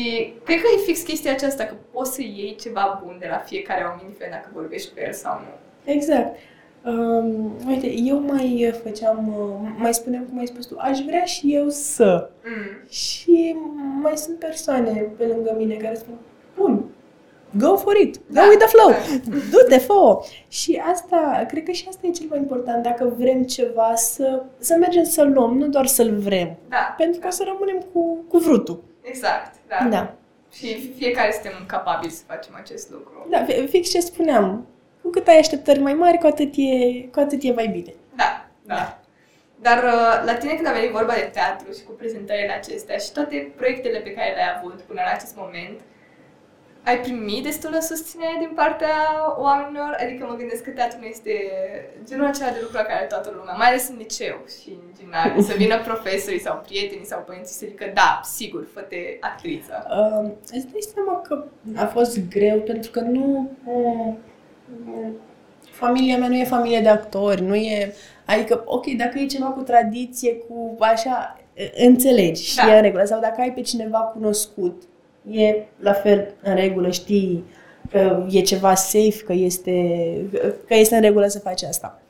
cred 0.44 0.58
că 0.62 0.68
e 0.76 0.86
fix 0.86 1.02
chestia 1.02 1.32
aceasta, 1.32 1.64
că 1.64 1.74
poți 1.92 2.14
să 2.14 2.22
iei 2.22 2.56
ceva 2.62 3.02
bun 3.06 3.18
de 3.20 3.28
la 3.30 3.38
fiecare 3.38 3.84
om, 3.94 4.00
indiferent 4.02 4.36
dacă 4.36 4.50
vorbești 4.54 4.94
cu 4.94 5.00
el 5.06 5.14
sau 5.14 5.40
nu. 5.40 5.92
Exact. 5.92 6.38
Um, 6.86 7.52
uite, 7.68 7.92
eu 7.92 8.20
mai 8.20 8.74
făceam, 8.84 9.28
uh, 9.28 9.70
mai 9.78 9.94
spuneam 9.94 10.24
cum 10.24 10.40
ai 10.40 10.48
spus 10.48 10.66
tu, 10.66 10.76
aș 10.80 11.00
vrea 11.00 11.24
și 11.24 11.56
eu 11.56 11.70
să. 11.70 12.30
Mm. 12.44 12.88
Și 12.90 13.56
mai 14.02 14.18
sunt 14.18 14.40
persoane 14.40 15.12
pe 15.18 15.26
lângă 15.26 15.56
mine 15.58 15.76
care 15.76 15.96
spun, 15.96 16.14
bun, 16.58 16.86
go 17.58 17.76
for 17.76 17.96
it, 17.96 18.16
go 18.16 18.22
Da, 18.28 18.48
with 18.48 18.58
the 18.58 18.68
flow, 18.68 18.90
da. 18.90 19.38
du-te, 19.52 19.78
fă 19.78 20.20
Și 20.48 20.82
asta, 20.92 21.46
cred 21.48 21.64
că 21.64 21.72
și 21.72 21.86
asta 21.88 22.08
e 22.08 22.12
cel 22.12 22.26
mai 22.30 22.40
important, 22.40 22.84
dacă 22.84 23.14
vrem 23.18 23.44
ceva, 23.44 23.92
să, 23.96 24.44
să 24.58 24.76
mergem 24.80 25.04
să-l 25.04 25.32
luăm, 25.32 25.58
nu 25.58 25.68
doar 25.68 25.86
să-l 25.86 26.16
vrem. 26.16 26.58
Da, 26.70 26.96
Pentru 26.98 27.20
că 27.20 27.28
o 27.28 27.32
să 27.32 27.44
rămânem 27.46 27.86
cu, 27.94 28.24
cu 28.28 28.38
vrutul. 28.38 28.84
Exact, 29.04 29.56
da. 29.68 29.88
Da. 29.90 30.14
Și 30.52 30.94
fiecare 30.98 31.32
suntem 31.32 31.66
capabili 31.68 32.12
să 32.12 32.24
facem 32.28 32.56
acest 32.56 32.90
lucru. 32.92 33.28
Da, 33.30 33.44
fi- 33.46 33.68
fix 33.68 33.90
ce 33.90 34.00
spuneam. 34.00 34.68
Cu 35.02 35.10
cât 35.10 35.28
ai 35.28 35.38
așteptări 35.38 35.80
mai 35.80 35.94
mari, 35.94 36.18
cu 36.18 36.26
atât 36.28 36.54
e, 36.56 37.02
cu 37.12 37.20
atât 37.20 37.44
e 37.44 37.52
mai 37.52 37.68
bine. 37.68 37.94
Da, 38.16 38.46
da. 38.66 38.76
Da. 38.76 38.98
Dar 39.56 39.84
uh, 39.84 40.24
la 40.26 40.36
tine 40.36 40.54
când 40.54 40.68
a 40.68 40.72
venit 40.72 40.92
vorba 40.92 41.14
de 41.14 41.30
teatru 41.34 41.72
și 41.72 41.84
cu 41.84 41.92
prezentările 41.92 42.52
acestea 42.52 42.98
și 42.98 43.12
toate 43.12 43.54
proiectele 43.56 44.00
pe 44.00 44.14
care 44.14 44.34
le-ai 44.34 44.54
avut 44.58 44.82
până 44.82 45.02
la 45.06 45.12
acest 45.12 45.36
moment, 45.36 45.80
ai 46.84 47.00
primit 47.00 47.44
destulă 47.44 47.80
susținere 47.80 48.36
din 48.40 48.52
partea 48.56 48.96
oamenilor? 49.38 49.98
Adică 50.04 50.26
mă 50.30 50.36
gândesc 50.36 50.64
că 50.64 50.70
teatrul 50.70 51.00
nu 51.02 51.08
este 51.08 51.34
genul 52.08 52.26
acela 52.26 52.50
de 52.50 52.60
lucru 52.62 52.76
la 52.76 52.84
care 52.84 53.06
toată 53.06 53.34
lumea, 53.38 53.54
mai 53.54 53.68
ales 53.68 53.90
în 53.90 53.98
liceu 53.98 54.38
și 54.62 54.70
în 54.70 54.84
gimnaziu, 54.98 55.42
să 55.52 55.54
vină 55.58 55.82
profesorii 55.82 56.40
sau 56.40 56.64
prietenii 56.68 57.06
sau 57.06 57.24
părinții 57.26 57.56
să 57.56 57.66
zică 57.68 57.86
da, 57.94 58.22
sigur, 58.24 58.68
fă-te 58.74 59.18
actriță. 59.20 59.74
Uh, 59.90 60.30
îți 60.42 60.68
dai 60.72 60.86
seama 60.94 61.22
că 61.22 61.44
a 61.76 61.86
fost 61.86 62.20
greu 62.30 62.60
pentru 62.60 62.92
că 62.92 63.00
nu... 63.00 63.52
Uh, 63.66 64.14
familia 65.62 66.18
mea 66.18 66.28
nu 66.28 66.36
e 66.36 66.44
familie 66.44 66.80
de 66.82 66.90
actori, 66.90 67.42
nu 67.42 67.56
e... 67.56 67.94
Adică, 68.26 68.62
ok, 68.66 68.86
dacă 68.86 69.20
e 69.20 69.26
ceva 69.26 69.46
cu 69.46 69.62
tradiție, 69.62 70.36
cu 70.36 70.76
așa, 70.80 71.38
înțelegi 71.76 72.44
și 72.44 72.56
Da. 72.56 72.74
e 72.74 72.76
în 72.76 72.82
regulă. 72.82 73.04
Sau 73.04 73.20
dacă 73.20 73.42
ai 73.42 73.54
pe 73.54 73.62
cineva 73.62 74.00
cunoscut, 74.00 74.84
e 75.32 75.66
la 75.80 75.94
fel 75.94 76.34
în 76.44 76.56
regulă, 76.56 76.90
știi 76.90 77.44
că 77.92 78.26
e 78.30 78.42
ceva 78.42 78.76
safe, 78.76 79.24
că 79.26 79.34
este, 79.34 79.72
că 80.68 80.76
este 80.76 80.96
în 80.96 81.02
regulă 81.02 81.28
să 81.28 81.40
faci 81.40 81.64
asta. 81.64 82.02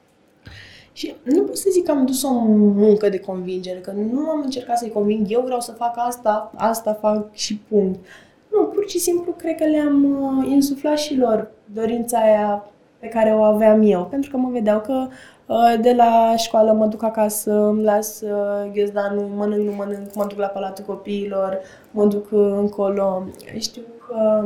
Și 0.94 1.16
nu 1.24 1.42
pot 1.42 1.58
să 1.58 1.70
zic 1.72 1.84
că 1.84 1.92
am 1.92 2.06
dus 2.06 2.24
o 2.24 2.32
muncă 2.56 3.10
de 3.10 3.20
convingere, 3.20 3.80
că 3.80 3.92
nu 3.92 4.30
am 4.30 4.42
încercat 4.44 4.78
să-i 4.78 4.92
conving, 4.92 5.26
eu 5.30 5.42
vreau 5.42 5.60
să 5.60 5.72
fac 5.72 5.94
asta, 5.96 6.52
asta 6.56 6.94
fac 6.94 7.34
și 7.34 7.58
punct. 7.58 8.06
Nu, 8.52 8.64
pur 8.64 8.90
și 8.90 9.00
simplu 9.00 9.32
cred 9.32 9.56
că 9.56 9.66
le-am 9.66 10.22
uh, 10.22 10.52
insuflat 10.52 10.98
și 10.98 11.18
lor 11.18 11.52
dorința 11.74 12.18
aia 12.18 12.72
pe 13.04 13.10
care 13.10 13.30
o 13.30 13.42
aveam 13.42 13.82
eu, 13.82 14.06
pentru 14.06 14.32
că 14.32 14.38
mă 14.38 14.50
vedeau 14.52 14.80
că 14.80 15.08
uh, 15.46 15.76
de 15.82 15.94
la 15.94 16.34
școală 16.38 16.72
mă 16.72 16.86
duc 16.86 17.04
acasă, 17.04 17.54
îmi 17.54 17.84
las 17.84 18.22
uh, 18.22 18.72
ghiozdanul, 18.74 19.26
mănânc, 19.36 19.66
nu 19.66 19.72
mănânc, 19.72 20.16
mă 20.16 20.26
duc 20.26 20.38
la 20.38 20.48
Palatul 20.48 20.86
Copiilor, 20.86 21.60
mă 21.92 22.06
duc 22.06 22.32
uh, 22.32 22.54
încolo. 22.58 23.24
Știu 23.60 23.82
că 24.08 24.46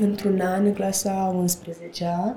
într-un 0.00 0.40
an, 0.40 0.64
în 0.64 0.72
clasa 0.72 1.44
11-a, 1.44 2.36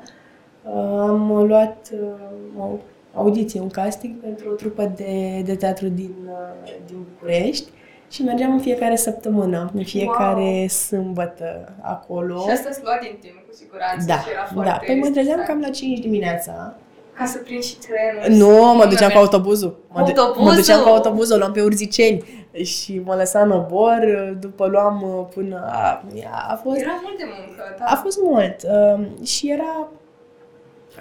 uh, 0.63 0.99
am 0.99 1.45
luat 1.47 1.91
uh, 1.93 2.59
o 2.59 2.69
audiție, 3.13 3.59
un 3.59 3.69
casting 3.69 4.15
pentru 4.15 4.49
o 4.51 4.53
trupă 4.53 4.91
de, 4.95 5.41
de 5.45 5.55
teatru 5.55 5.87
din, 5.87 6.13
uh, 6.25 6.73
din 6.85 7.05
București 7.13 7.69
și 8.09 8.23
mergeam 8.23 8.51
în 8.51 8.59
fiecare 8.59 8.95
săptămână, 8.95 9.71
în 9.75 9.83
fiecare 9.83 10.41
Wow. 10.57 10.67
sâmbătă 10.67 11.75
acolo. 11.81 12.39
Și 12.41 12.49
asta 12.49 12.67
îți 12.71 12.79
lua 12.83 12.97
din 13.01 13.17
timp, 13.21 13.33
cu 13.47 13.53
siguranță, 13.55 14.05
Da, 14.07 14.13
și 14.19 14.29
era 14.33 14.47
foarte 14.53 14.69
da. 14.71 14.77
Păi 14.85 14.95
mă 14.95 15.01
trezeam 15.09 15.39
stresant. 15.39 15.47
cam 15.47 15.59
la 15.59 15.69
5 15.69 15.99
dimineața. 15.99 16.75
Ca 17.13 17.25
să 17.25 17.37
prinzi 17.37 17.67
și 17.69 17.75
trenul. 17.77 18.37
Nu, 18.39 18.73
mă 18.75 18.81
să- 18.81 18.87
duceam 18.89 19.09
cu 19.11 19.17
autobuzul. 19.17 19.79
Mă, 19.91 19.99
du- 20.13 20.21
Autobuzul? 20.21 20.43
mă 20.43 20.53
duceam 20.55 20.81
cu 20.81 20.87
autobuzul, 20.89 21.35
o 21.35 21.37
luam 21.37 21.51
pe 21.51 21.61
Urziceni 21.61 22.23
și 22.63 23.01
mă 23.05 23.15
lăsa 23.15 23.39
în 23.41 23.51
obor, 23.51 23.99
după 24.39 24.65
luam 24.65 25.01
uh, 25.19 25.25
până... 25.33 25.65
A, 25.71 26.01
a 26.49 26.59
fost... 26.63 26.79
Era 26.79 26.99
mult 27.03 27.17
de 27.17 27.23
muncă, 27.39 27.63
da. 27.79 27.85
A 27.85 27.95
fost 27.95 28.17
mult 28.23 28.55
uh, 28.63 29.25
și 29.27 29.51
era... 29.51 29.87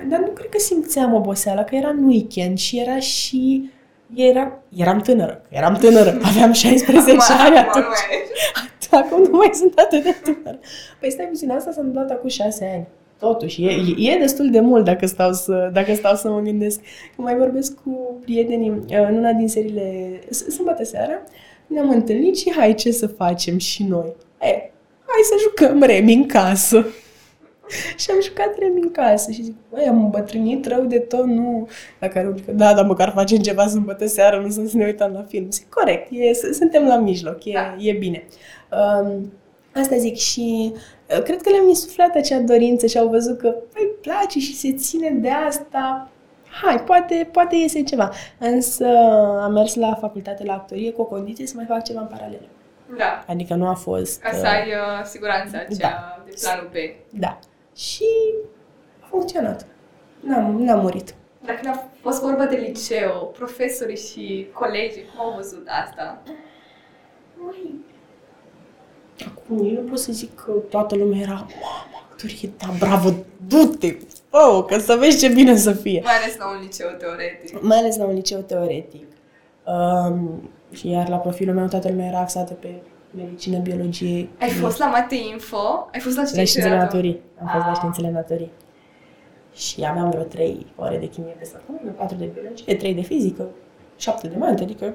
Dar 0.09 0.19
nu 0.19 0.27
cred 0.27 0.49
că 0.49 0.59
simțeam 0.59 1.15
oboseala, 1.15 1.65
că 1.65 1.75
era 1.75 1.89
în 1.89 2.05
weekend 2.05 2.59
și 2.59 2.79
era 2.81 2.99
și... 2.99 3.71
Era, 4.15 4.63
eram 4.77 5.01
tânără, 5.01 5.43
eram 5.49 5.75
tânără, 5.75 6.19
aveam 6.23 6.53
16 6.63 7.11
ani 7.33 7.57
Acum 7.59 7.81
nu 7.81 7.87
atunci. 7.87 7.87
mai- 8.91 9.01
Acum 9.03 9.23
nu 9.23 9.37
mai 9.37 9.51
sunt 9.53 9.79
atât 9.79 10.03
de 10.03 10.15
tânără. 10.23 10.59
Păi 11.01 11.11
stai 11.11 11.27
puțin, 11.27 11.51
asta 11.51 11.71
s-a 11.73 11.81
întâmplat 11.81 12.11
acum 12.11 12.29
6 12.29 12.71
ani. 12.75 12.87
Totuși, 13.19 13.65
e, 13.65 13.71
e, 13.99 14.11
e 14.13 14.19
destul 14.19 14.51
de 14.51 14.61
mult 14.61 14.85
dacă 14.85 15.07
stau, 15.07 15.33
să, 15.33 15.71
dacă 15.73 15.95
stau 15.95 16.15
să 16.15 16.29
mă 16.31 16.41
gândesc. 16.41 16.81
Când 17.17 17.29
mai 17.29 17.37
vorbesc 17.37 17.75
cu 17.83 18.17
prietenii, 18.23 18.71
uh, 18.71 19.07
în 19.09 19.17
una 19.17 19.33
din 19.33 19.49
seriile, 19.49 20.19
s- 20.31 20.47
sâmbătă 20.49 20.85
seara, 20.85 21.23
ne-am 21.67 21.91
întâlnit 21.91 22.37
și 22.39 22.53
hai 22.57 22.75
ce 22.75 22.91
să 22.91 23.07
facem 23.07 23.59
și 23.59 23.83
noi. 23.83 24.13
E, 24.41 24.47
hai 25.07 25.23
să 25.25 25.35
jucăm 25.43 25.83
remi 25.83 26.13
în 26.15 26.27
casă. 26.27 26.87
și 27.97 28.11
am 28.11 28.21
jucat 28.23 28.59
remi 28.59 28.81
în 28.83 28.91
casă 28.91 29.31
și 29.31 29.43
zic, 29.43 29.55
băi, 29.71 29.85
am 29.89 30.05
îmbătrânit 30.05 30.67
rău 30.67 30.85
de 30.85 30.99
tot, 30.99 31.25
nu... 31.27 31.69
La 32.01 32.09
care 32.09 32.33
zic, 32.37 32.47
da, 32.47 32.75
dar 32.75 32.85
măcar 32.85 33.11
facem 33.11 33.39
ceva 33.39 33.67
sâmbătă 33.67 34.07
seara, 34.07 34.39
nu 34.39 34.51
să 34.51 34.61
ne 34.77 34.85
uităm 34.85 35.13
la 35.13 35.23
film. 35.23 35.51
Zic, 35.51 35.69
corect, 35.69 36.09
e, 36.11 36.33
s- 36.33 36.57
suntem 36.57 36.87
la 36.87 36.97
mijloc, 36.97 37.45
e, 37.45 37.53
Da. 37.53 37.75
e 37.79 37.93
bine. 37.93 38.25
Um, 39.03 39.33
Asta 39.81 39.97
zic 39.97 40.17
și 40.17 40.73
uh, 40.75 41.23
cred 41.23 41.41
că 41.41 41.51
le-am 41.51 41.69
insuflat 41.69 42.15
acea 42.15 42.39
dorință 42.39 42.87
și 42.87 42.99
au 42.99 43.09
văzut 43.09 43.39
că 43.39 43.47
îi 43.75 43.89
place 44.03 44.39
și 44.39 44.57
se 44.57 44.73
ține 44.73 45.11
de 45.11 45.31
asta. 45.31 46.09
Hai, 46.63 46.77
poate, 46.81 47.29
poate 47.33 47.57
iese 47.57 47.83
ceva. 47.83 48.11
Însă 48.39 48.87
am 49.43 49.53
mers 49.53 49.75
la 49.75 49.95
facultate 49.95 50.45
la 50.45 50.53
actorie 50.53 50.93
cu 50.93 51.01
o 51.01 51.05
condiție 51.05 51.47
să 51.47 51.53
mai 51.57 51.65
fac 51.69 51.83
ceva 51.85 52.01
în 52.01 52.07
paralel. 52.07 52.49
Da. 52.99 53.25
Adică 53.27 53.55
nu 53.55 53.67
a 53.67 53.75
fost... 53.75 54.21
Ca 54.21 54.31
să 54.33 54.41
uh, 54.43 54.51
ai 54.51 54.67
uh, 54.69 55.05
siguranța 55.05 55.59
aceea 55.59 55.91
Da. 55.91 56.23
de 56.25 56.33
planul 56.43 56.71
B. 56.73 56.75
Da. 57.21 57.39
Și 57.77 58.05
a 59.01 59.07
funcționat. 59.09 59.67
N-am, 60.21 60.63
n-am 60.63 60.81
murit. 60.81 61.15
Dacă 61.45 61.61
n-a 61.63 61.89
fost 62.01 62.21
vorba 62.21 62.45
de 62.47 62.57
liceu, 62.57 63.35
profesorii 63.37 63.97
și 63.97 64.47
colegii, 64.53 65.05
cum 65.05 65.25
au 65.25 65.35
văzut 65.37 65.67
asta? 65.85 66.23
Mai... 67.35 67.85
Acum, 69.27 69.67
eu 69.67 69.83
nu 69.83 69.89
pot 69.89 69.99
să 69.99 70.13
zic 70.13 70.35
că 70.35 70.53
toată 70.53 70.95
lumea 70.95 71.21
era 71.21 71.33
Mamă, 71.33 72.07
actorie, 72.11 72.51
da, 72.59 72.67
bravo, 72.79 73.15
du-te, 73.47 73.97
fă 74.31 74.65
că 74.69 74.79
să 74.79 74.95
vezi 74.95 75.19
ce 75.19 75.33
bine 75.33 75.57
să 75.57 75.73
fie. 75.73 76.01
Mai 76.05 76.15
ales 76.15 76.37
la 76.37 76.49
un 76.49 76.61
liceu 76.61 76.89
teoretic. 76.99 77.63
Mai 77.63 77.79
ales 77.79 77.97
la 77.97 78.05
un 78.05 78.15
liceu 78.15 78.41
teoretic. 78.41 79.07
Um, 79.67 80.51
și 80.73 80.91
iar 80.91 81.09
la 81.09 81.17
profilul 81.17 81.55
meu 81.55 81.67
toată 81.67 81.89
lumea 81.89 82.07
era 82.07 82.19
axată 82.19 82.53
pe 82.53 82.69
medicină, 83.17 83.59
biologie. 83.59 84.29
Ai 84.41 84.49
fost 84.51 84.79
la 84.79 84.87
Mate 84.87 85.15
Info? 85.33 85.89
Ai 85.93 86.01
fost 86.01 86.17
la 86.17 86.23
la 86.23 86.27
științele 86.29 86.45
științele 86.45 86.77
naturii? 86.77 87.11
naturii. 87.11 87.41
Am 87.41 87.47
fost 87.53 87.65
la 87.65 87.71
Ah. 87.71 87.77
științele 87.77 88.11
naturii. 88.11 88.51
Și 89.55 89.85
aveam 89.91 90.11
vreo 90.11 90.23
3 90.23 90.67
ore 90.77 90.99
de 90.99 91.07
chimie 91.07 91.35
pe 91.39 91.45
săptămână, 91.45 91.91
4 91.91 92.17
de 92.17 92.25
biologie, 92.35 92.75
3 92.77 92.95
de 92.95 93.01
fizică, 93.01 93.49
7 93.97 94.29
de 94.29 94.37
mate, 94.37 94.63
adică 94.63 94.95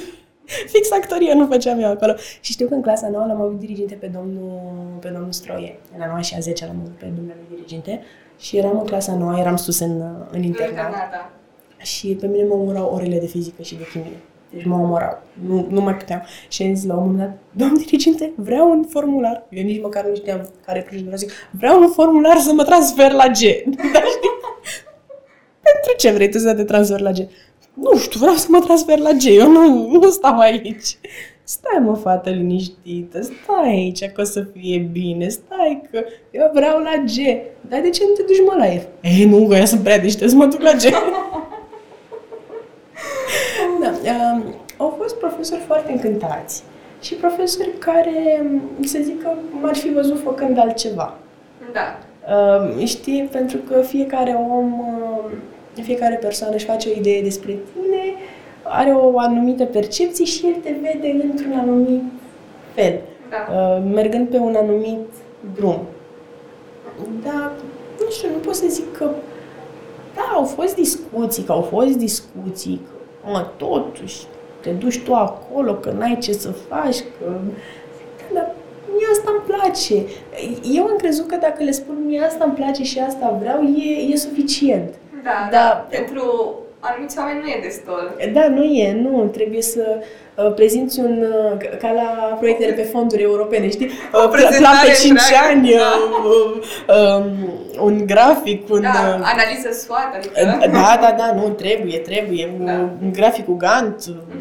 fix 0.72 0.92
actorie 0.92 1.34
nu 1.34 1.46
făceam 1.46 1.78
eu 1.80 1.90
acolo. 1.90 2.14
Și 2.40 2.52
știu 2.52 2.66
că 2.68 2.74
în 2.74 2.82
clasa 2.82 3.08
nouă 3.08 3.24
l-am 3.26 3.40
avut 3.40 3.58
diriginte 3.58 3.94
pe 3.94 4.06
domnul, 4.06 4.60
pe 5.00 5.08
domnul 5.08 5.32
Stroie. 5.32 5.78
În 5.96 6.02
a 6.02 6.06
noua 6.06 6.20
și 6.20 6.34
a 6.36 6.38
10 6.40 6.66
l-am 6.66 6.76
avut 6.80 6.92
pe 6.98 7.04
domnul 7.16 7.34
diriginte. 7.50 8.00
Și 8.38 8.56
eram 8.56 8.78
în 8.78 8.84
clasa 8.86 9.14
nouă, 9.14 9.38
eram 9.38 9.56
sus 9.56 9.78
în, 9.78 10.00
în 10.00 10.26
În 10.30 10.42
internat. 10.42 10.70
internata. 10.70 11.30
Și 11.78 12.08
pe 12.20 12.26
mine 12.26 12.44
mă 12.44 12.54
omorau 12.54 12.94
orele 12.94 13.18
de 13.18 13.26
fizică 13.26 13.62
și 13.62 13.74
de 13.74 13.86
chimie. 13.92 14.16
Deci 14.54 14.64
mă 14.64 14.74
omorau. 14.74 15.22
Nu, 15.46 15.66
nu 15.70 15.80
mai 15.80 15.96
puteam. 15.96 16.22
Și 16.48 16.62
am 16.62 16.74
zis 16.74 16.86
la 16.86 16.94
un 16.94 17.00
moment 17.00 17.18
dat, 17.18 17.38
domn 17.50 17.76
diriginte, 17.76 18.32
vreau 18.36 18.70
un 18.70 18.84
formular. 18.88 19.46
Eu 19.50 19.62
nici 19.62 19.82
măcar 19.82 20.04
nu 20.04 20.14
știam 20.14 20.48
care 20.66 20.78
e 20.78 20.82
procedura. 20.82 21.16
Zic, 21.16 21.30
vreau 21.50 21.80
un 21.80 21.88
formular 21.88 22.36
să 22.36 22.52
mă 22.52 22.64
transfer 22.64 23.12
la 23.12 23.26
G. 23.26 23.40
Dar 23.92 24.04
știi? 24.14 24.30
Pentru 25.62 25.92
ce 25.96 26.10
vrei 26.10 26.30
tu 26.30 26.38
să 26.38 26.54
te 26.54 26.64
transferi 26.64 27.02
la 27.02 27.10
G? 27.10 27.18
Nu 27.74 27.96
știu, 27.98 28.20
vreau 28.20 28.34
să 28.34 28.46
mă 28.50 28.58
transfer 28.58 28.98
la 28.98 29.10
G. 29.10 29.24
Eu 29.24 29.50
nu, 29.50 29.90
nu 29.90 30.10
stau 30.10 30.38
aici. 30.38 30.98
Stai, 31.44 31.78
mă, 31.80 31.94
fată 31.94 32.30
liniștită, 32.30 33.22
stai 33.22 33.70
aici 33.70 34.04
că 34.04 34.20
o 34.20 34.24
să 34.24 34.46
fie 34.52 34.88
bine, 34.92 35.28
stai 35.28 35.82
că 35.90 36.04
eu 36.30 36.50
vreau 36.54 36.78
la 36.78 37.02
G. 37.04 37.16
Dar 37.68 37.80
de 37.80 37.90
ce 37.90 38.02
nu 38.08 38.12
te 38.14 38.22
duci, 38.22 38.46
mă, 38.46 38.54
la 38.58 38.64
F? 38.64 38.84
Ei, 39.00 39.24
nu, 39.24 39.46
că 39.46 39.56
eu 39.56 39.64
sunt 39.64 39.82
prea 39.82 39.98
deștept 39.98 40.30
să 40.30 40.36
mă 40.36 40.46
duc 40.46 40.60
la 40.60 40.72
G. 40.72 40.82
da, 44.04 44.32
um, 44.34 44.54
au 44.76 44.94
fost 44.98 45.16
profesori 45.16 45.60
foarte 45.60 45.92
încântați 45.92 46.62
și 47.00 47.14
profesori 47.14 47.70
care, 47.78 48.46
să 48.84 48.98
zic 49.02 49.22
că 49.22 49.28
m-ar 49.60 49.74
fi 49.76 49.92
văzut 49.92 50.20
făcând 50.22 50.58
altceva. 50.58 51.14
Da. 51.72 51.98
Uh, 52.34 52.84
știi, 52.84 53.28
pentru 53.32 53.58
că 53.58 53.80
fiecare 53.80 54.30
om, 54.50 54.80
uh, 55.74 55.82
fiecare 55.82 56.14
persoană 56.14 56.54
își 56.54 56.64
face 56.64 56.88
o 56.88 56.98
idee 56.98 57.22
despre 57.22 57.52
tine, 57.52 58.02
are 58.62 58.90
o 58.90 59.18
anumită 59.18 59.64
percepție 59.64 60.24
și 60.24 60.46
el 60.46 60.54
te 60.62 60.74
vede 60.82 61.22
într-un 61.22 61.52
anumit 61.58 62.02
fel, 62.74 63.00
Da. 63.30 63.52
uh, 63.52 63.82
mergând 63.94 64.28
pe 64.28 64.36
un 64.36 64.54
anumit 64.54 64.98
drum. 65.54 65.78
Dar, 67.24 67.52
nu 68.00 68.10
știu, 68.10 68.28
nu 68.28 68.38
pot 68.38 68.54
să 68.54 68.66
zic 68.68 68.92
că 68.96 69.10
da, 70.14 70.32
au 70.34 70.44
fost 70.44 70.74
discuții, 70.74 71.42
că 71.42 71.52
au 71.52 71.60
fost 71.60 71.96
discuții, 71.96 72.80
că, 72.84 73.01
mă, 73.24 73.46
totuși, 73.56 74.22
te 74.60 74.70
duci 74.70 75.00
tu 75.02 75.14
acolo, 75.14 75.74
că 75.74 75.90
n-ai 75.90 76.18
ce 76.18 76.32
să 76.32 76.50
faci, 76.50 76.98
că... 76.98 77.24
Da, 78.32 78.40
dar 78.40 78.50
mie 78.94 79.06
asta 79.12 79.30
îmi 79.30 79.56
place. 79.56 80.04
Eu 80.72 80.84
am 80.84 80.96
crezut 80.96 81.26
că 81.28 81.36
dacă 81.36 81.62
le 81.62 81.70
spun 81.70 82.04
mie 82.06 82.20
asta 82.20 82.44
îmi 82.44 82.54
place 82.54 82.82
și 82.82 82.98
asta 82.98 83.36
vreau, 83.40 83.62
e, 83.62 84.12
e 84.12 84.16
suficient. 84.16 84.94
Da, 85.24 85.30
Da. 85.50 85.56
da. 85.56 85.86
Pentru 85.90 86.54
anumiți 86.88 87.18
oameni 87.18 87.40
nu 87.42 87.48
e 87.48 87.58
destul. 87.62 88.16
Da, 88.32 88.48
nu 88.48 88.62
e, 88.64 88.92
nu. 88.92 89.26
Trebuie 89.32 89.62
să 89.62 89.84
uh, 90.34 90.52
prezinți 90.54 90.98
un, 90.98 91.22
uh, 91.22 91.58
ca- 91.58 91.76
ca 91.80 91.90
la 91.92 92.36
proiectele 92.38 92.72
pe 92.72 92.82
fonduri 92.82 93.22
europene, 93.22 93.68
știi? 93.70 93.86
Uh, 93.86 93.92
pla- 94.10 94.12
plan 94.12 94.30
prezentare 94.30 94.88
pe 94.88 94.92
5 95.00 95.10
întreagă, 95.10 95.46
ani, 95.50 95.70
da. 95.70 95.92
uh, 96.24 97.24
um, 97.78 97.86
un 97.86 98.06
grafic, 98.06 98.68
un... 98.70 98.80
Da, 98.80 98.88
uh, 98.88 99.32
analiză 99.34 99.68
SWOT, 99.82 100.10
adică... 100.16 100.32
Da, 100.70 100.98
da, 101.00 101.14
da, 101.18 101.32
nu, 101.34 101.48
trebuie, 101.48 101.98
trebuie. 101.98 102.54
Un, 102.58 102.64
Da. 102.66 102.72
un 103.02 103.12
grafic 103.12 103.44
cu 103.44 103.54
Gantt 103.54 104.00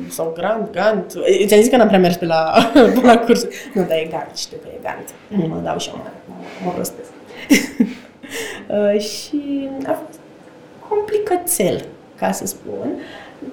sau 0.09 0.33
Grant, 0.37 0.71
Gantt. 0.71 1.11
E, 1.25 1.45
Ți-am 1.45 1.59
zis 1.61 1.69
că 1.69 1.75
n-am 1.77 1.87
prea 1.87 1.99
mers 1.99 2.15
pe 2.15 2.25
la, 2.25 2.53
pe 2.95 2.99
la 3.03 3.17
curs. 3.17 3.45
Nu, 3.73 3.81
dar 3.87 3.97
e 3.97 4.07
Gantt, 4.11 4.37
știu 4.37 4.57
că 4.63 4.67
e 4.73 4.79
Gantt. 4.83 5.09
Nu 5.27 5.47
mă 5.55 5.61
dau 5.63 5.77
și 5.77 5.89
eu, 5.89 5.95
mă, 5.97 6.33
mă 6.65 6.71
prostesc. 6.71 7.09
Uh, 8.67 8.99
și 8.99 9.69
a 9.87 9.91
fost 9.91 10.19
complicățel, 10.89 11.85
ca 12.21 12.31
să 12.31 12.45
spun. 12.45 12.87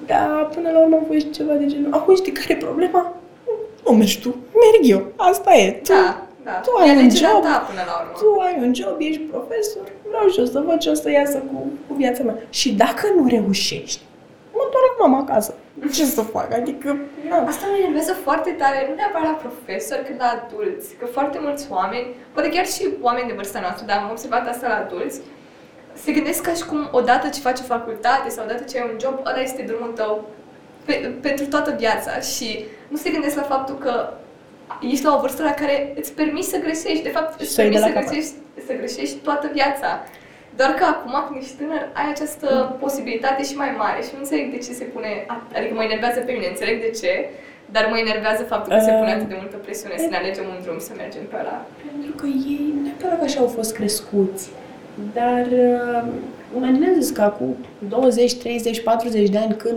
Dar 0.07 0.49
până 0.55 0.69
la 0.75 0.79
urmă 0.85 0.97
a 1.03 1.05
fost 1.13 1.31
ceva 1.39 1.53
de 1.53 1.67
genul, 1.67 1.93
auzi, 1.93 2.21
știi 2.23 2.33
care 2.33 2.53
e 2.53 2.57
problema? 2.69 3.03
Nu 3.85 3.93
mergi 3.97 4.21
tu, 4.21 4.29
merg 4.63 4.83
eu. 4.95 5.03
Asta 5.31 5.51
e. 5.55 5.71
Tu, 5.73 5.93
Da, 5.93 6.23
da. 6.45 6.51
tu 6.65 6.71
ai 6.81 6.89
E 6.89 6.93
un 6.93 6.99
alegerea 6.99 7.31
job, 7.35 7.43
ta 7.43 7.57
până 7.71 7.83
la 7.91 7.95
urmă. 8.01 8.13
tu 8.21 8.29
ai 8.47 8.55
un 8.67 8.75
job, 8.81 8.95
ești 8.99 9.23
profesor, 9.35 9.85
vreau 10.11 10.27
și 10.33 10.39
eu 10.39 10.45
să 10.55 10.59
văd 10.67 10.79
ce 10.79 10.89
o 10.91 10.95
să 10.95 11.11
iasă 11.11 11.39
cu, 11.51 11.57
cu 11.87 11.93
viața 12.03 12.23
mea. 12.23 12.37
Și 12.51 12.69
dacă 12.85 13.05
nu 13.17 13.23
reușești, 13.37 14.01
mă 14.57 14.63
întorc 14.65 14.93
la 14.99 15.07
mama 15.07 15.19
acasă. 15.27 15.53
Ce 15.97 16.05
să 16.05 16.21
fac? 16.35 16.49
Adică, 16.61 16.89
na. 17.29 17.37
Asta 17.51 17.65
mă 17.71 17.77
enervează 17.79 18.13
foarte 18.27 18.51
tare, 18.61 18.79
nu 18.89 18.95
neapărat 18.95 19.27
la 19.33 19.41
profesori, 19.45 20.05
cât 20.07 20.19
la 20.23 20.29
adulți. 20.37 20.89
Că 21.01 21.07
foarte 21.17 21.39
mulți 21.45 21.65
oameni, 21.79 22.07
poate 22.35 22.49
chiar 22.55 22.67
și 22.75 22.83
oameni 23.07 23.29
de 23.31 23.39
vârsta 23.41 23.61
noastră, 23.65 23.85
dar 23.89 23.97
am 24.03 24.11
observat 24.15 24.45
asta 24.49 24.67
la 24.73 24.79
adulți, 24.85 25.19
se 26.05 26.13
gândesc 26.13 26.43
ca 26.43 26.53
și 26.53 26.65
cum 26.65 26.89
odată 26.93 27.29
ce 27.29 27.41
faci 27.41 27.59
o 27.59 27.63
facultate 27.75 28.29
sau 28.29 28.45
odată 28.45 28.63
ce 28.71 28.79
ai 28.79 28.89
un 28.93 28.99
job, 29.01 29.15
ăla 29.29 29.41
este 29.41 29.63
drumul 29.63 29.93
tău 30.01 30.29
pe, 30.85 30.95
pentru 31.21 31.47
toată 31.47 31.75
viața 31.79 32.21
și 32.21 32.65
nu 32.89 32.97
se 32.97 33.11
gândesc 33.11 33.37
la 33.37 33.43
faptul 33.43 33.79
că 33.79 34.13
ești 34.93 35.05
la 35.05 35.15
o 35.17 35.21
vârstă 35.21 35.43
la 35.43 35.55
care 35.61 35.93
îți 36.01 36.13
permiți 36.13 36.49
să 36.49 36.59
greșești. 36.59 37.03
De 37.03 37.09
fapt, 37.17 37.41
îți 37.41 37.53
Să 37.53 37.63
iei 37.63 37.71
de 37.71 37.77
permiți 37.79 37.95
la 37.95 38.01
să 38.01 38.07
capăt. 38.07 38.11
greșești, 38.11 38.35
să 38.67 38.73
greșești 38.81 39.17
toată 39.17 39.51
viața. 39.53 39.91
Doar 40.61 40.73
că 40.79 40.85
acum, 40.95 41.15
când 41.27 41.43
ești 41.43 41.57
tânăr, 41.61 41.83
ai 42.01 42.09
această 42.15 42.49
posibilitate 42.83 43.43
și 43.49 43.55
mai 43.63 43.73
mare 43.83 44.01
și 44.07 44.11
nu 44.15 44.19
înțeleg 44.25 44.47
de 44.55 44.61
ce 44.67 44.73
se 44.81 44.85
pune, 44.95 45.11
adică 45.57 45.73
mă 45.75 45.83
enervează 45.89 46.19
pe 46.21 46.33
mine, 46.37 46.47
înțeleg 46.55 46.77
de 46.87 46.91
ce, 47.01 47.13
dar 47.75 47.85
mă 47.91 47.99
enervează 47.99 48.43
faptul 48.53 48.71
că 48.73 48.81
se 48.89 48.93
pune 49.01 49.11
Uh, 49.13 49.17
atât 49.17 49.29
de 49.33 49.39
multă 49.43 49.57
presiune 49.67 49.97
să 50.05 50.09
ne 50.11 50.19
alegem 50.23 50.47
un 50.55 50.59
drum, 50.65 50.79
să 50.89 50.93
mergem 51.03 51.25
pe 51.31 51.37
ăla. 51.43 51.57
Pentru 51.91 52.13
că 52.21 52.27
ei 52.53 52.65
neapărat 52.85 53.19
că 53.21 53.25
așa 53.31 53.41
au 53.45 53.51
fost 53.59 53.71
crescuți. 53.79 54.45
Dar 55.15 55.47
uh, 55.47 56.09
imaginează 56.57 57.13
că 57.13 57.23
acum 57.23 57.57
20, 57.89 58.35
30, 58.35 58.83
40 58.83 59.29
de 59.29 59.39
ani, 59.39 59.55
când 59.57 59.77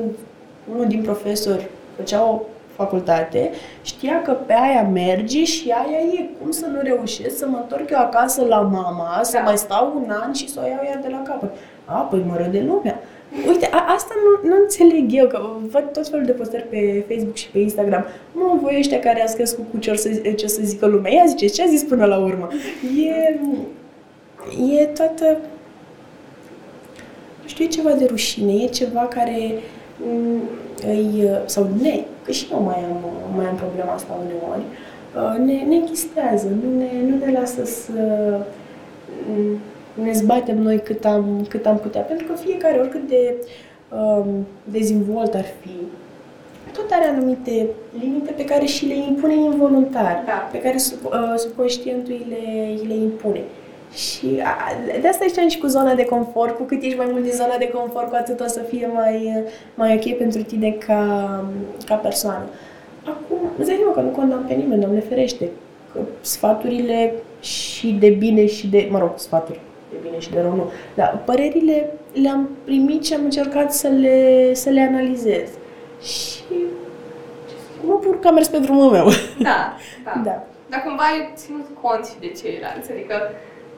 unul 0.74 0.86
din 0.88 1.02
profesori 1.02 1.68
făcea 1.96 2.24
o 2.24 2.42
facultate, 2.76 3.52
știa 3.82 4.22
că 4.22 4.32
pe 4.32 4.54
aia 4.54 4.90
merge 4.94 5.44
și 5.44 5.70
aia 5.70 6.20
e. 6.20 6.30
Cum 6.42 6.52
să 6.52 6.66
nu 6.66 6.80
reușesc 6.84 7.38
să 7.38 7.48
mă 7.48 7.58
întorc 7.62 7.90
eu 7.90 8.00
acasă 8.00 8.46
la 8.46 8.60
mama, 8.60 9.20
să 9.24 9.38
Da. 9.38 9.44
mai 9.44 9.58
stau 9.58 10.02
un 10.04 10.10
an 10.24 10.34
și 10.34 10.50
să 10.50 10.60
o 10.64 10.68
iau 10.68 10.84
iar 10.86 11.00
de 11.02 11.08
la 11.12 11.22
capăt. 11.22 11.50
A, 11.86 11.94
păi 11.94 12.24
mă 12.28 12.36
râde 12.38 12.64
lumea. 12.68 13.00
Uite, 13.48 13.70
a, 13.72 13.94
asta 13.94 14.14
nu, 14.24 14.50
nu 14.50 14.56
înțeleg 14.62 15.06
eu, 15.10 15.28
că 15.28 15.42
văd 15.72 15.84
tot 15.94 16.08
felul 16.08 16.26
de 16.26 16.32
postări 16.32 16.68
pe 16.70 17.06
Facebook 17.08 17.36
și 17.36 17.50
pe 17.50 17.60
Instagram. 17.60 18.06
Mă, 18.32 18.58
voi 18.62 18.76
ăștia 18.78 19.00
care 19.00 19.22
ați 19.22 19.36
crescut 19.36 19.66
cu 19.72 19.78
ce, 19.78 19.90
or 19.90 19.96
să, 19.96 20.10
ce 20.10 20.46
o 20.46 20.48
să 20.48 20.60
zică 20.64 20.86
lumea. 20.86 21.12
Ia 21.12 21.26
ziceți, 21.28 21.54
ce 21.54 21.64
a 21.64 21.66
zis 21.66 21.84
până 21.84 22.06
la 22.06 22.18
urmă? 22.18 22.48
E, 23.06 23.40
e 24.80 24.86
toată... 24.86 25.38
Nu 27.42 27.48
știu, 27.48 27.66
e 27.66 27.68
ceva 27.68 27.92
de 27.92 28.06
rușine, 28.06 28.54
e 28.54 28.68
ceva 28.68 29.00
care 29.00 29.52
mm, 30.06 30.42
îi... 30.88 31.30
sau 31.46 31.70
ne, 31.82 32.04
că 32.26 32.32
și 32.32 32.48
eu 32.52 32.62
mai 32.62 32.76
am, 32.76 33.06
mai 33.36 33.46
am 33.46 33.56
problema 33.56 33.94
asta 33.94 34.20
uneori, 34.24 34.64
uh, 35.16 35.46
ne, 35.46 35.64
ne 35.68 35.76
închistează, 35.76 36.48
nu 36.48 36.78
ne, 36.78 36.90
nu 37.10 37.26
ne 37.26 37.40
lasă 37.40 37.66
să 37.66 37.92
mm, 39.30 39.58
ne 40.04 40.12
zbatem 40.12 40.62
noi 40.62 40.80
cât 40.80 41.06
am, 41.06 41.46
cât 41.50 41.66
am 41.66 41.78
putea. 41.78 42.02
Pentru 42.02 42.26
că 42.28 42.34
fiecare, 42.34 42.80
oricât 42.80 43.08
de 43.08 43.36
um, 43.90 44.46
dezvolt 44.64 45.34
ar 45.34 45.46
fi, 45.62 45.72
tot 46.74 46.92
are 46.92 47.06
anumite 47.06 47.68
limite 48.00 48.32
pe 48.32 48.46
care 48.46 48.66
și 48.66 48.86
le 48.86 48.96
impune 48.96 49.34
involuntar, 49.34 50.24
Da. 50.26 50.50
pe 50.52 50.62
care 50.62 50.78
sub, 50.78 50.98
uh, 51.06 51.34
subconștientul 51.38 52.14
îi 52.14 52.26
le, 52.30 52.68
îi 52.80 52.88
le 52.88 52.94
impune. 52.94 53.42
Și 53.94 54.42
a, 54.44 54.56
de 55.02 55.08
asta 55.08 55.26
ziceam 55.28 55.48
și 55.48 55.58
cu 55.58 55.68
zona 55.68 55.94
de 55.94 56.06
confort, 56.06 56.56
cu 56.56 56.64
cât 56.64 56.84
ești 56.84 56.98
mai 56.98 57.08
mult 57.12 57.24
din 57.24 57.32
zona 57.32 57.56
de 57.60 57.70
confort, 57.70 58.10
cu 58.10 58.16
atât 58.16 58.40
o 58.40 58.48
să 58.48 58.60
fie 58.60 58.90
mai, 58.94 59.44
mai 59.76 59.94
ok 59.96 60.18
pentru 60.18 60.42
tine 60.44 60.72
ca, 60.72 61.44
ca 61.86 61.96
persoană. 61.96 62.44
Acum, 63.06 63.38
îți 63.58 63.68
dai 63.68 63.76
seama 63.78 63.94
că 63.94 64.00
nu 64.02 64.10
condamn 64.10 64.46
pe 64.48 64.54
nimeni, 64.54 64.82
Doamne 64.82 65.00
ferește. 65.00 65.50
că 65.94 66.00
sfaturile 66.22 67.14
și 67.40 67.92
de 68.00 68.10
bine 68.10 68.46
și 68.46 68.68
de, 68.68 68.88
mă 68.92 69.00
rog, 69.00 69.12
sfaturi 69.16 69.60
de 69.92 69.98
bine 70.04 70.20
și 70.20 70.32
de 70.32 70.40
rău, 70.42 70.56
nu, 70.56 70.72
dar 70.96 71.22
părerile 71.26 71.90
le-am 72.14 72.50
primit 72.64 73.06
și 73.06 73.14
am 73.14 73.24
încercat 73.24 73.74
să 73.74 73.88
le, 73.88 74.54
să 74.54 74.70
le 74.70 74.82
analizez. 74.82 75.50
Și 76.02 76.44
mă 77.86 77.98
bucur 78.02 78.20
că 78.20 78.28
am 78.28 78.34
mers 78.34 78.48
pe 78.48 78.58
drumul 78.58 78.92
meu. 78.92 79.06
Da, 79.40 79.74
da. 80.06 80.22
Da. 80.24 80.44
Dar 80.70 80.84
cumva 80.86 81.04
ai 81.04 81.32
ținut 81.36 81.66
cont 81.82 82.06
și 82.06 82.14
de 82.20 82.28
ceilalți, 82.42 82.92
adică 82.92 83.16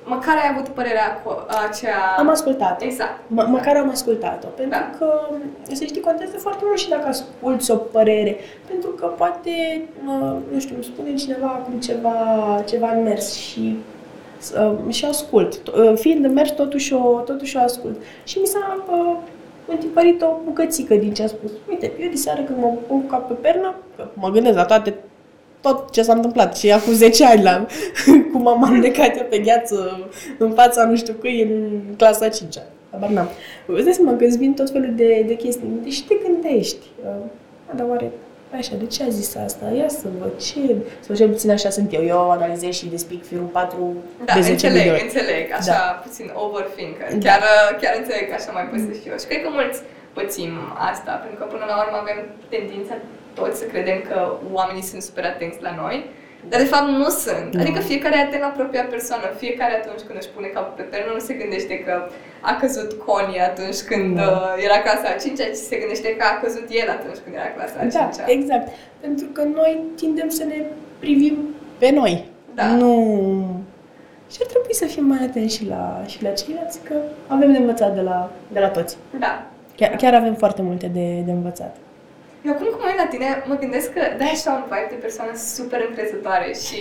măcar 0.06 0.36
ai 0.36 0.50
avut 0.54 0.68
părerea 0.68 1.22
cu 1.24 1.46
aceea... 1.68 1.98
Am 2.18 2.30
ascultat. 2.30 2.82
Exact. 2.82 3.18
M- 3.20 3.48
măcar 3.48 3.76
am 3.78 3.90
ascultat-o, 3.90 4.48
pentru 4.48 4.80
Da. 4.80 4.90
că, 4.98 5.20
să 5.72 5.84
știi, 5.84 6.02
contează 6.02 6.38
foarte 6.38 6.62
mult 6.66 6.78
și 6.78 6.90
dacă 6.90 7.08
asculți 7.08 7.72
o 7.72 7.76
părere, 7.76 8.38
pentru 8.68 8.90
că 8.90 9.06
poate, 9.06 9.82
uh, 10.08 10.36
nu 10.52 10.60
știu, 10.60 10.76
îmi 10.76 10.84
spune 10.84 11.14
cineva 11.14 11.48
acum 11.48 11.80
ceva, 11.80 12.16
ceva 12.68 12.90
în 12.96 13.04
mers 13.04 13.34
și 13.36 13.78
uh, 14.60 14.94
și 14.94 15.06
ascult. 15.06 15.62
Uh, 15.68 15.94
Fiind 15.96 16.26
în 16.26 16.34
mers, 16.34 16.52
totuși 16.52 16.94
o, 16.94 17.20
totuși 17.26 17.58
o 17.58 17.60
ascult. 17.60 18.02
Și 18.24 18.40
mi 18.40 18.46
s-a 18.46 18.84
uh, 18.92 19.16
întipărit 19.68 20.22
o 20.22 20.28
bucățică 20.44 20.96
din 20.96 21.14
ce 21.14 21.24
a 21.24 21.28
spus. 21.28 21.52
Uite, 21.70 21.92
eu 22.00 22.10
de 22.10 22.16
seară 22.16 22.42
când 22.42 22.60
mă 22.60 22.68
pun 22.88 23.02
cu 23.02 23.08
cap 23.08 23.28
pe 23.28 23.34
pernă, 23.34 23.76
că 23.96 24.08
mă 24.14 24.30
gândesc 24.30 24.56
la 24.56 24.66
toate 24.66 24.94
tot 25.66 25.92
ce 25.92 26.02
s-a 26.02 26.14
întâmplat 26.14 26.58
și 26.58 26.72
acum 26.72 26.94
10 26.94 27.26
ani 27.26 27.44
la, 27.44 27.66
cum 28.32 28.48
am 28.48 28.64
amnecat 28.64 29.18
eu 29.18 29.26
pe 29.30 29.38
gheață 29.38 29.78
în 30.38 30.52
fața 30.52 30.84
nu 30.86 30.96
știu 30.96 31.14
cui 31.14 31.42
în 31.42 31.82
clasa 31.98 32.30
5 32.30 32.58
-a. 32.58 32.62
Habar 32.92 33.10
n-am. 33.10 33.30
Îți 33.66 33.84
dai 33.84 33.94
seama 33.94 34.18
că 34.18 34.24
îți 34.26 34.38
vin 34.38 34.54
tot 34.54 34.70
felul 34.70 34.94
de, 34.96 35.24
de 35.28 35.36
chestii. 35.36 35.80
Deci 35.84 36.04
te 36.08 36.16
gândești. 36.24 36.86
Uh, 37.06 37.26
dar 37.78 37.86
oare 37.90 38.12
așa, 38.58 38.76
de 38.84 38.88
ce 38.96 39.04
a 39.04 39.10
zis 39.20 39.30
asta? 39.48 39.66
Ia 39.80 39.90
să 40.02 40.08
văd 40.22 40.34
ce... 40.48 40.60
Sau 41.06 41.16
cel 41.16 41.30
puțin 41.36 41.50
așa 41.58 41.70
sunt 41.78 41.90
eu. 41.98 42.04
Eu 42.14 42.32
analizez 42.38 42.74
și 42.80 42.86
despic 42.96 43.22
firul 43.30 43.50
4 43.60 43.94
Da, 44.26 44.34
de 44.34 44.42
10 44.42 44.52
înțeleg, 44.52 44.84
de 44.84 44.90
ori. 44.96 45.02
înțeleg, 45.08 45.46
așa 45.60 45.74
Da. 45.80 45.86
puțin 46.06 46.28
overthinker. 46.46 47.08
Da. 47.14 47.18
Chiar, 47.26 47.42
chiar 47.82 47.94
înțeleg 48.02 48.24
că 48.30 48.36
așa 48.40 48.52
mai 48.58 48.66
păsesc 48.72 48.98
și 49.02 49.08
eu. 49.12 49.18
Și 49.22 49.28
cred 49.30 49.42
că 49.46 49.50
mulți 49.60 49.80
pățim 50.18 50.52
asta, 50.92 51.12
pentru 51.24 51.38
că 51.40 51.46
până 51.54 51.66
la 51.72 51.76
urmă 51.84 51.98
avem 52.04 52.20
tendința 52.54 52.94
toți 53.34 53.60
să 53.60 53.66
credem 53.66 54.00
că 54.10 54.18
oamenii 54.52 54.90
sunt 54.92 55.02
super 55.02 55.26
atenți 55.26 55.62
la 55.62 55.74
noi, 55.82 55.98
dar 56.50 56.60
de 56.60 56.66
fapt 56.74 56.88
nu 56.88 57.10
sunt. 57.26 57.50
Nu. 57.54 57.62
Adică 57.62 57.80
fiecare 57.80 58.16
e 58.18 58.22
atent 58.28 58.42
la 58.42 58.54
propria 58.60 58.86
persoană. 58.96 59.26
Fiecare 59.44 59.74
atunci 59.82 60.04
când 60.08 60.18
își 60.22 60.34
pune 60.36 60.48
capul 60.48 60.74
pe 60.78 60.86
pernă 60.92 61.10
nu 61.14 61.20
se 61.28 61.34
gândește 61.42 61.76
că 61.86 61.94
a 62.42 62.54
căzut 62.62 62.90
Connie 63.06 63.42
atunci 63.52 63.80
când 63.90 64.10
Nu. 64.18 64.24
uh, 64.24 64.66
era 64.68 64.78
clasa 64.86 65.08
a 65.14 65.18
5 65.24 65.40
ci 65.40 65.56
se 65.70 65.76
gândește 65.82 66.10
că 66.18 66.24
a 66.32 66.40
căzut 66.44 66.68
el 66.82 66.90
atunci 66.98 67.20
când 67.24 67.34
era 67.40 67.50
clasa 67.58 67.76
a 67.78 67.82
5 67.82 67.94
Da, 67.94 68.24
exact. 68.38 68.68
Pentru 69.04 69.26
că 69.36 69.42
noi 69.60 69.74
tindem 70.00 70.30
să 70.40 70.44
ne 70.52 70.60
privim 71.00 71.36
pe 71.78 71.90
noi. 72.00 72.14
Da. 72.60 72.66
Nu... 72.68 72.92
Și 74.32 74.38
ar 74.42 74.48
trebui 74.48 74.74
să 74.74 74.86
fim 74.86 75.06
mai 75.06 75.22
atenți 75.28 75.56
și 75.56 75.66
la, 75.68 76.04
și 76.08 76.24
la 76.24 76.30
ceilalți, 76.30 76.80
că 76.88 76.96
avem 77.28 77.52
de 77.52 77.58
învățat 77.58 77.96
de 77.96 78.02
la, 78.02 78.32
de 78.52 78.60
la 78.60 78.70
toți. 78.70 78.98
Da. 79.20 79.46
Chiar, 79.76 79.96
chiar 79.96 80.14
avem 80.14 80.34
foarte 80.34 80.62
multe 80.62 80.88
de, 80.88 81.22
de 81.26 81.32
învățat. 81.32 81.76
Eu 82.46 82.52
acum 82.54 82.68
cum 82.72 82.80
mă 82.82 82.88
uit 82.90 83.02
la 83.04 83.12
tine, 83.14 83.28
mă 83.52 83.56
gândesc 83.64 83.88
că 83.96 84.02
dai 84.20 84.32
așa 84.38 84.52
un 84.60 84.66
vibe 84.72 84.94
de 84.94 85.04
persoană 85.06 85.34
super 85.58 85.80
încrezătoare 85.88 86.50
și, 86.66 86.80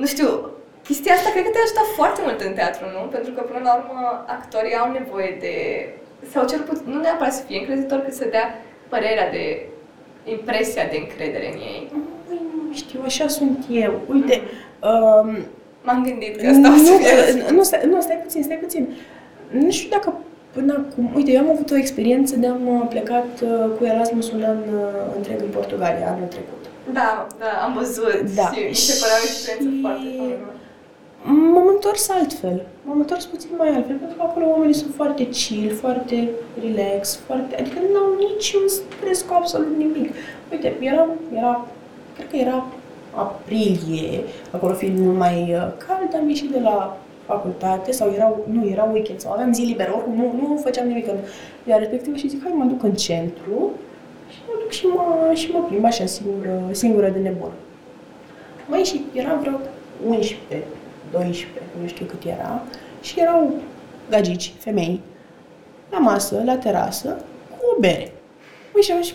nu 0.00 0.06
știu, 0.12 0.28
chestia 0.86 1.12
asta 1.14 1.30
cred 1.30 1.44
că 1.44 1.50
te-a 1.50 1.64
ajutat 1.64 1.88
foarte 1.98 2.20
mult 2.26 2.40
în 2.40 2.54
teatru, 2.58 2.84
nu? 2.94 3.00
Pentru 3.16 3.32
că, 3.32 3.40
până 3.40 3.60
la 3.68 3.74
urmă, 3.80 4.24
actorii 4.36 4.80
au 4.82 4.88
nevoie 4.98 5.32
de... 5.44 5.54
Sau 6.32 6.42
cel 6.50 6.62
puțin, 6.68 6.84
nu 6.92 7.00
neapărat 7.00 7.34
să 7.34 7.42
fie 7.46 7.58
încrezător, 7.58 7.98
cât 8.00 8.14
să 8.20 8.26
dea 8.36 8.46
părerea 8.92 9.28
de 9.36 9.44
impresia 10.34 10.84
de 10.92 10.96
încredere 11.04 11.46
în 11.52 11.58
ei. 11.72 11.82
Păi, 12.26 12.40
nu 12.68 12.74
știu, 12.74 13.00
așa 13.04 13.26
sunt 13.28 13.58
eu. 13.86 13.94
Uite, 14.12 14.36
um, 14.90 15.28
M-am 15.84 16.02
gândit 16.04 16.40
că 16.40 16.46
asta 16.46 16.72
o 16.72 16.76
să 16.76 16.92
fie... 16.92 17.42
nu, 17.42 17.56
nu, 17.56 17.62
stai, 17.62 17.80
nu, 17.86 18.00
stai 18.00 18.20
puțin, 18.22 18.42
stai 18.42 18.56
puțin. 18.56 18.88
Nu 19.50 19.70
știu 19.70 19.88
dacă 19.90 20.14
până 20.52 20.72
acum... 20.88 21.10
Uite, 21.14 21.30
eu 21.32 21.40
am 21.40 21.50
avut 21.50 21.70
o 21.70 21.76
experiență 21.76 22.36
de 22.36 22.46
am 22.46 22.66
uh, 22.68 22.86
plecat 22.88 23.30
uh, 23.42 23.64
cu 23.78 23.84
Erasmus 23.84 24.32
un 24.32 24.42
an 24.42 24.56
uh, 24.56 25.16
întreg 25.16 25.40
în 25.40 25.48
Portugalia, 25.58 26.06
anul 26.14 26.26
trecut. 26.28 26.62
Da, 26.92 27.26
da, 27.38 27.50
am 27.64 27.72
văzut 27.78 28.20
Da. 28.34 28.42
și 28.52 28.60
mi 28.68 28.74
se 28.74 28.94
părea 29.00 29.16
o 29.20 29.24
experiență 29.30 29.68
Și- 29.74 29.80
foarte 29.80 30.08
faină. 30.18 30.46
M-am 31.52 31.66
întors 31.74 32.08
altfel. 32.10 32.66
M-am 32.84 32.98
întors 32.98 33.24
puțin 33.24 33.48
mai 33.58 33.68
altfel, 33.68 33.96
pentru 33.96 34.16
că 34.16 34.22
acolo 34.26 34.46
oamenii 34.48 34.74
sunt 34.74 34.94
foarte 34.94 35.28
chill, 35.28 35.70
foarte 35.74 36.28
relax, 36.64 37.18
foarte... 37.26 37.56
Adică 37.60 37.78
nu 37.92 37.98
au 37.98 38.10
niciun 38.18 38.64
stres 38.68 39.22
cu 39.22 39.32
absolut 39.40 39.76
nimic. 39.76 40.08
Uite, 40.52 40.76
era, 40.80 41.08
era 41.36 41.66
cred 42.14 42.28
că 42.30 42.36
era 42.36 42.66
aprilie, 43.14 44.24
acolo 44.50 44.72
fiind 44.74 44.98
mult 44.98 45.18
mai 45.18 45.36
uh, 45.54 45.66
cald, 45.86 46.14
am 46.14 46.28
ieșit 46.28 46.50
de 46.50 46.60
la 46.60 46.98
facultate 47.32 47.92
sau 47.92 48.12
erau, 48.14 48.44
nu, 48.52 48.68
era 48.68 48.88
weekend 48.92 49.20
sau 49.20 49.32
aveam 49.32 49.52
zi 49.52 49.62
liberă, 49.62 49.92
oricum 49.94 50.14
nu, 50.14 50.34
nu 50.40 50.60
făceam 50.62 50.86
nimic 50.86 51.08
în 51.08 51.16
ziua 51.64 51.78
respectivă 51.78 52.16
și 52.16 52.28
zic, 52.28 52.42
hai 52.42 52.52
mă 52.54 52.64
duc 52.64 52.82
în 52.82 52.94
centru 52.94 53.70
și 54.30 54.38
mă 54.46 54.54
duc 54.60 54.70
și 54.70 54.86
mă, 54.86 55.30
și 55.34 55.50
mă 55.50 55.64
plimb 55.68 55.84
așa 55.84 56.06
singură, 56.06 56.68
singură 56.70 57.08
de 57.08 57.18
nebună. 57.18 57.52
Mai 58.68 58.82
și 58.84 59.00
era 59.12 59.34
vreo 59.34 59.58
11, 60.06 60.66
12, 61.10 61.60
nu 61.80 61.86
știu 61.88 62.06
cât 62.06 62.24
era, 62.24 62.62
și 63.00 63.20
erau 63.20 63.52
gagici, 64.10 64.52
femei, 64.58 65.00
la 65.90 65.98
masă, 65.98 66.42
la 66.44 66.56
terasă, 66.56 67.08
cu 67.50 67.64
o 67.76 67.80
bere. 67.80 68.12
Uite, 68.74 68.86
și 68.86 68.92
am 68.92 69.02
zis, 69.02 69.14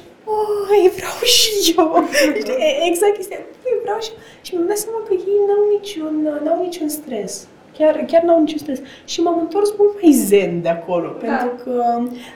Oi, 0.69 0.91
vreau 0.95 1.17
și 1.35 1.73
eu. 1.77 2.03
Știi, 2.41 2.53
e- 2.53 2.87
exact 2.89 3.15
chestia. 3.15 3.37
Ui, 3.65 3.79
vreau 3.81 3.99
și 3.99 4.11
eu. 4.13 4.17
Și 4.41 4.53
mi-am 4.53 4.67
dat 4.67 4.77
seama 4.77 4.99
că 5.07 5.13
ei 5.13 5.39
n-au 5.47 5.63
niciun, 5.75 6.15
n-au 6.43 6.61
niciun 6.61 6.89
stres. 6.89 7.47
Chiar, 7.77 8.03
chiar 8.07 8.21
n-au 8.21 8.39
niciun 8.39 8.57
stres. 8.57 8.79
Și 9.05 9.21
m-am 9.21 9.39
întors 9.39 9.73
mult 9.77 10.01
mai 10.01 10.11
zen 10.11 10.61
de 10.61 10.69
acolo. 10.69 11.15
Da. 11.25 11.35
Pentru 11.35 11.63
că 11.63 11.83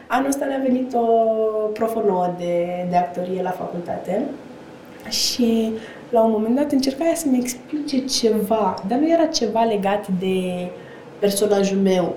anul 0.08 0.28
ăsta 0.28 0.46
ne-a 0.46 0.62
venit 0.64 0.94
o 0.94 1.06
profă 1.74 2.04
nouă 2.08 2.34
de, 2.38 2.86
de 2.90 2.96
actorie 2.96 3.42
la 3.42 3.50
facultate. 3.50 4.24
Și 5.10 5.72
la 6.10 6.24
un 6.24 6.32
moment 6.32 6.56
dat 6.56 6.72
încerca 6.72 7.06
ea 7.06 7.16
să-mi 7.16 7.40
explice 7.40 8.06
ceva, 8.06 8.76
dar 8.88 8.98
nu 8.98 9.10
era 9.10 9.26
ceva 9.26 9.64
legat 9.64 10.08
de 10.20 10.68
personajul 11.20 11.78
meu. 11.78 12.16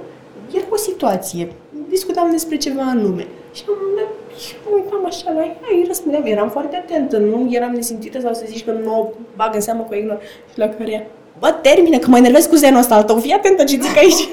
Era 0.55 0.67
o 0.71 0.77
situație. 0.77 1.49
Discutam 1.89 2.31
despre 2.31 2.57
ceva 2.57 2.83
anume. 2.83 3.27
Și 3.53 3.63
la 3.67 3.73
un 3.73 3.79
moment 3.83 3.99
dat 4.07 4.39
și 4.39 4.55
mă 4.65 4.71
uitam 4.75 5.07
așa 5.07 5.33
la 5.33 5.41
ea, 5.41 5.57
îi 5.73 5.85
răspundeam, 5.87 6.25
eram 6.25 6.49
foarte 6.49 6.77
atentă, 6.77 7.19
nu 7.19 7.49
eram 7.51 7.73
nesimțită 7.73 8.21
sau 8.21 8.35
să 8.35 8.45
zici 8.47 8.65
că 8.65 8.73
nu 8.73 9.01
o 9.01 9.09
bag 9.37 9.55
în 9.55 9.61
seamă 9.61 9.83
cu 9.83 9.95
ignor. 9.95 10.21
Și 10.53 10.59
la 10.59 10.69
care 10.69 10.91
ea, 10.91 11.07
bă, 11.39 11.51
termină, 11.63 11.99
că 11.99 12.09
mă 12.09 12.17
enervez 12.17 12.47
cu 12.47 12.55
zenul 12.55 12.79
ăsta 12.81 12.95
al 12.95 13.03
tău, 13.03 13.19
fii 13.19 13.33
atentă 13.33 13.65
ce 13.65 13.79
zic 13.81 13.97
aici. 13.97 14.29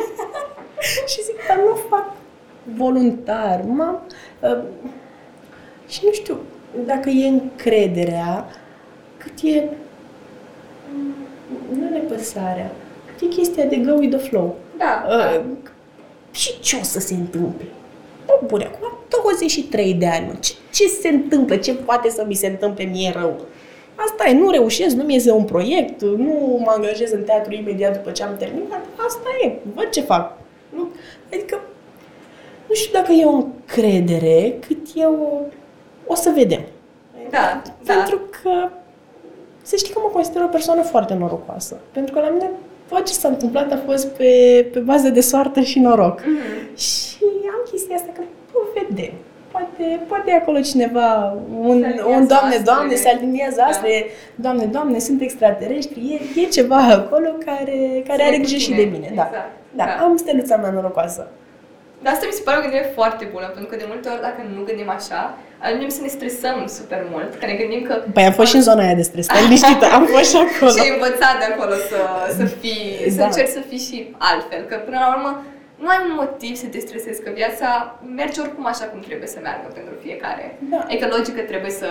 și 1.11 1.23
zic, 1.23 1.35
dar 1.47 1.57
nu 1.57 1.77
fac 1.89 2.11
voluntar, 2.77 3.61
m-am... 3.67 4.01
Uh, 4.39 4.57
și 5.87 5.99
nu 6.03 6.11
știu 6.11 6.37
dacă 6.85 7.09
e 7.09 7.27
încrederea, 7.27 8.45
cât 9.17 9.33
e 9.43 9.63
mm, 10.93 11.13
nu 11.79 11.89
nepăsarea, 11.89 12.71
cât 13.05 13.27
e 13.29 13.35
chestia 13.35 13.65
de 13.65 13.75
go 13.75 13.91
with 13.93 14.17
the 14.17 14.27
flow. 14.27 14.55
Da, 14.77 15.03
Uh, 15.07 15.11
da. 15.11 15.41
și 16.31 16.59
ce 16.59 16.77
o 16.81 16.83
să 16.83 16.99
se 16.99 17.13
întâmple? 17.13 17.65
O, 18.25 18.45
bune, 18.45 18.63
acum 18.65 18.79
am 18.83 18.97
23 19.09 19.93
de 19.93 20.07
ani, 20.07 20.25
mă. 20.27 20.33
Ce, 20.39 20.53
ce 20.71 20.87
se 20.87 21.07
întâmplă? 21.07 21.55
Ce 21.55 21.73
poate 21.73 22.09
să 22.09 22.25
mi 22.27 22.33
se 22.33 22.47
întâmple 22.47 22.83
mie 22.83 23.11
rău? 23.15 23.39
Asta 24.05 24.29
e, 24.29 24.33
nu 24.33 24.49
reușesc, 24.49 24.95
nu 24.95 25.03
mi 25.03 25.13
iese 25.13 25.31
un 25.31 25.43
proiect, 25.43 26.01
nu 26.01 26.61
mă 26.63 26.73
angajez 26.75 27.11
în 27.11 27.23
teatru 27.23 27.53
imediat 27.53 27.93
după 27.93 28.11
ce 28.11 28.23
am 28.23 28.37
terminat, 28.37 28.85
asta 29.07 29.27
e, 29.43 29.51
văd 29.75 29.89
ce 29.89 30.01
fac. 30.01 30.37
Nu? 30.69 30.87
Adică, 31.33 31.59
nu 32.67 32.73
știu 32.73 32.99
dacă 32.99 33.11
e 33.11 33.25
o 33.25 33.31
încredere, 33.31 34.57
cât 34.67 34.77
e 34.95 35.05
o... 35.05 35.39
O 36.05 36.15
să 36.15 36.31
vedem. 36.35 36.61
Da, 37.29 37.61
da. 37.83 37.93
Pentru 37.93 38.19
că, 38.29 38.69
să 39.61 39.75
știi 39.75 39.93
că 39.93 39.99
mă 40.03 40.09
consider 40.09 40.41
o 40.41 40.47
persoană 40.47 40.81
foarte 40.81 41.13
norocoasă. 41.13 41.79
Pentru 41.91 42.13
că 42.13 42.19
la 42.19 42.29
mine 42.29 42.49
tot 42.89 43.05
ce 43.05 43.13
s-a 43.13 43.27
întâmplat 43.27 43.71
a 43.71 43.81
fost 43.85 44.07
pe, 44.07 44.65
pe 44.73 44.79
bază 44.79 45.09
de 45.09 45.21
soartă 45.21 45.61
și 45.61 45.79
noroc. 45.79 46.19
Mhm. 46.19 46.75
Și 46.77 47.17
am 47.47 47.69
chestia 47.71 47.95
asta 47.95 48.09
că, 48.13 48.21
o 48.53 48.59
vedem. 48.73 49.13
Poate, 49.51 49.99
poate 50.07 50.31
e 50.31 50.35
acolo 50.35 50.59
cineva, 50.61 51.37
un, 51.59 51.79
Se 51.79 51.85
aliniază 51.85 52.07
un 52.17 52.27
doamne, 52.27 52.55
astrele. 52.55 52.63
doamne, 52.63 52.95
se 52.95 53.09
aliniază 53.09 53.55
Da. 53.57 53.63
astre, 53.63 54.05
doamne, 54.35 54.65
doamne, 54.65 54.99
sunt 54.99 55.21
extraterestri, 55.21 55.99
e, 56.35 56.41
e 56.41 56.45
ceva 56.45 56.77
acolo 56.99 57.29
care, 57.45 57.77
care 58.07 58.19
Să 58.21 58.27
are 58.27 58.35
e 58.35 58.39
cu 58.39 58.43
grijă 58.43 58.57
și 58.57 58.69
tine. 58.71 58.77
de 58.83 58.89
mine. 58.95 59.11
Da. 59.15 59.25
Exact. 59.29 59.51
Da, 59.79 59.85
Da. 59.85 60.03
am 60.05 60.17
steluța 60.17 60.55
mea 60.55 60.71
norocoasă. 60.71 61.27
Dar 62.03 62.13
asta 62.13 62.25
mi 62.29 62.37
se 62.39 62.41
pare 62.45 62.57
o 62.57 62.61
gândire 62.65 62.87
foarte 62.97 63.23
bună, 63.33 63.47
pentru 63.55 63.69
că 63.71 63.75
de 63.81 63.87
multe 63.91 64.07
ori 64.13 64.21
dacă 64.27 64.39
nu 64.55 64.61
gândim 64.69 64.89
așa, 64.99 65.21
ajungem 65.65 65.91
să 65.97 66.01
ne 66.05 66.11
stresăm 66.17 66.57
super 66.77 67.01
mult, 67.13 67.31
că 67.39 67.45
ne 67.51 67.55
gândim 67.61 67.81
că... 67.89 67.93
Păi 68.15 68.23
am 68.29 68.35
fost 68.39 68.49
și 68.51 68.57
în 68.59 68.65
zona 68.69 68.81
aia 68.85 68.97
de 69.01 69.05
stres, 69.09 69.25
stai 69.25 69.43
liniștită, 69.47 69.85
am 69.97 70.03
fost 70.13 70.27
și 70.31 70.37
acolo. 70.45 70.71
Și 70.75 70.83
ai 70.85 70.91
învățat 70.97 71.33
de 71.41 71.47
acolo 71.53 71.75
să, 71.91 71.99
să 72.39 72.45
fii, 72.61 72.85
să 73.13 73.17
Da. 73.21 73.25
încerci 73.25 73.55
să 73.57 73.61
fii 73.69 73.83
și 73.87 73.97
altfel, 74.31 74.61
că 74.69 74.75
până 74.87 74.97
la 75.03 75.09
urmă 75.15 75.31
nu 75.81 75.87
ai 75.93 75.99
un 76.07 76.13
motiv 76.21 76.53
să 76.63 76.67
te 76.73 76.79
stresezi, 76.85 77.23
că 77.23 77.29
viața 77.41 77.67
merge 78.19 78.41
oricum 78.41 78.65
așa 78.73 78.85
cum 78.91 78.99
trebuie 78.99 79.29
să 79.35 79.39
meargă 79.41 79.67
pentru 79.77 79.93
fiecare. 80.05 80.45
Da. 80.71 80.79
Adică 80.87 81.05
logică 81.15 81.41
trebuie 81.51 81.73
să 81.81 81.89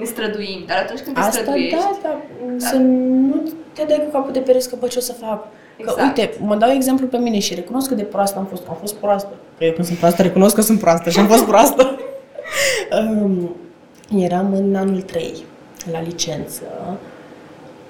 ne 0.00 0.04
străduim, 0.04 0.60
dar 0.66 0.78
atunci 0.84 1.00
când 1.00 1.14
te 1.14 1.20
Asta, 1.20 1.40
străduiești... 1.40 1.76
da, 2.02 2.20
da, 2.46 2.66
să 2.70 2.76
nu 2.76 3.36
te 3.72 3.82
dai 3.88 4.00
cu 4.04 4.10
capul 4.16 4.32
de 4.32 4.38
pereți 4.38 4.68
că, 4.70 4.76
bă, 4.80 4.86
ce 4.86 4.98
o 4.98 5.00
să 5.10 5.12
fac? 5.12 5.46
Exact. 5.76 5.98
Că, 5.98 6.04
uite, 6.04 6.34
mă 6.40 6.56
dau 6.56 6.70
exemplu 6.70 7.06
pe 7.06 7.16
mine 7.16 7.38
și 7.38 7.54
recunosc 7.54 7.88
că 7.88 7.94
de 7.94 8.02
proastă 8.02 8.38
am 8.38 8.46
fost. 8.46 8.62
Am 8.68 8.76
fost 8.80 8.94
proastă. 8.94 9.32
Că 9.58 9.64
eu 9.64 9.72
când 9.72 9.86
sunt 9.86 9.98
proastă, 9.98 10.22
recunosc 10.22 10.54
că 10.54 10.60
sunt 10.60 10.80
proastă 10.80 11.10
și 11.10 11.18
am 11.18 11.26
fost 11.26 11.44
proastă. 11.44 11.98
um, 13.00 13.56
eram 14.18 14.52
în 14.52 14.74
anul 14.74 15.00
3, 15.00 15.34
la 15.92 16.00
licență, 16.02 16.62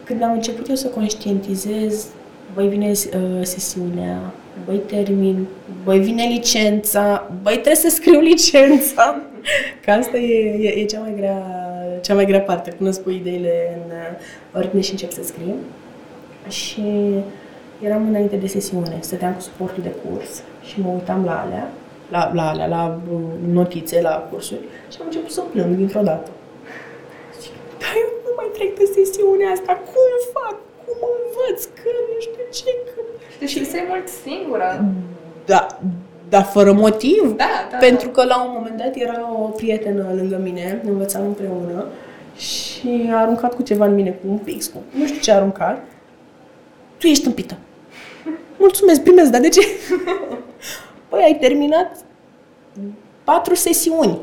când 0.05 0.23
am 0.23 0.33
început 0.33 0.69
eu 0.69 0.75
să 0.75 0.87
conștientizez, 0.87 2.07
băi, 2.55 2.69
vine 2.69 2.91
uh, 2.91 3.43
sesiunea, 3.43 4.19
băi, 4.65 4.77
termin, 4.77 5.47
băi, 5.85 5.99
vine 5.99 6.25
licența, 6.27 7.31
băi, 7.43 7.53
trebuie 7.53 7.75
să 7.75 7.89
scriu 7.89 8.21
licența. 8.21 9.23
Că 9.85 9.91
asta 9.91 10.17
e, 10.17 10.67
e, 10.67 10.81
e 10.81 10.85
cea, 10.85 11.01
mai 11.01 11.15
grea, 11.17 11.43
cea 12.03 12.15
mai 12.15 12.25
grea 12.27 12.41
parte, 12.41 12.71
până 12.71 12.91
spui 12.91 13.15
ideile 13.15 13.81
în 13.85 13.91
uh, 13.91 14.63
ordine 14.63 14.81
și 14.81 14.91
încep 14.91 15.11
să 15.11 15.23
scrii. 15.23 15.55
Și 16.49 16.83
eram 17.81 18.09
înainte 18.09 18.37
de 18.37 18.47
sesiune, 18.47 18.97
stăteam 19.01 19.33
cu 19.35 19.41
suportul 19.41 19.83
de 19.83 19.95
curs 20.03 20.43
și 20.63 20.81
mă 20.81 20.89
uitam 20.89 21.25
la 21.25 21.41
alea, 21.41 21.71
la, 22.11 22.31
la 22.35 22.49
alea, 22.49 22.67
la 22.67 23.01
uh, 23.13 23.21
notițe, 23.53 24.01
la 24.01 24.29
cursuri 24.31 24.65
și 24.91 24.97
am 25.01 25.07
început 25.07 25.31
să 25.31 25.41
plâng 25.41 25.77
dintr-o 25.77 26.01
dată. 26.01 26.31
Zic, 27.41 27.53
dar 27.79 27.93
eu 28.03 28.11
nu 28.25 28.33
mai 28.37 28.49
trec 28.53 28.79
de 28.79 28.85
sesiunea 28.85 29.51
asta, 29.51 29.73
cum 29.73 30.13
fac? 30.33 30.57
Cum 30.85 31.09
învăț? 31.25 31.65
Că 31.65 31.89
nu 32.15 32.21
știu 32.21 32.45
ce, 32.53 32.71
că... 32.95 33.01
Deci 33.39 33.49
și 33.49 33.65
să 33.67 33.77
mult 33.89 34.09
singură. 34.09 34.85
Da, 35.45 35.67
dar 36.29 36.43
fără 36.43 36.73
motiv. 36.73 37.37
Da, 37.37 37.69
da. 37.71 37.77
Pentru 37.77 38.09
că 38.09 38.25
la 38.25 38.45
un 38.45 38.51
moment 38.55 38.77
dat 38.77 38.97
era 38.97 39.31
o 39.43 39.49
prietenă 39.49 40.13
lângă 40.15 40.41
mine, 40.43 40.83
învățam 40.85 41.27
împreună 41.27 41.87
și 42.37 43.09
a 43.13 43.17
aruncat 43.21 43.55
cu 43.55 43.63
ceva 43.63 43.85
în 43.87 43.95
mine, 43.95 44.11
cu 44.11 44.29
un 44.29 44.39
pix, 44.39 44.67
cu 44.67 44.83
nu 44.91 45.07
știu 45.07 45.21
ce 45.21 45.31
a 45.31 45.37
aruncat. 45.37 45.83
Tu 46.99 47.07
ești 47.07 47.23
tâmpită. 47.23 47.57
Mulțumesc, 48.59 49.01
primesc, 49.03 49.31
dar 49.31 49.41
de 49.41 49.49
ce? 49.49 49.61
Păi 51.09 51.23
ai 51.25 51.37
terminat 51.41 51.97
patru 53.25 53.55
sesiuni. 53.55 54.19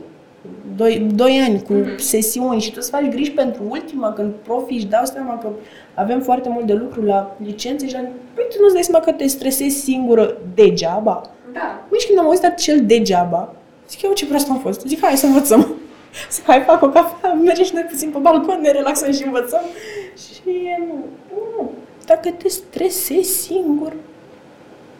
Doi, 0.75 1.07
doi 1.15 1.41
ani 1.47 1.61
cu 1.61 1.73
Mhm. 1.73 1.97
sesiuni 1.97 2.61
și 2.61 2.69
tu 2.69 2.75
îți 2.79 2.89
faci 2.89 3.09
griji 3.09 3.31
pentru 3.31 3.61
ultima, 3.69 4.13
când 4.13 4.31
profii 4.43 4.75
își 4.77 4.85
dau 4.85 5.05
seama 5.05 5.37
că 5.37 5.47
avem 5.93 6.21
foarte 6.21 6.49
mult 6.49 6.65
de 6.65 6.73
lucru 6.73 7.01
la 7.05 7.35
licențe 7.43 7.87
și 7.87 7.93
la... 7.93 7.99
Păi 8.33 8.45
tu 8.49 8.61
nu-ți 8.61 8.73
dai 8.73 8.83
seama 8.83 9.03
că 9.05 9.11
te 9.11 9.27
stresezi 9.27 9.75
singură 9.79 10.37
degeaba. 10.53 11.21
Da. 11.53 11.85
Uite 11.91 12.05
când 12.07 12.19
am 12.19 12.25
auzit 12.25 12.43
acel 12.43 12.85
degeaba, 12.85 13.53
zic 13.89 14.01
eu 14.01 14.13
ce 14.13 14.25
prost 14.25 14.49
am 14.49 14.59
fost. 14.59 14.81
Zic 14.85 15.01
hai 15.01 15.17
să 15.17 15.25
învățăm. 15.25 15.67
Zic 16.33 16.43
hai 16.45 16.61
fac 16.61 16.81
o 16.81 16.89
cafea, 16.89 17.33
mergem 17.33 17.65
și 17.65 17.73
noi 17.73 17.83
puțin 17.89 18.09
pe 18.09 18.17
balcon, 18.17 18.59
ne 18.61 18.71
relaxăm 18.71 19.11
și 19.11 19.23
învățăm. 19.25 19.61
Și 20.17 20.51
nu, 21.57 21.71
dacă 22.05 22.29
te 22.37 22.47
stresezi 22.47 23.29
singur, 23.41 23.93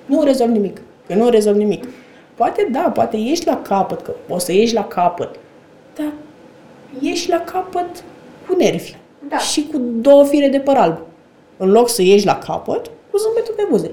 nu 0.05 0.23
rezolvi 0.23 0.53
nimic. 0.53 0.81
Că 1.07 1.13
nu 1.15 1.29
rezolvi 1.29 1.59
nimic. 1.59 1.83
Poate 2.35 2.67
da, 2.71 2.79
poate 2.93 3.17
ieși 3.17 3.45
la 3.45 3.61
capăt, 3.61 4.01
că 4.01 4.11
poți 4.27 4.45
să 4.45 4.51
ieși 4.51 4.73
la 4.73 4.85
capăt, 4.87 5.35
dar 5.95 6.11
ieși 6.99 7.29
la 7.29 7.39
capăt 7.39 8.03
cu 8.47 8.55
nervi 8.57 8.95
Da. 9.29 9.37
și 9.37 9.67
cu 9.71 9.77
două 9.77 10.23
fire 10.25 10.47
de 10.47 10.59
păr 10.59 10.75
alb. 10.75 10.97
În 11.57 11.69
loc 11.71 11.89
să 11.89 12.01
ieși 12.01 12.25
la 12.25 12.37
capăt, 12.37 12.85
cu 13.11 13.17
zâmbetul 13.17 13.53
pe 13.57 13.65
buze. 13.69 13.91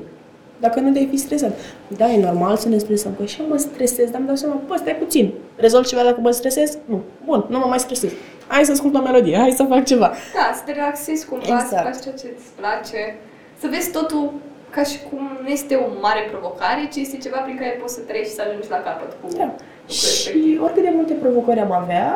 Dacă 0.60 0.80
nu 0.80 0.92
te-ai 0.92 1.06
fi 1.10 1.16
stresat. 1.16 1.58
Da, 1.96 2.10
e 2.12 2.20
normal 2.24 2.56
să 2.56 2.68
ne 2.68 2.78
stresăm. 2.78 3.12
Păi 3.12 3.26
și 3.26 3.40
eu 3.40 3.46
mă 3.48 3.56
stresez, 3.56 4.06
dar 4.10 4.18
îmi 4.18 4.26
dau 4.26 4.36
seama, 4.36 4.60
bă, 4.66 4.76
stai 4.76 4.94
puțin. 4.96 5.32
Rezolv 5.56 5.84
ceva 5.86 6.02
dacă 6.02 6.20
mă 6.20 6.30
stresez? 6.30 6.78
Nu. 6.84 7.00
Bun, 7.24 7.44
nu 7.48 7.58
mă 7.58 7.64
mai 7.68 7.78
stresez. 7.78 8.10
Hai 8.46 8.64
să 8.64 8.72
ascult 8.72 8.94
o 8.94 9.00
melodie, 9.00 9.36
hai 9.36 9.50
să 9.50 9.64
fac 9.68 9.84
ceva. 9.84 10.06
Da, 10.34 10.52
să 10.54 10.62
te 10.66 10.72
relaxezi 10.72 11.26
cumva, 11.26 11.44
să 11.46 11.52
Exact. 11.62 11.82
faci 11.84 12.02
ceea 12.02 12.14
ce 12.14 12.34
îți 12.36 12.46
place, 12.56 13.16
să 13.60 13.66
vezi 13.70 13.90
totul 13.90 14.32
ca 14.78 14.84
și 14.90 14.98
cum 15.08 15.22
nu 15.42 15.48
este 15.58 15.74
o 15.84 15.86
mare 16.06 16.22
provocare, 16.32 16.82
ci 16.92 16.96
este 17.04 17.16
ceva 17.24 17.38
prin 17.46 17.56
care 17.60 17.74
poți 17.82 17.94
să 17.94 18.00
treci 18.08 18.28
și 18.28 18.36
să 18.38 18.42
ajungi 18.46 18.68
la 18.74 18.80
capăt 18.86 19.10
cu 19.20 19.26
Da. 19.38 19.44
lucrul 19.44 19.58
Și 19.96 20.04
respectiv. 20.06 20.62
oricât 20.64 20.82
de 20.88 20.92
multe 20.98 21.14
provocări 21.22 21.60
am 21.66 21.72
avea, 21.82 22.06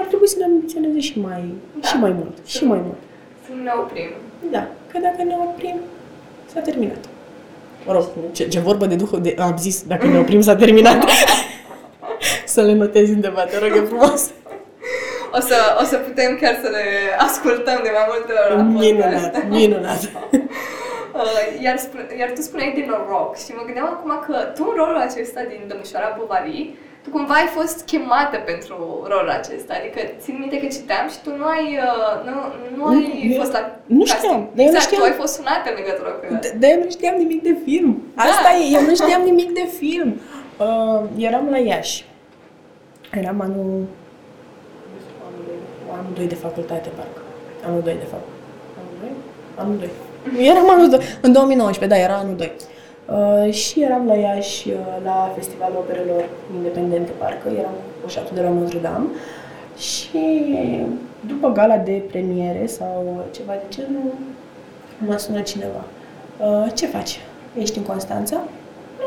ar 0.00 0.04
trebui 0.10 0.28
să 0.32 0.36
ne 0.38 0.44
ambiționeze 0.44 1.00
și 1.08 1.14
mai, 1.26 1.42
Da. 1.80 1.86
și 1.88 1.96
mai 2.04 2.12
mult. 2.20 2.34
Și 2.54 2.62
mai 2.72 2.80
mult. 2.86 3.00
Să 3.44 3.50
nu 3.56 3.62
ne 3.68 3.72
oprim. 3.82 4.10
Da. 4.54 4.62
Că 4.90 4.96
dacă 5.06 5.20
ne 5.30 5.36
oprim, 5.48 5.76
s-a 6.52 6.60
terminat. 6.60 7.02
Mă 7.86 7.92
rog, 7.92 8.04
ce, 8.32 8.48
ce 8.48 8.58
vorbă 8.68 8.86
de 8.86 8.94
duh, 8.94 9.12
de, 9.26 9.34
am 9.38 9.56
zis, 9.66 9.76
dacă 9.92 10.06
ne 10.06 10.18
oprim, 10.18 10.40
s-a 10.40 10.56
terminat. 10.56 10.98
să 12.54 12.60
le 12.62 12.72
notezi 12.72 13.12
undeva, 13.12 13.42
te 13.44 13.58
rog, 13.58 13.76
e 13.76 13.80
frumos. 13.92 14.30
O 15.36 15.40
să, 15.40 15.56
o 15.80 15.84
să 15.84 15.96
putem 15.96 16.38
chiar 16.40 16.54
să 16.62 16.68
le 16.76 16.84
ascultăm 17.18 17.80
de 17.82 17.90
mai 17.98 18.06
multe 18.12 18.32
ori 18.42 18.56
la 18.56 18.64
podcast. 18.64 18.84
Minunat, 18.84 19.48
minunat. 19.48 20.00
Uh, 21.14 21.62
iar, 21.66 21.76
spune, 21.86 22.02
iar 22.20 22.30
tu 22.36 22.40
spuneai 22.48 22.72
de 22.78 22.84
noroc 22.90 23.30
și 23.42 23.50
mă 23.56 23.62
gândeam 23.68 23.88
acum 23.94 24.10
că 24.26 24.36
tu 24.56 24.62
în 24.70 24.74
rolul 24.80 24.98
acesta 25.08 25.40
din 25.50 25.60
Domnișoara 25.70 26.16
Bovary, 26.18 26.60
tu 27.02 27.08
cumva 27.16 27.34
ai 27.42 27.48
fost 27.58 27.78
chemată 27.90 28.36
pentru 28.50 28.76
rolul 29.12 29.30
acesta. 29.40 29.72
Adică 29.80 30.00
țin 30.22 30.34
minte 30.42 30.56
că 30.62 30.66
citeam 30.76 31.04
și 31.12 31.18
tu 31.24 31.30
nu 31.40 31.44
ai, 31.56 31.66
uh, 31.88 32.12
nu, 32.28 32.34
nu 32.76 32.82
ai 32.90 33.00
Nu, 33.30 33.34
fost 33.42 33.52
la 33.56 33.62
nu 33.98 34.04
casting. 34.04 34.12
știam, 34.14 34.40
dar 34.54 34.64
eu 34.66 34.70
nu 34.70 34.70
Exact, 34.70 34.84
știam. 34.86 35.00
tu 35.02 35.06
ai 35.10 35.16
fost 35.22 35.32
sunată 35.38 35.66
în 35.72 35.76
legătură 35.80 36.10
cu 36.18 36.22
el. 36.28 36.38
De, 36.44 36.50
de 36.60 36.66
eu 36.72 36.78
nu 36.84 36.90
știam 36.96 37.16
nimic 37.24 37.40
de 37.48 37.54
film. 37.66 37.90
Asta 38.28 38.48
Da. 38.50 38.56
e, 38.60 38.62
eu 38.78 38.82
nu 38.88 38.94
știam 39.00 39.22
nimic 39.30 39.50
de 39.60 39.64
film. 39.80 40.10
Uh, 40.66 41.00
eram 41.28 41.44
la 41.54 41.58
Iași. 41.70 41.98
Eram 43.20 43.38
anul... 43.46 43.72
Anul 45.98 46.12
2 46.14 46.26
de 46.26 46.38
facultate, 46.46 46.88
parcă. 46.96 47.20
Anul 47.66 47.80
2 47.88 47.94
de 48.04 48.08
fapt. 48.12 48.28
Anul 48.78 48.94
2? 49.00 49.10
Anul 49.62 49.76
2. 49.78 49.88
Eram 50.38 50.70
anul 50.70 50.88
2. 50.88 51.00
În 51.20 51.32
2019, 51.32 51.98
da, 51.98 52.04
era 52.04 52.18
anul 52.18 52.36
2. 52.36 52.52
Uh, 53.46 53.52
și 53.52 53.80
eram 53.82 54.06
la 54.06 54.14
Iași, 54.14 54.68
uh, 54.68 54.76
la 55.04 55.32
Festivalul 55.36 55.76
Operelor 55.76 56.24
Independente, 56.56 57.10
parcă. 57.18 57.48
Eram 57.58 57.70
cu 57.72 58.00
poșatul 58.02 58.30
de 58.34 58.40
la 58.42 58.48
Notre 58.48 58.78
Dame. 58.78 59.06
Și 59.78 60.08
după 61.26 61.52
gala 61.52 61.76
de 61.76 62.02
premiere 62.10 62.66
sau 62.66 63.24
ceva 63.30 63.52
de 63.52 63.64
genul, 63.68 64.12
m-a 64.98 65.16
sunat 65.16 65.42
cineva. 65.42 65.84
Uh, 66.38 66.66
ce 66.74 66.86
faci? 66.86 67.20
Ești 67.58 67.78
în 67.78 67.84
Constanța? 67.84 68.40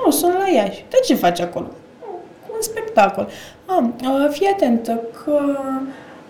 Nu, 0.06 0.12
sunt 0.12 0.34
la 0.34 0.48
Iași. 0.48 0.86
De 0.90 0.98
ce 1.06 1.16
faci 1.16 1.40
acolo? 1.40 1.66
"Nu, 2.02 2.08
Un 2.56 2.62
spectacol. 2.62 3.28
Am, 3.66 3.96
uh, 4.04 4.28
fii 4.30 4.48
atentă 4.54 5.00
că 5.24 5.40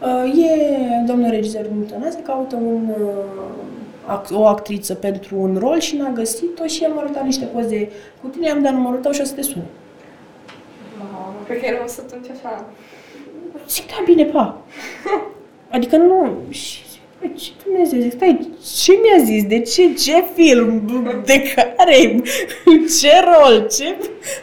uh, 0.01 0.43
e 0.43 0.55
domnul 1.05 1.29
regizor 1.29 1.65
Tănase, 1.91 2.19
caută 2.25 2.55
un, 2.55 2.87
uh, 2.89 3.07
ac- 3.07 3.66
o 4.31 4.45
actriță 4.45 4.93
pentru 4.93 5.35
un 5.39 5.55
rol 5.59 5.79
și 5.79 5.95
n-a 5.95 6.09
găsit-o 6.09 6.65
și 6.65 6.83
el 6.83 6.91
m-a 6.91 7.01
arătat 7.01 7.23
niște 7.23 7.45
poze 7.45 7.89
cu 8.21 8.27
tine, 8.27 8.49
am 8.49 8.61
dat 8.61 8.73
numărul 8.73 8.99
tău 8.99 9.11
și 9.11 9.21
o 9.21 9.23
să 9.23 9.33
te 9.33 9.41
sune. 9.41 9.63
Wow, 10.99 11.33
cred 11.45 11.59
că 11.59 11.65
era 11.65 11.83
o 11.83 11.87
să 11.87 12.01
atunci 12.05 12.29
așa. 12.29 12.65
Zic, 13.69 13.87
da, 13.87 14.01
bine, 14.05 14.23
pa. 14.25 14.61
Adică 15.75 15.97
nu... 15.97 16.27
Și 16.49 16.81
zic, 16.91 16.99
"Băi, 17.19 17.33
ce 17.35 17.51
Dumnezeu, 17.63 17.99
zic, 17.99 18.11
stai, 18.11 18.49
ce 18.83 18.91
mi-a 18.91 19.23
zis? 19.23 19.43
De 19.47 19.59
ce? 19.59 19.93
Ce 19.93 20.23
film? 20.35 20.81
De 21.25 21.41
care? 21.55 22.21
Ce 22.99 23.11
rol? 23.23 23.67
Ce... 23.67 23.95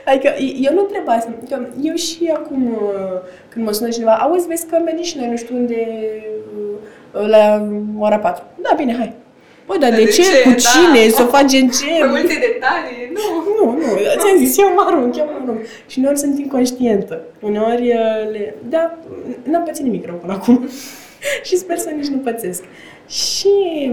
Adică 0.04 0.34
eu 0.60 0.74
nu 0.74 0.82
trebuia 0.82 1.20
să... 1.20 1.28
Că 1.48 1.66
eu 1.82 1.94
și 1.94 2.32
acum, 2.34 2.72
uh, 2.72 2.80
când 3.48 3.64
mă 3.64 3.72
sună 3.72 3.88
cineva, 3.88 4.12
auzi, 4.14 4.46
vezi 4.46 4.66
că 4.66 4.78
mergi 4.84 5.02
și 5.10 5.16
noi 5.18 5.28
nu 5.28 5.36
știu 5.36 5.56
unde, 5.56 5.86
uh, 7.12 7.26
la 7.28 7.68
ora 7.98 8.18
4. 8.18 8.44
Da, 8.62 8.74
bine, 8.76 8.94
hai. 8.96 9.12
Băi, 9.66 9.78
dar 9.78 9.90
Dar 9.90 9.98
de, 9.98 10.04
de 10.04 10.10
ce? 10.10 10.22
ce? 10.22 10.42
Cu 10.42 10.48
Da. 10.48 10.56
cine? 10.56 11.08
Să 11.08 11.22
facem 11.22 11.68
ce? 11.68 11.86
Mai 12.00 12.08
multe 12.08 12.34
detalii, 12.48 13.10
nu. 13.16 13.20
Nu, 13.56 13.70
nu, 13.78 13.86
ți-am 14.20 14.36
zis, 14.38 14.58
eu 14.58 14.72
mă 14.74 14.84
arunc, 14.86 15.16
eu 15.16 15.24
mă 15.24 15.38
arunc. 15.42 15.60
Și 15.86 15.98
uneori 15.98 16.18
sunt 16.18 16.38
inconștientă. 16.38 17.20
Uneori 17.40 17.88
uh, 17.88 18.30
le... 18.32 18.54
Da, 18.68 18.98
n-am 19.42 19.62
pățit 19.62 19.84
nimic 19.84 20.06
rău 20.06 20.14
până 20.14 20.32
acum. 20.32 20.68
și 21.46 21.56
sper 21.56 21.78
să 21.78 21.90
nici 21.90 22.06
nu 22.06 22.16
pățesc. 22.18 22.62
Și 23.08 23.92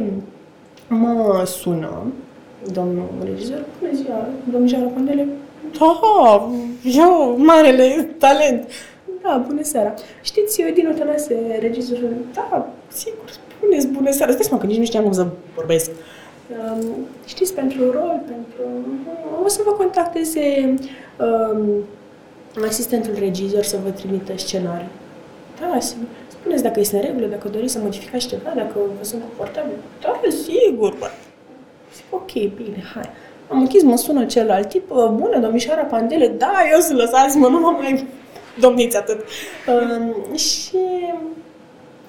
mă 0.88 1.44
sună 1.46 2.12
domnul 2.74 3.08
regizor, 3.24 3.66
bună 3.80 3.92
ziua, 3.94 4.28
domnișoara 4.52 4.86
Pandele. 4.86 5.28
Da, 5.80 6.50
eu, 6.84 7.36
marele 7.38 8.10
talent. 8.18 8.70
Da, 9.22 9.44
bună 9.48 9.60
seara. 9.64 9.94
Știți, 10.22 10.62
eu 10.62 10.74
din 10.74 10.88
Otanase, 10.88 11.58
regizorul, 11.60 12.16
da, 12.34 12.70
sigur, 12.88 13.30
spuneți 13.62 13.88
bună 13.88 14.12
seara. 14.12 14.32
Stai 14.32 14.44
seama 14.44 14.62
că 14.62 14.68
nici 14.68 14.78
nu 14.78 14.86
știam 14.86 15.04
cum 15.04 15.12
să 15.12 15.28
vorbesc. 15.56 15.90
Um, 15.92 16.86
știți, 17.26 17.54
pentru 17.54 17.92
rol, 17.92 18.22
pentru... 18.26 18.62
O 19.44 19.48
să 19.48 19.62
vă 19.66 19.72
contacteze 19.72 20.74
um, 21.20 21.70
asistentul 22.68 23.14
regizor 23.20 23.64
să 23.64 23.78
vă 23.84 23.90
trimită 23.90 24.34
scenariu. 24.36 24.88
Da, 25.60 25.80
sigur. 25.80 26.06
Spuneți 26.28 26.64
dacă 26.64 26.80
este 26.80 26.96
în 26.96 27.02
regulă, 27.02 27.26
dacă 27.26 27.48
doriți 27.48 27.74
să 27.74 27.80
modificați 27.84 28.28
ceva, 28.28 28.52
dacă 28.56 28.74
vă 28.98 29.04
sunt 29.04 29.22
confortabil. 29.22 29.76
Da, 30.02 30.20
sigur, 30.30 30.96
bă. 31.00 31.08
Zic, 31.96 32.04
ok, 32.10 32.32
bine, 32.32 32.84
hai. 32.94 33.10
Am 33.50 33.60
închis, 33.60 33.84
mă 33.84 33.96
sună 33.98 34.26
celălalt 34.26 34.70
tip, 34.70 34.92
"Uh, 34.92 35.10
bună, 35.14 35.40
domnișoara 35.40 35.82
Pandele, 35.82 36.28
da, 36.28 36.54
eu 36.74 36.80
sunt 36.80 36.98
lăsați-mă, 36.98 37.48
nu 37.48 37.60
mă 37.60 37.76
mai 37.82 38.08
domniți 38.60 38.98
atât. 38.98 39.20
Um, 39.68 40.36
și 40.36 40.78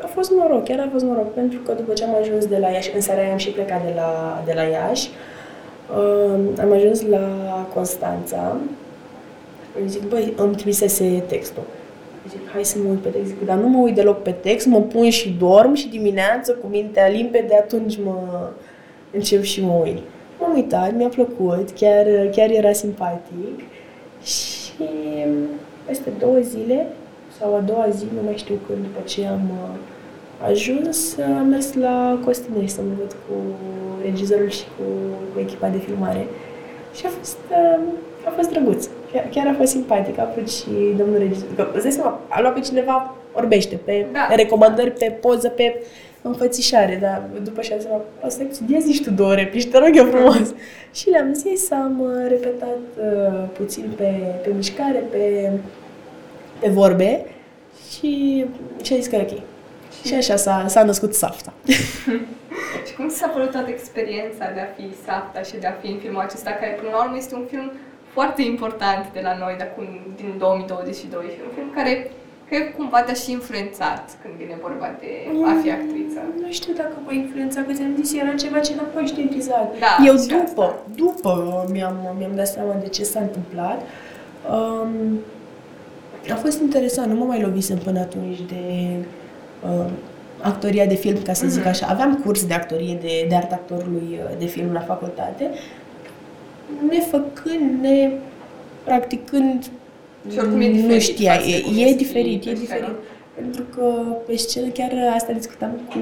a 0.02 0.06
fost 0.06 0.30
noroc, 0.30 0.64
chiar 0.64 0.78
a 0.78 0.88
fost 0.92 1.04
noroc, 1.04 1.32
pentru 1.32 1.58
că 1.58 1.72
după 1.72 1.92
ce 1.92 2.04
am 2.04 2.14
ajuns 2.20 2.46
de 2.46 2.58
la 2.58 2.68
Iași, 2.68 2.94
în 2.94 3.00
seara 3.00 3.20
aia 3.20 3.30
am 3.30 3.36
și 3.36 3.50
plecat 3.50 3.84
de 3.84 3.92
la, 3.96 4.42
de 4.44 4.52
la 4.54 4.62
Iași, 4.62 5.08
uh, 5.96 6.60
am 6.60 6.72
ajuns 6.72 7.02
la 7.06 7.26
Constanța, 7.74 8.56
îi 9.80 9.88
zic, 9.88 10.02
băi, 10.08 10.32
îmi 10.36 10.54
trimisese 10.54 11.22
textul. 11.26 11.62
Zic, 12.28 12.40
hai 12.52 12.64
să 12.64 12.78
mă 12.82 12.90
uit 12.90 12.98
pe 12.98 13.08
text. 13.08 13.26
Zic, 13.26 13.44
dar 13.44 13.56
nu 13.56 13.68
mă 13.68 13.78
uit 13.78 13.94
deloc 13.94 14.22
pe 14.22 14.30
text, 14.30 14.66
mă 14.66 14.80
pun 14.80 15.10
și 15.10 15.36
dorm 15.38 15.74
și 15.74 15.88
dimineață 15.88 16.52
cu 16.52 16.66
mintea 16.66 17.08
limpede, 17.08 17.54
atunci 17.54 17.98
mă 18.04 18.48
încep 19.10 19.42
și 19.42 19.64
mă 19.64 19.72
uit. 19.82 19.98
M-am 20.38 20.54
uitat, 20.54 20.94
mi-a 20.96 21.08
plăcut, 21.08 21.70
chiar, 21.70 22.06
chiar 22.30 22.50
era 22.50 22.72
simpatic 22.72 23.60
și 24.22 24.82
peste 25.86 26.10
două 26.18 26.38
zile 26.40 26.86
sau 27.38 27.54
a 27.54 27.60
doua 27.60 27.86
zi, 27.90 28.04
nu 28.14 28.22
mai 28.24 28.36
știu 28.36 28.54
când, 28.66 28.78
după 28.82 29.00
ce 29.04 29.26
am 29.26 29.50
uh, 29.50 29.78
ajuns, 30.46 31.16
am 31.38 31.46
mers 31.46 31.72
la 31.74 32.20
Costinei 32.24 32.68
să 32.68 32.80
mă 32.80 32.94
văd 32.98 33.16
cu 33.26 33.34
regizorul 34.04 34.50
și 34.50 34.64
cu, 34.76 34.82
cu 35.34 35.40
echipa 35.40 35.68
de 35.68 35.78
filmare. 35.78 36.26
Și 36.94 37.06
a 37.06 37.08
fost, 37.18 37.38
uh, 37.50 37.82
a 38.26 38.30
fost 38.36 38.50
drăguț. 38.50 38.88
Chiar, 39.12 39.28
chiar 39.30 39.46
a 39.46 39.54
fost 39.58 39.70
simpatic. 39.70 40.18
A 40.18 40.32
fost 40.34 40.56
și 40.56 40.70
domnul 40.96 41.18
regizor. 41.18 41.48
Că, 41.56 41.70
îți 41.74 41.84
dați 41.84 41.94
seama, 41.94 42.20
a 42.28 42.40
luat 42.40 42.54
pe 42.54 42.60
cineva, 42.60 43.14
orbește, 43.32 43.76
pe 43.84 44.06
da. 44.12 44.34
recomandări, 44.34 44.90
pe 44.90 45.18
poză, 45.20 45.48
pe 45.48 45.82
înfățișare, 46.22 46.98
dar 47.00 47.22
după 47.42 47.60
ce 47.60 47.72
am 47.72 47.78
zis, 47.78 47.88
asta 48.20 48.42
ia 48.66 48.78
zici 48.78 49.02
tu 49.02 49.10
două 49.10 49.34
replici, 49.34 49.66
te 49.66 49.78
rog 49.78 49.90
eu 49.94 50.04
frumos. 50.04 50.54
Și 50.94 51.10
le-am 51.10 51.32
zis, 51.32 51.70
am 51.70 52.00
uh, 52.00 52.28
repetat 52.28 52.78
uh, 52.98 53.48
puțin 53.52 53.84
pe, 53.96 54.10
pe 54.42 54.50
mișcare, 54.56 55.04
pe, 55.10 55.50
pe 56.60 56.68
vorbe 56.68 57.24
și, 57.90 58.44
și 58.82 58.92
a 58.92 58.96
zis 58.96 59.06
că 59.06 59.16
e 59.16 59.26
ok. 59.30 59.38
Și 60.04 60.14
așa 60.14 60.36
s-a, 60.36 60.64
s-a 60.68 60.82
născut 60.84 61.14
Safta. 61.14 61.52
și 62.86 62.94
cum 62.96 63.08
s-a 63.08 63.28
părut 63.28 63.50
toată 63.50 63.70
experiența 63.70 64.44
de 64.54 64.60
a 64.60 64.68
fi 64.76 64.84
Safta 65.06 65.40
și 65.42 65.56
de 65.62 65.66
a 65.66 65.74
fi 65.80 65.86
în 65.86 65.98
filmul 65.98 66.20
acesta, 66.20 66.50
care 66.50 66.72
până 66.80 66.90
la 66.92 67.02
urmă 67.04 67.16
este 67.16 67.34
un 67.34 67.46
film 67.50 67.72
foarte 68.16 68.42
important 68.52 69.04
de 69.16 69.20
la 69.28 69.34
noi, 69.42 69.54
de 69.60 69.62
acum, 69.62 69.86
din 70.20 70.30
2022 70.38 71.24
și 71.34 71.40
un 71.46 71.52
film 71.56 71.70
care 71.78 71.92
cred 72.48 72.64
că 72.64 72.70
cumva 72.76 73.00
te-a 73.02 73.14
și 73.14 73.30
influențat 73.30 74.04
când 74.22 74.34
vine 74.42 74.56
vorba 74.66 74.88
de 75.00 75.12
a 75.50 75.52
fi 75.62 75.70
actriță. 75.78 76.20
Nu 76.42 76.50
știu 76.58 76.72
dacă 76.82 76.94
mă 77.04 77.12
influența, 77.12 77.60
că 77.66 77.72
ți-am 77.72 77.94
zis, 78.00 78.12
era 78.20 78.34
ceva 78.34 78.58
ce 78.58 78.74
n-am 78.74 78.90
conștientizat. 78.94 79.66
Da, 79.84 79.92
Eu 80.06 80.14
după, 80.14 80.62
asta. 80.62 80.82
după 80.94 81.32
mi-am, 81.72 81.96
mi-am 82.18 82.34
dat 82.34 82.46
seama 82.46 82.74
de 82.82 82.88
ce 82.88 83.04
s-a 83.04 83.20
întâmplat. 83.20 83.80
Um, 84.50 85.18
a 86.32 86.34
fost 86.34 86.60
interesant, 86.60 87.08
nu 87.12 87.18
mă 87.18 87.24
mai 87.24 87.40
lovisem 87.40 87.78
până 87.78 88.00
atunci 88.00 88.40
de 88.40 88.64
uh, 88.98 89.04
actoria 90.40 90.86
de 90.86 90.94
film, 90.94 91.22
ca 91.22 91.32
să 91.32 91.46
zic 91.46 91.60
mhm. 91.60 91.68
așa. 91.68 91.86
Aveam 91.86 92.20
curs 92.24 92.46
de 92.46 92.54
actorie 92.54 92.98
de, 93.00 93.26
de 93.28 93.34
art 93.34 93.52
actorului 93.52 94.08
uh, 94.12 94.38
de 94.38 94.46
film 94.46 94.72
la 94.72 94.80
facultate, 94.80 95.50
ne 96.88 97.00
făcând, 97.00 97.80
ne 97.80 98.10
practicând, 98.84 99.70
și 100.30 100.38
oricum 100.38 100.60
e 100.60 100.68
diferit. 100.68 100.90
Nu 100.90 100.98
știa, 100.98 101.34
e, 101.34 101.84
e 101.88 101.94
diferit, 101.94 102.44
e 102.44 102.52
diferit. 102.52 102.94
Pentru 103.34 103.62
că 103.62 103.84
pe 104.26 104.36
scenă 104.36 104.66
chiar 104.66 104.92
asta 105.14 105.32
discutam 105.32 105.80
cu 105.88 105.98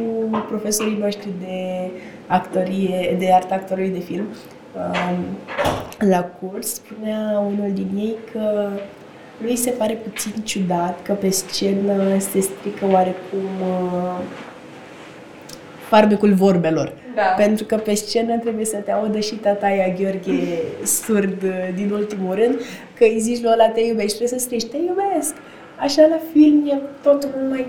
profesorii 0.49 0.99
noștri 1.01 1.29
de 1.41 1.91
actorie, 2.27 3.17
de 3.19 3.33
art 3.33 3.51
actorului 3.51 3.91
de 3.91 3.99
film. 3.99 4.25
Um, 4.77 5.25
la 6.09 6.23
curs 6.23 6.73
spunea 6.73 7.39
unul 7.39 7.71
din 7.73 7.91
ei 7.97 8.17
că 8.33 8.69
lui 9.43 9.57
se 9.57 9.71
pare 9.71 9.95
puțin 9.95 10.33
ciudat 10.43 11.03
că 11.03 11.13
pe 11.13 11.31
scenă 11.31 12.19
se 12.19 12.41
strică 12.41 12.87
oarecum 12.91 13.49
uh, 13.61 14.19
farmecul 15.89 16.33
vorbelor. 16.35 16.93
Da. 17.15 17.23
Pentru 17.23 17.65
că 17.65 17.77
pe 17.77 17.95
scenă 17.95 18.37
trebuie 18.37 18.65
să 18.65 18.77
te 18.77 18.91
audă 18.91 19.21
și 19.21 19.35
tataia 19.35 19.95
Gheorghe 19.99 20.63
surd 20.85 21.43
uh, 21.43 21.69
din 21.75 21.91
ultimul 21.91 22.35
rând, 22.35 22.61
că 22.95 23.05
îi 23.05 23.19
zici 23.21 23.43
lui 23.43 23.51
ăla 23.53 23.69
te 23.69 23.81
iubești, 23.81 24.17
trebuie 24.17 24.39
să 24.39 24.45
strici, 24.45 24.65
te 24.65 24.77
iubesc. 24.77 25.35
Așa 25.79 26.07
la 26.07 26.21
film 26.33 26.67
e 26.69 26.79
totul 27.03 27.29
mult 27.37 27.51
mai 27.51 27.67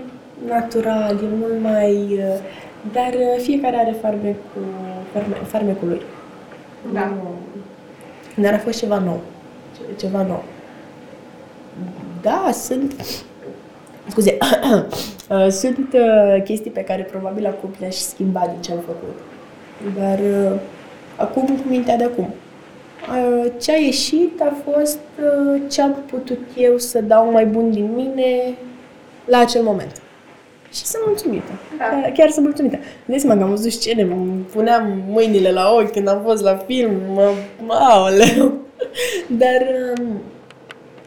natural, 0.48 1.18
e 1.22 1.26
mult 1.38 1.60
mai... 1.62 1.92
Uh, 1.94 2.38
dar 2.92 3.12
uh, 3.14 3.42
fiecare 3.42 3.76
are 3.76 3.96
farmecul, 4.00 4.64
farme, 5.12 5.34
farmecul 5.34 5.88
lui. 5.88 6.02
Da. 6.92 7.12
Dar 8.36 8.52
a 8.52 8.58
fost 8.58 8.78
ceva 8.78 8.98
nou. 8.98 9.20
Ceva 9.96 10.22
nou. 10.22 10.44
Da, 12.22 12.50
sunt... 12.52 12.94
Scuze, 14.08 14.38
sunt 15.60 15.96
chestii 16.44 16.70
pe 16.70 16.80
care 16.80 17.02
probabil 17.02 17.46
acum 17.46 17.70
le-aș 17.78 17.94
schimba 17.94 18.48
din 18.52 18.62
ce 18.62 18.72
am 18.72 18.78
făcut. 18.78 19.18
Dar 19.98 20.18
uh, 20.18 20.58
acum 21.16 21.46
cu 21.46 21.68
mintea 21.68 21.96
de 21.96 22.04
acum. 22.04 22.34
Uh, 23.08 23.52
ce 23.60 23.72
a 23.72 23.76
ieșit 23.76 24.40
a 24.40 24.56
fost 24.70 24.98
uh, 25.18 25.60
ce 25.70 25.82
am 25.82 25.96
putut 26.06 26.38
eu 26.56 26.78
să 26.78 27.00
dau 27.00 27.30
mai 27.30 27.46
bun 27.46 27.70
din 27.70 27.90
mine 27.94 28.56
la 29.24 29.38
acel 29.38 29.62
moment. 29.62 30.02
Și 30.72 30.84
sunt 30.84 31.02
mulțumită. 31.06 31.50
Da. 31.78 31.84
Chiar, 31.84 32.12
chiar 32.12 32.30
sunt 32.30 32.44
mulțumită. 32.44 32.78
De 33.04 33.18
seama 33.18 33.36
că 33.36 33.42
am 33.42 33.50
văzut 33.50 33.72
scene, 33.72 34.04
mă 34.04 34.16
puneam 34.52 35.02
mâinile 35.08 35.52
la 35.52 35.72
ochi 35.72 35.90
când 35.90 36.08
am 36.08 36.20
fost 36.24 36.42
la 36.42 36.56
film, 36.56 36.92
mă, 37.66 37.74
aoleu. 37.74 38.52
Dar 39.42 39.66
um, 39.98 40.20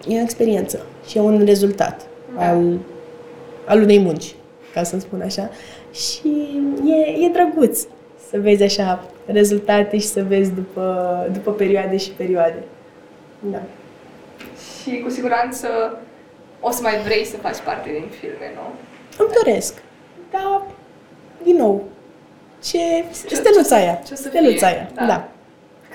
e 0.07 0.17
o 0.19 0.21
experiență 0.21 0.85
și 1.07 1.17
e 1.17 1.21
un 1.21 1.45
rezultat 1.45 2.07
da. 2.35 2.49
al, 2.49 2.77
al 3.65 3.81
unei 3.81 3.99
munci, 3.99 4.35
ca 4.73 4.83
să 4.83 4.99
spun 4.99 5.21
așa. 5.21 5.49
Și 5.93 6.61
e, 6.85 7.25
e 7.25 7.29
drăguț 7.33 7.79
să 8.29 8.39
vezi 8.39 8.63
așa 8.63 9.03
rezultate 9.25 9.97
și 9.97 10.05
să 10.05 10.23
vezi 10.23 10.51
după, 10.51 11.27
după 11.33 11.51
perioade 11.51 11.97
și 11.97 12.09
perioade. 12.09 12.63
Da. 13.39 13.61
Și 14.81 14.99
cu 14.99 15.09
siguranță 15.09 15.67
o 16.59 16.71
să 16.71 16.81
mai 16.81 17.01
vrei 17.05 17.25
să 17.25 17.37
faci 17.37 17.57
parte 17.65 17.89
din 17.89 18.05
filme, 18.19 18.51
nu? 18.55 18.61
Îmi 19.23 19.33
doresc. 19.43 19.81
Dar, 20.31 20.61
din 21.43 21.55
nou, 21.55 21.83
ce... 22.63 22.77
ce 23.27 23.35
steluța 23.35 23.75
aia. 23.75 23.93
Ce 23.93 24.13
o 24.13 24.15
să 24.15 24.27
steluța 24.27 24.67
aia, 24.67 24.89
da. 24.93 25.05
da. 25.05 25.29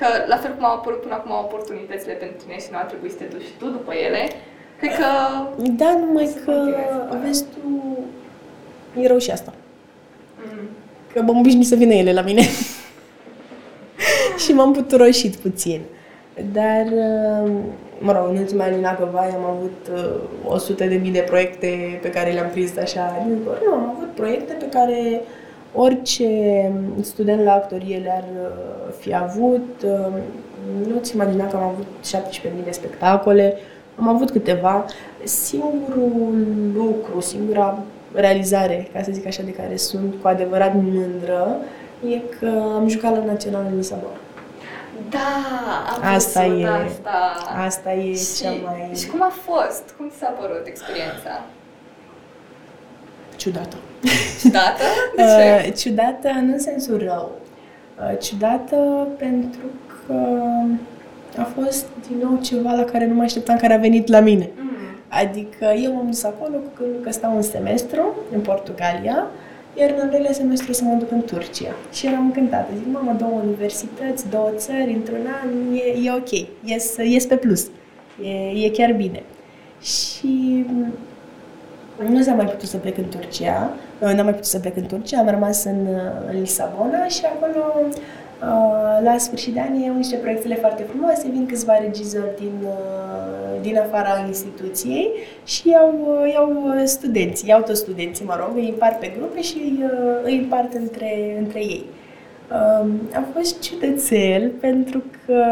Că, 0.01 0.07
la 0.26 0.36
fel 0.36 0.53
cum 0.55 0.64
au 0.64 0.74
apărut 0.74 1.01
până 1.01 1.14
acum 1.14 1.30
oportunitățile 1.30 2.12
pentru 2.12 2.36
tine 2.42 2.59
și 2.59 2.68
nu 2.70 2.76
ar 2.78 2.84
trebui 2.84 3.11
să 3.11 3.16
te 3.16 3.24
duci 3.24 3.48
și 3.48 3.59
tu 3.59 3.66
după 3.66 3.92
ele, 4.07 4.22
cred 4.78 4.94
că... 4.96 5.05
Da, 5.80 5.90
numai 5.98 6.28
că, 6.44 6.53
vezi 7.22 7.44
tu, 7.53 7.98
e 9.01 9.07
rău 9.07 9.18
și 9.18 9.30
asta. 9.30 9.53
Mm. 10.36 10.68
Că 11.12 11.22
m-am 11.22 11.38
obișnuit 11.38 11.66
să 11.66 11.74
vină 11.74 11.92
ele 11.92 12.12
la 12.12 12.20
mine. 12.20 12.42
și 14.42 14.53
m-am 14.53 14.72
puturoșit 14.72 15.36
puțin. 15.36 15.80
Dar, 16.53 16.84
uh, 16.86 17.51
mă 17.98 18.12
rog, 18.12 18.28
în 18.28 18.36
ultimii 18.36 18.62
ani 18.62 18.76
în 18.76 18.84
Agăvai 18.84 19.28
am 19.28 19.44
avut 19.44 19.88
uh, 20.44 20.55
100 20.55 20.84
de 20.84 20.94
mii 20.94 21.11
de 21.11 21.24
proiecte 21.26 21.98
pe 22.03 22.11
care 22.11 22.30
le-am 22.30 22.51
prins 22.51 22.76
așa. 22.76 23.26
Nu, 23.64 23.72
am 23.72 23.94
avut 23.96 24.11
proiecte 24.14 24.53
pe 24.53 24.68
care 24.68 25.20
orice 25.75 26.73
student 27.03 27.45
la 27.45 27.53
actorie 27.53 27.97
le-ar 27.97 28.25
uh, 28.43 28.93
fi 28.99 29.14
avut. 29.14 29.83
Uh, 29.85 30.16
nu-ți 30.89 31.14
imagina 31.14 31.47
că 31.47 31.57
am 31.57 31.62
avut 31.62 31.87
17.000 32.41 32.64
de 32.64 32.71
spectacole, 32.71 33.57
am 33.99 34.09
avut 34.09 34.31
câteva. 34.31 34.85
Singurul 35.25 36.47
lucru, 36.75 37.21
singura 37.21 37.79
realizare, 38.14 38.89
ca 38.93 39.03
să 39.03 39.12
zic 39.12 39.27
așa, 39.27 39.43
de 39.43 39.53
care 39.53 39.77
sunt 39.77 40.14
cu 40.23 40.29
adevărat 40.29 40.75
mândră, 40.75 41.57
e 42.09 42.18
că 42.39 42.62
am 42.75 42.89
jucat 42.89 43.16
la 43.16 43.25
Național 43.25 43.66
în 43.71 43.77
Lisabona. 43.77 44.16
Da, 45.09 45.18
am 45.95 46.14
asta 46.14 46.45
e, 46.45 46.66
asta. 46.66 47.33
Asta 47.66 47.93
e 47.93 48.14
și, 48.14 48.43
cea 48.43 48.51
mai... 48.51 48.91
Și 48.97 49.07
cum 49.07 49.23
a 49.23 49.33
fost? 49.43 49.83
Cum 49.97 50.09
ți 50.09 50.18
s-a 50.18 50.29
părut 50.41 50.66
experiența? 50.66 51.45
Ciudată. 53.41 53.76
Ciudată? 54.41 54.82
De 55.16 55.22
ce? 55.22 55.68
Uh, 55.68 55.74
ciudată 55.76 56.28
nu 56.45 56.53
în 56.53 56.59
sensul 56.59 56.99
rău. 56.99 57.30
Uh, 57.99 58.18
ciudată 58.18 58.76
pentru 59.18 59.66
că 60.07 60.14
a 61.36 61.49
fost 61.61 61.86
din 62.09 62.16
nou 62.22 62.38
ceva 62.43 62.72
la 62.72 62.84
care 62.84 63.07
nu 63.07 63.14
mă 63.14 63.22
așteptam, 63.22 63.57
care 63.57 63.74
a 63.74 63.78
venit 63.78 64.09
la 64.09 64.20
mine. 64.20 64.51
Mm. 64.57 64.70
Adică 65.09 65.64
eu 65.82 65.93
m-am 65.93 66.07
dus 66.07 66.22
acolo 66.22 66.57
cu 66.57 66.82
că 67.03 67.11
stau 67.11 67.34
un 67.34 67.43
semestru 67.43 68.14
în 68.34 68.41
Portugalia, 68.41 69.26
iar 69.78 69.91
în 69.91 70.01
al 70.01 70.09
doilea 70.09 70.32
semestru 70.32 70.72
să 70.72 70.84
mă 70.84 70.95
duc 70.99 71.11
în 71.11 71.22
Turcia. 71.22 71.74
Și 71.93 72.07
eram 72.07 72.24
încântată. 72.24 72.68
Zic, 72.76 72.86
mama, 72.93 73.12
două 73.12 73.41
universități, 73.45 74.28
două 74.30 74.51
țări, 74.57 74.93
într-un 74.93 75.26
an, 75.43 75.74
e, 75.74 76.07
e 76.07 76.12
ok, 76.12 76.30
ies, 76.64 76.97
ies 76.97 77.24
pe 77.26 77.36
plus. 77.36 77.66
E, 78.22 78.64
e 78.64 78.70
chiar 78.70 78.93
bine. 78.93 79.22
Și 79.82 80.64
nu 82.09 82.22
s-a 82.22 82.32
mai 82.32 82.44
putut 82.44 82.68
să 82.68 82.76
plec 82.76 82.98
în 82.98 83.09
Turcia, 83.09 83.70
n-am 83.98 84.14
mai 84.14 84.32
putut 84.32 84.44
să 84.44 84.59
plec 84.59 84.76
în 84.76 84.86
Turcia, 84.86 85.18
am 85.18 85.28
rămas 85.28 85.64
în, 85.64 85.86
în 86.30 86.40
Lisabona 86.40 87.07
și 87.07 87.22
acolo 87.24 87.90
Uh, 88.42 89.01
la 89.03 89.18
sfârșit 89.18 89.55
de 89.55 89.61
an 89.61 89.80
iau 89.80 89.96
niște 89.96 90.16
proiectele 90.16 90.55
foarte 90.55 90.82
frumoase, 90.82 91.28
vin 91.32 91.46
câțiva 91.46 91.78
regizori 91.78 92.36
din, 92.38 92.53
uh, 92.62 93.61
din 93.61 93.78
afara 93.78 94.24
instituției 94.26 95.11
și 95.44 95.68
iau, 95.68 96.18
uh, 96.22 96.32
iau 96.32 96.74
studenți, 96.84 97.48
iau 97.48 97.62
toți 97.62 97.80
studenții, 97.80 98.24
mă 98.24 98.36
rog, 98.38 98.57
îi 98.57 98.68
împart 98.68 98.98
pe 98.98 99.12
grupe 99.18 99.42
și 99.42 99.57
îi, 99.57 99.84
îi 100.22 100.38
împart 100.38 100.74
între, 100.74 101.36
între 101.38 101.59
ei. 101.59 101.84
Um, 102.51 102.90
a 103.14 103.24
fost 103.34 103.61
ciudățel 103.61 104.48
pentru 104.61 105.03
că 105.26 105.44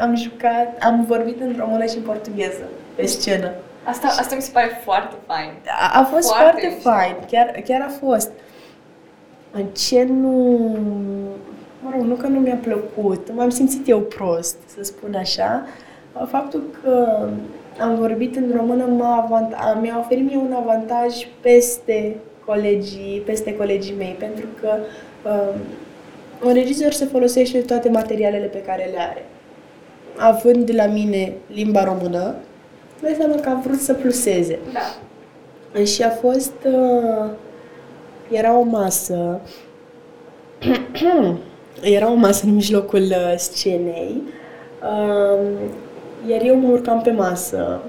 am 0.00 0.16
jucat, 0.16 0.82
am 0.82 1.04
vorbit 1.08 1.40
în 1.40 1.54
română 1.58 1.84
și 1.84 1.96
în 1.96 2.02
portugheză 2.02 2.68
pe 2.94 3.06
scenă. 3.06 3.50
Asta, 3.84 4.06
asta 4.06 4.34
mi 4.34 4.40
se 4.42 4.50
pare 4.52 4.80
foarte 4.84 5.14
fain. 5.26 5.50
A, 5.80 6.00
a 6.00 6.04
fost 6.04 6.32
foarte, 6.34 6.60
foarte 6.60 6.80
fain, 6.82 7.16
chiar, 7.30 7.62
chiar 7.64 7.80
a 7.80 8.06
fost. 8.06 8.30
Ce 9.72 10.02
nu... 10.02 10.30
Mă 11.82 11.90
rog, 11.92 12.00
nu 12.00 12.14
că 12.14 12.26
nu 12.26 12.38
mi-a 12.38 12.58
plăcut, 12.62 13.32
m-am 13.34 13.50
simțit 13.50 13.88
eu 13.88 14.00
prost, 14.00 14.56
să 14.66 14.82
spun 14.82 15.14
așa. 15.14 15.66
Faptul 16.28 16.62
că 16.82 17.18
am 17.80 17.94
vorbit 17.94 18.36
în 18.36 18.52
română 18.56 18.84
m-a, 18.84 19.16
avant- 19.16 19.80
mi-a 19.80 19.98
oferit 19.98 20.24
mie 20.24 20.36
un 20.36 20.52
avantaj 20.52 21.26
peste 21.40 22.16
colegii, 22.44 23.22
peste 23.26 23.56
colegii 23.56 23.94
mei, 23.98 24.16
pentru 24.18 24.46
că 24.60 24.76
uh, 25.24 25.54
un 26.44 26.52
regizor 26.52 26.92
se 26.92 27.04
folosește 27.04 27.58
de 27.58 27.64
toate 27.64 27.88
materialele 27.88 28.46
pe 28.46 28.62
care 28.62 28.88
le 28.92 29.00
are. 29.00 29.24
Având 30.16 30.66
de 30.66 30.72
la 30.72 30.86
mine 30.86 31.32
limba 31.46 31.84
română, 31.84 32.34
dai 33.02 33.14
seama 33.18 33.34
că 33.34 33.48
a 33.48 33.60
vrut 33.64 33.80
să 33.80 33.94
pluseze. 33.94 34.58
Da. 34.72 35.84
Și 35.84 36.02
a 36.02 36.10
fost... 36.10 36.52
Uh, 36.64 37.30
era 38.30 38.58
o 38.58 38.62
masă... 38.62 39.40
era 41.96 42.10
o 42.10 42.14
masă 42.14 42.46
în 42.46 42.54
mijlocul 42.54 43.02
uh, 43.02 43.34
scenei, 43.36 44.22
uh, 44.82 45.48
iar 46.28 46.40
eu 46.44 46.56
mă 46.56 46.68
urcam 46.68 47.02
pe 47.02 47.10
masă. 47.10 47.80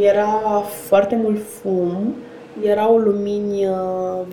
Era 0.00 0.62
foarte 0.86 1.16
mult 1.16 1.40
fum, 1.60 2.14
erau 2.62 2.96
lumini 2.96 3.66
uh, 3.66 3.74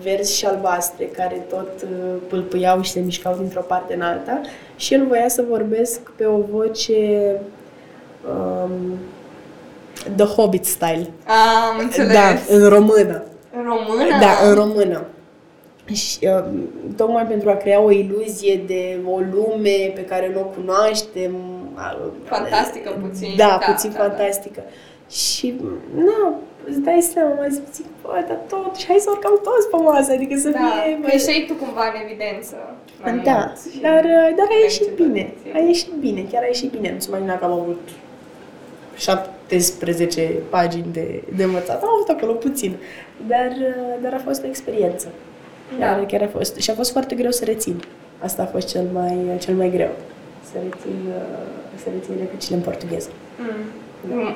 verzi 0.02 0.36
și 0.36 0.46
albastre 0.46 1.04
care 1.04 1.46
tot 1.48 1.72
uh, 1.82 2.20
pâlpâiau 2.28 2.82
și 2.82 2.90
se 2.90 3.00
mișcau 3.00 3.36
dintr-o 3.38 3.60
parte 3.60 3.94
în 3.94 4.00
alta 4.00 4.40
și 4.76 4.94
el 4.94 5.06
voia 5.06 5.28
să 5.28 5.44
vorbesc 5.48 6.10
pe 6.16 6.24
o 6.24 6.38
voce 6.50 7.40
um, 8.28 8.98
The 10.16 10.24
Hobbit 10.24 10.64
style. 10.64 11.10
Am 11.26 11.78
înțeles. 11.78 12.12
Da, 12.12 12.54
în 12.56 12.68
română. 12.68 13.22
În 13.56 13.62
română? 13.62 14.18
Da, 14.20 14.48
în 14.48 14.54
română. 14.54 15.04
Și, 15.92 16.18
uh, 16.22 16.44
tocmai 16.96 17.26
pentru 17.26 17.50
a 17.50 17.54
crea 17.54 17.80
o 17.80 17.90
iluzie 17.90 18.62
de 18.66 18.98
o 19.06 19.18
lume 19.18 19.92
pe 19.94 20.04
care 20.04 20.30
nu 20.34 20.40
o 20.40 20.44
cunoaștem. 20.44 21.32
Fantastică 22.24 22.90
puțin. 23.00 23.28
Da, 23.36 23.58
da 23.60 23.72
puțin 23.72 23.92
da, 23.92 23.98
fantastică. 23.98 24.60
Da. 24.64 24.70
Și, 25.10 25.54
nu, 25.94 26.40
îți 26.68 26.80
dai 26.80 27.00
seama, 27.12 27.32
mai 27.34 27.62
zic, 27.72 27.84
bă, 28.02 28.24
dar 28.28 28.38
tot, 28.48 28.76
și 28.76 28.86
hai 28.86 28.96
să 28.98 29.10
urcăm 29.12 29.40
toți 29.42 29.68
pe 29.70 29.76
masă, 29.76 30.12
adică 30.12 30.38
să 30.38 30.48
da, 30.48 30.58
fie... 30.58 30.98
Că 31.02 31.08
ieșeai 31.12 31.44
tu 31.48 31.54
cumva 31.54 31.84
în 31.94 32.00
evidență. 32.04 32.56
Da, 33.04 33.52
dar, 33.82 34.02
dar 34.36 34.48
a 34.50 34.58
ieșit 34.62 34.88
bine, 34.88 35.34
a 35.54 35.58
ieșit 35.58 35.92
bine, 35.92 36.26
chiar 36.32 36.42
a 36.42 36.46
ieșit 36.46 36.70
bine. 36.70 36.92
Nu-ți 36.92 37.10
mai 37.10 37.38
că 37.38 37.44
am 37.44 37.52
avut 37.52 37.80
17 39.48 40.32
pagini 40.48 40.86
de, 40.92 41.22
de 41.36 41.44
învățat. 41.44 41.82
Am 41.82 41.88
avut 41.94 42.08
acolo 42.08 42.32
puțin, 42.32 42.76
dar, 43.26 43.52
dar 44.02 44.12
a 44.14 44.20
fost 44.24 44.44
o 44.44 44.46
experiență. 44.46 45.08
Da. 45.78 45.86
Chiar, 45.86 46.06
chiar 46.06 46.22
a 46.22 46.28
fost. 46.28 46.56
Și 46.56 46.70
a 46.70 46.74
fost 46.74 46.92
foarte 46.92 47.14
greu 47.14 47.30
să 47.30 47.44
rețin. 47.44 47.82
Asta 48.18 48.42
a 48.42 48.46
fost 48.46 48.68
cel 48.68 48.86
mai, 48.92 49.16
cel 49.38 49.54
mai 49.54 49.70
greu. 49.70 49.90
Să 50.50 50.56
rețin, 50.62 50.98
să 51.76 51.88
rețin 51.94 52.14
replicile 52.18 52.56
în 52.56 52.62
portugheză. 52.62 53.08
Mm. 53.38 53.64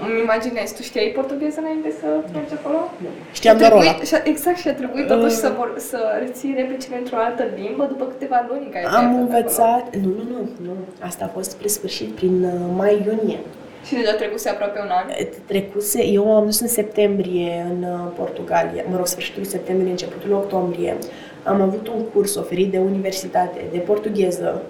Îmi 0.07 0.21
imaginez, 0.27 0.69
tu 0.77 0.83
știai 0.83 1.13
portugheză 1.19 1.59
înainte 1.61 1.91
să 2.01 2.07
mergi 2.33 2.55
acolo? 2.59 2.81
Nu. 3.03 3.09
Știam 3.33 3.59
doar 3.59 3.73
ăla. 3.73 3.95
Exact, 4.25 4.59
și 4.59 4.69
a 4.69 4.75
trebuit 4.75 5.07
totuși 5.07 5.35
uh, 5.35 5.43
să, 5.45 5.53
vor, 5.59 5.75
să 5.77 5.99
reții 6.25 6.55
replicile 6.57 6.97
într-o 6.97 7.17
altă 7.17 7.45
limbă 7.57 7.85
după 7.85 8.05
câteva 8.05 8.47
luni 8.49 8.67
care 8.73 8.85
Am 8.87 9.15
învățat, 9.15 9.97
nu, 9.97 10.09
nu, 10.09 10.25
nu, 10.33 10.49
nu, 10.65 10.75
asta 11.01 11.25
a 11.25 11.29
fost 11.37 11.51
spre 11.51 11.69
sfârșit, 11.69 12.11
prin 12.15 12.45
uh, 12.45 12.53
mai-iunie. 12.77 13.41
Și 13.87 13.95
deja 13.95 14.15
trecuse 14.15 14.49
aproape 14.49 14.81
un 14.81 14.89
an? 14.91 15.07
Trecuse, 15.47 16.05
eu 16.05 16.37
am 16.37 16.45
dus 16.45 16.61
în 16.61 16.69
septembrie 16.69 17.67
în 17.71 17.83
uh, 17.83 18.13
Portugalia, 18.17 18.85
mă 18.91 18.97
rog, 18.97 19.07
sfârșitul 19.07 19.45
septembrie, 19.45 19.91
începutul 19.91 20.33
octombrie. 20.33 20.97
Am 21.45 21.61
avut 21.61 21.89
un 21.89 22.03
curs 22.05 22.35
oferit 22.35 22.71
de 22.71 22.79
universitate 22.79 23.61
de 23.73 23.79
portugheză 23.79 24.63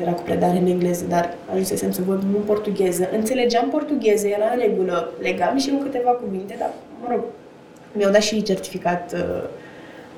era 0.00 0.12
cu 0.12 0.22
predare 0.22 0.58
în 0.58 0.66
engleză, 0.66 1.04
dar 1.08 1.34
ajunsesem 1.52 1.92
să 1.92 2.02
vorbim 2.06 2.34
în 2.34 2.42
portugheză. 2.42 3.08
Înțelegeam 3.12 3.68
portugheză, 3.68 4.26
era 4.26 4.50
în 4.52 4.60
regulă, 4.60 5.12
legam 5.20 5.58
și 5.58 5.68
eu 5.68 5.76
câteva 5.76 6.10
cuvinte, 6.10 6.56
dar, 6.58 6.70
mă 7.00 7.06
rog, 7.10 7.20
mi-au 7.92 8.10
dat 8.10 8.22
și 8.22 8.42
certificat 8.42 9.12
uh, 9.14 9.42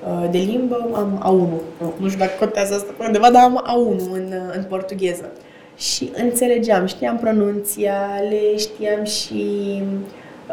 uh, 0.07 0.31
de 0.31 0.39
limbă, 0.39 0.91
am 0.95 1.19
A1. 1.19 1.81
Nu, 1.81 1.93
nu 1.99 2.09
știu 2.09 2.19
dacă 2.19 2.33
contează 2.39 2.75
asta 2.75 2.95
pe 2.97 3.05
undeva, 3.07 3.31
dar 3.31 3.43
am 3.43 3.65
A1 3.67 4.13
în, 4.13 4.27
uh, 4.33 4.55
în 4.57 4.65
portugheză. 4.69 5.31
Și 5.77 6.11
înțelegeam, 6.15 6.87
știam 6.87 7.19
pronunția, 7.19 7.95
le 8.29 8.57
știam 8.57 9.05
și 9.05 9.83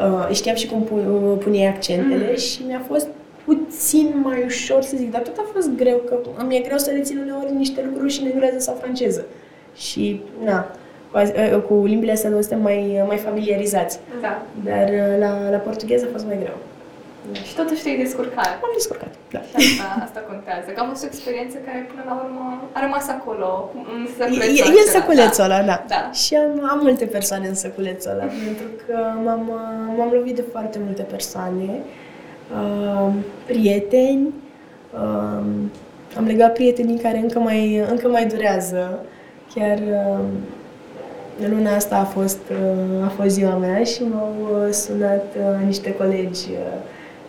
uh, 0.02 0.30
știam 0.34 0.56
și 0.56 0.68
cum 0.68 0.84
puneai 1.40 1.68
accentele 1.68 2.28
mm. 2.30 2.38
și 2.38 2.62
mi-a 2.68 2.84
fost 2.88 3.08
puțin 3.46 4.22
mai 4.24 4.44
ușor 4.46 4.82
să 4.82 4.96
zic, 4.98 5.12
dar 5.12 5.22
tot 5.22 5.38
a 5.38 5.50
fost 5.54 5.70
greu, 5.76 5.98
că 5.98 6.20
îmi 6.38 6.56
e 6.56 6.60
greu 6.60 6.78
să 6.78 6.92
rețin 6.92 7.18
uneori 7.18 7.54
niște 7.54 7.84
lucruri 7.90 8.12
și 8.12 8.22
în 8.22 8.28
engleză 8.28 8.60
sau 8.60 8.78
franceză. 8.82 9.26
Și, 9.76 10.22
na, 10.44 10.72
cu 11.68 11.84
limbile 11.86 12.12
astea 12.12 12.30
noi 12.30 12.42
suntem 12.42 12.62
mai, 12.62 13.04
mai 13.08 13.18
familiarizați. 13.18 14.00
Da. 14.22 14.46
Dar 14.64 14.90
la, 15.20 15.50
la 15.50 15.58
portugheză 15.58 16.06
a 16.08 16.12
fost 16.12 16.26
mai 16.26 16.38
greu. 16.40 16.58
Da. 17.34 17.40
Și 17.48 17.54
totuși 17.62 17.82
te-ai 17.84 17.98
descurcat. 18.06 18.52
Am 18.66 18.72
descurcat, 18.80 19.14
da. 19.36 19.42
Și 19.42 19.56
asta, 19.62 19.86
asta 20.06 20.20
contează. 20.32 20.68
Că 20.74 20.80
am 20.82 20.90
fost 20.94 21.04
o 21.04 21.10
experiență 21.12 21.58
care 21.68 21.80
până 21.92 22.04
la 22.10 22.14
urmă 22.24 22.44
a 22.78 22.80
rămas 22.86 23.06
acolo, 23.18 23.50
în 23.94 24.02
săculețul 24.18 24.74
E, 24.74 24.78
e 24.78 24.84
în 24.86 24.92
săculețul 24.98 25.44
ăla, 25.44 25.62
da. 25.72 25.78
da. 25.88 26.02
Și 26.22 26.32
am, 26.44 26.52
am 26.72 26.80
multe 26.82 27.06
persoane 27.06 27.48
în 27.48 27.58
săculețul 27.66 28.12
ăla, 28.12 28.26
pentru 28.46 28.68
că 28.86 28.96
m-am, 29.26 29.44
m-am 29.98 30.12
lovit 30.18 30.36
de 30.36 30.46
foarte 30.52 30.78
multe 30.86 31.02
persoane 31.02 31.70
uh, 32.58 33.14
prieteni, 33.46 34.34
uh, 34.94 35.44
am 36.18 36.26
legat 36.26 36.54
prietenii 36.54 37.00
care 37.00 37.18
încă 37.18 37.40
mai, 37.40 37.84
încă 37.90 38.08
mai 38.08 38.26
durează. 38.26 39.00
Chiar 39.54 39.78
uh, 39.78 40.26
luna 41.48 41.76
asta 41.76 41.96
a 41.96 42.04
fost, 42.04 42.40
uh, 42.52 43.06
a 43.06 43.08
fost 43.08 43.30
ziua 43.30 43.56
mea 43.56 43.84
și 43.84 44.02
m-au 44.04 44.34
uh, 44.42 44.74
sunat 44.74 45.26
uh, 45.38 45.66
niște 45.66 45.94
colegi 45.94 46.48
uh, 46.52 46.58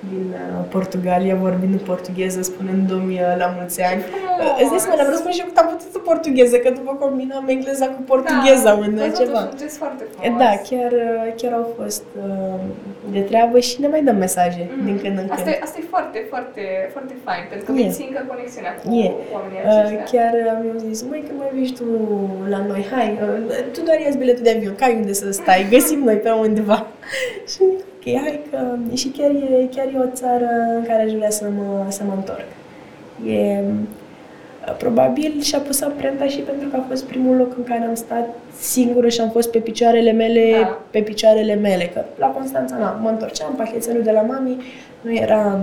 din 0.09 0.27
uh, 0.33 0.65
Portugalia, 0.69 1.35
vorbind 1.35 1.73
în 1.73 1.79
portugheză, 1.79 2.43
spunându-mi 2.43 3.15
uh, 3.15 3.35
la 3.39 3.55
mulți 3.57 3.83
ani. 3.83 4.01
Uh, 4.01 4.61
îți 4.61 4.71
dai 4.71 4.79
seama, 4.79 4.95
vreau 4.95 5.13
să 5.13 5.21
spun 5.23 5.33
și 5.37 5.41
eu 5.41 5.47
că 5.55 5.61
am 5.61 5.69
putut 5.75 5.95
în 5.95 6.03
portugheză, 6.11 6.57
că 6.57 6.71
după 6.71 6.93
combinam 7.05 7.45
engleza 7.49 7.87
cu 7.87 8.01
portugheza 8.13 8.73
da, 8.75 8.85
în 8.85 9.13
ceva. 9.19 9.41
foarte 9.83 10.05
Da, 10.43 10.51
chiar, 10.69 10.93
uh, 10.93 11.33
chiar 11.41 11.53
au 11.53 11.67
fost 11.79 12.05
uh, 12.25 12.61
de 13.13 13.21
treabă 13.21 13.59
și 13.59 13.81
ne 13.81 13.89
mai 13.89 14.03
dăm 14.03 14.17
mesaje 14.17 14.63
mm. 14.71 14.85
din 14.85 14.97
când 15.03 15.19
în 15.19 15.27
când. 15.27 15.39
Asta 15.39 15.51
e, 15.51 15.59
asta 15.63 15.79
e 15.83 15.85
foarte, 15.95 16.19
foarte, 16.29 16.63
foarte 16.93 17.15
fain, 17.25 17.45
pentru 17.49 17.67
că 17.67 17.73
menții 17.73 18.07
încă 18.09 18.23
conexiunea 18.33 18.73
cu 18.75 18.95
yeah. 18.95 19.15
oamenii 19.35 19.59
aceștia. 19.65 19.99
Uh, 19.99 20.09
chiar 20.13 20.33
mi-au 20.63 20.79
zis, 20.89 21.03
măi, 21.09 21.23
când 21.27 21.39
mai 21.39 21.51
vii 21.55 21.73
tu 21.79 21.87
la 22.49 22.61
noi, 22.71 22.83
hai, 22.93 23.09
uh, 23.23 23.73
tu 23.73 23.81
doar 23.87 23.99
ia 24.01 24.11
biletul 24.19 24.43
de 24.43 24.53
avion, 24.57 24.75
că 24.75 24.85
ai 24.85 24.95
unde 24.95 25.13
să 25.13 25.31
stai, 25.31 25.67
găsim 25.71 26.01
noi 26.09 26.17
pe 26.17 26.31
undeva. 26.31 26.87
și 27.53 27.63
ok, 28.01 28.21
hai 28.21 28.41
că... 28.51 28.59
Și 28.95 29.09
chiar 29.09 29.31
e, 29.31 29.69
chiar 29.75 29.87
e 29.87 29.99
o 29.99 30.11
țară 30.13 30.49
în 30.77 30.85
care 30.87 31.03
aș 31.03 31.13
vrea 31.13 31.31
să 31.31 31.45
mă, 31.57 31.85
să 31.89 32.03
mă 32.07 32.13
întorc. 32.17 32.47
E, 33.27 33.63
probabil 34.79 35.41
și-a 35.41 35.59
pus 35.59 35.81
amprenta 35.81 36.27
și 36.27 36.39
pentru 36.39 36.69
că 36.69 36.77
a 36.77 36.85
fost 36.89 37.05
primul 37.05 37.37
loc 37.37 37.57
în 37.57 37.65
care 37.65 37.85
am 37.85 37.95
stat 37.95 38.29
singură 38.61 39.09
și 39.09 39.21
am 39.21 39.31
fost 39.31 39.51
pe 39.51 39.59
picioarele 39.59 40.13
mele, 40.13 40.51
da. 40.61 40.79
pe 40.91 41.01
picioarele 41.01 41.55
mele, 41.55 41.85
că 41.85 42.05
la 42.19 42.27
Constanța, 42.27 42.77
na, 42.77 42.99
mă 43.03 43.09
întorceam, 43.09 43.55
pachetelul 43.55 44.03
de 44.03 44.11
la 44.11 44.21
mami, 44.21 44.63
nu 45.01 45.15
era 45.15 45.59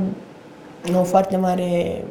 o 0.99 1.03
foarte 1.03 1.37
mare 1.37 2.01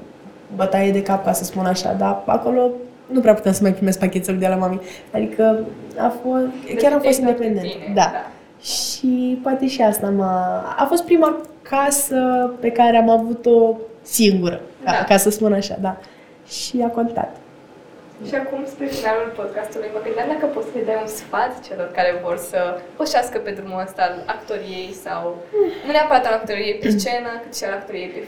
bătaie 0.57 0.91
de 0.93 1.03
cap, 1.03 1.25
ca 1.25 1.33
să 1.33 1.45
spun 1.45 1.65
așa, 1.65 1.93
dar 1.99 2.23
acolo 2.27 2.71
nu 3.07 3.21
prea 3.21 3.35
puteam 3.35 3.55
să 3.55 3.63
mai 3.63 3.73
primesc 3.73 3.99
pachetelul 3.99 4.41
de 4.41 4.47
la 4.47 4.55
mami. 4.55 4.81
Adică 5.13 5.59
a 5.99 6.13
fost, 6.23 6.79
chiar 6.79 6.93
am 6.93 7.01
fost 7.01 7.19
independent. 7.19 7.69
Da. 7.95 8.11
da. 8.13 8.31
Și 8.67 9.39
poate 9.43 9.69
și 9.69 9.83
asta 9.83 10.11
m-a... 10.11 10.75
A 10.79 10.85
fost 10.85 11.05
prima 11.05 11.41
casă 11.63 12.53
pe 12.61 12.71
care 12.71 12.97
am 12.97 13.09
avut-o 13.09 13.77
singură, 14.03 14.61
da. 14.85 14.91
ca, 14.91 15.05
ca 15.09 15.17
să 15.17 15.31
spun 15.31 15.53
așa, 15.53 15.77
da. 15.81 15.97
Și 16.49 16.83
a 16.85 16.89
contat. 16.89 17.37
Și 18.29 18.35
acum, 18.35 18.61
spre 18.73 18.87
finalul 18.87 19.33
podcastului, 19.41 19.91
mă 19.95 20.01
gândeam 20.05 20.29
dacă 20.35 20.47
poți 20.47 20.71
să-i 20.73 20.89
dai 20.89 20.99
un 21.05 21.13
sfat 21.21 21.53
celor 21.67 21.89
care 21.99 22.21
vor 22.25 22.37
să 22.51 22.61
pășească 22.97 23.37
pe 23.39 23.51
drumul 23.59 23.85
ăsta 23.87 24.03
al 24.03 24.15
actoriei 24.35 24.93
sau 25.05 25.23
nu 25.87 25.91
neapărat 25.93 26.27
al 26.27 26.39
actoriei 26.41 26.81
pe 26.83 26.89
scenă, 26.99 27.31
cât 27.43 27.57
și 27.57 27.65
al 27.65 27.75
actoriei 27.81 28.11
pe, 28.15 28.21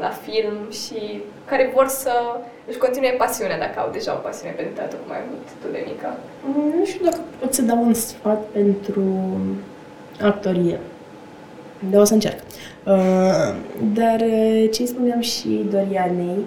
la 0.00 0.10
film 0.26 0.56
și 0.70 1.22
care 1.44 1.70
vor 1.74 1.86
să 1.88 2.12
își 2.68 2.78
continue 2.78 3.14
pasiunea 3.18 3.58
dacă 3.58 3.78
au 3.80 3.90
deja 3.92 4.12
o 4.12 4.24
pasiune 4.26 4.52
pentru 4.52 4.74
teatru, 4.74 4.98
cum 5.02 5.12
ai 5.12 5.22
avut 5.26 5.46
tu 5.60 5.66
de 5.72 5.82
mică. 5.86 6.16
Mm, 6.44 6.72
Nu 6.78 6.84
știu 6.84 7.04
dacă 7.04 7.20
pot 7.38 7.54
să 7.54 7.62
dau 7.62 7.82
un 7.82 7.94
sfat 7.94 8.42
pentru 8.52 9.04
actorie. 10.20 10.78
Dar 11.90 12.00
o 12.00 12.04
să 12.04 12.14
încerc. 12.14 12.38
Uh, 12.84 13.54
dar 13.94 14.20
uh, 14.20 14.68
ce 14.72 14.84
spuneam 14.84 15.20
și 15.20 15.66
Dorianei, 15.70 16.38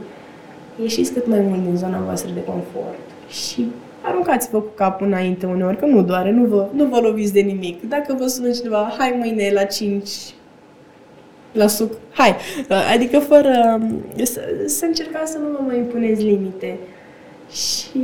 ieșiți 0.81 1.13
cât 1.13 1.27
mai 1.27 1.39
mult 1.39 1.63
din 1.63 1.77
zona 1.77 1.99
voastră 1.99 2.31
de 2.33 2.43
confort 2.43 2.99
și 3.29 3.71
aruncați-vă 4.01 4.59
cu 4.59 4.71
capul 4.75 5.07
înainte 5.07 5.45
uneori, 5.45 5.77
că 5.77 5.85
nu 5.85 6.03
doare, 6.03 6.31
nu 6.31 6.45
vă, 6.45 6.67
nu 6.73 6.85
vă 6.85 6.99
loviți 6.99 7.33
de 7.33 7.39
nimic. 7.39 7.89
Dacă 7.89 8.15
vă 8.19 8.27
sună 8.27 8.49
cineva, 8.51 8.93
hai 8.97 9.15
mâine 9.19 9.51
la 9.53 9.63
5 9.63 10.09
la 11.51 11.67
suc, 11.67 11.93
hai! 12.11 12.35
Uh, 12.69 12.91
Adică 12.93 13.19
fără 13.19 13.81
să, 14.23 14.41
să 14.65 14.85
încercați 14.85 15.31
să 15.31 15.37
nu 15.37 15.47
vă 15.57 15.63
mai 15.67 15.77
impuneți 15.77 16.23
limite. 16.23 16.77
Și 17.51 17.99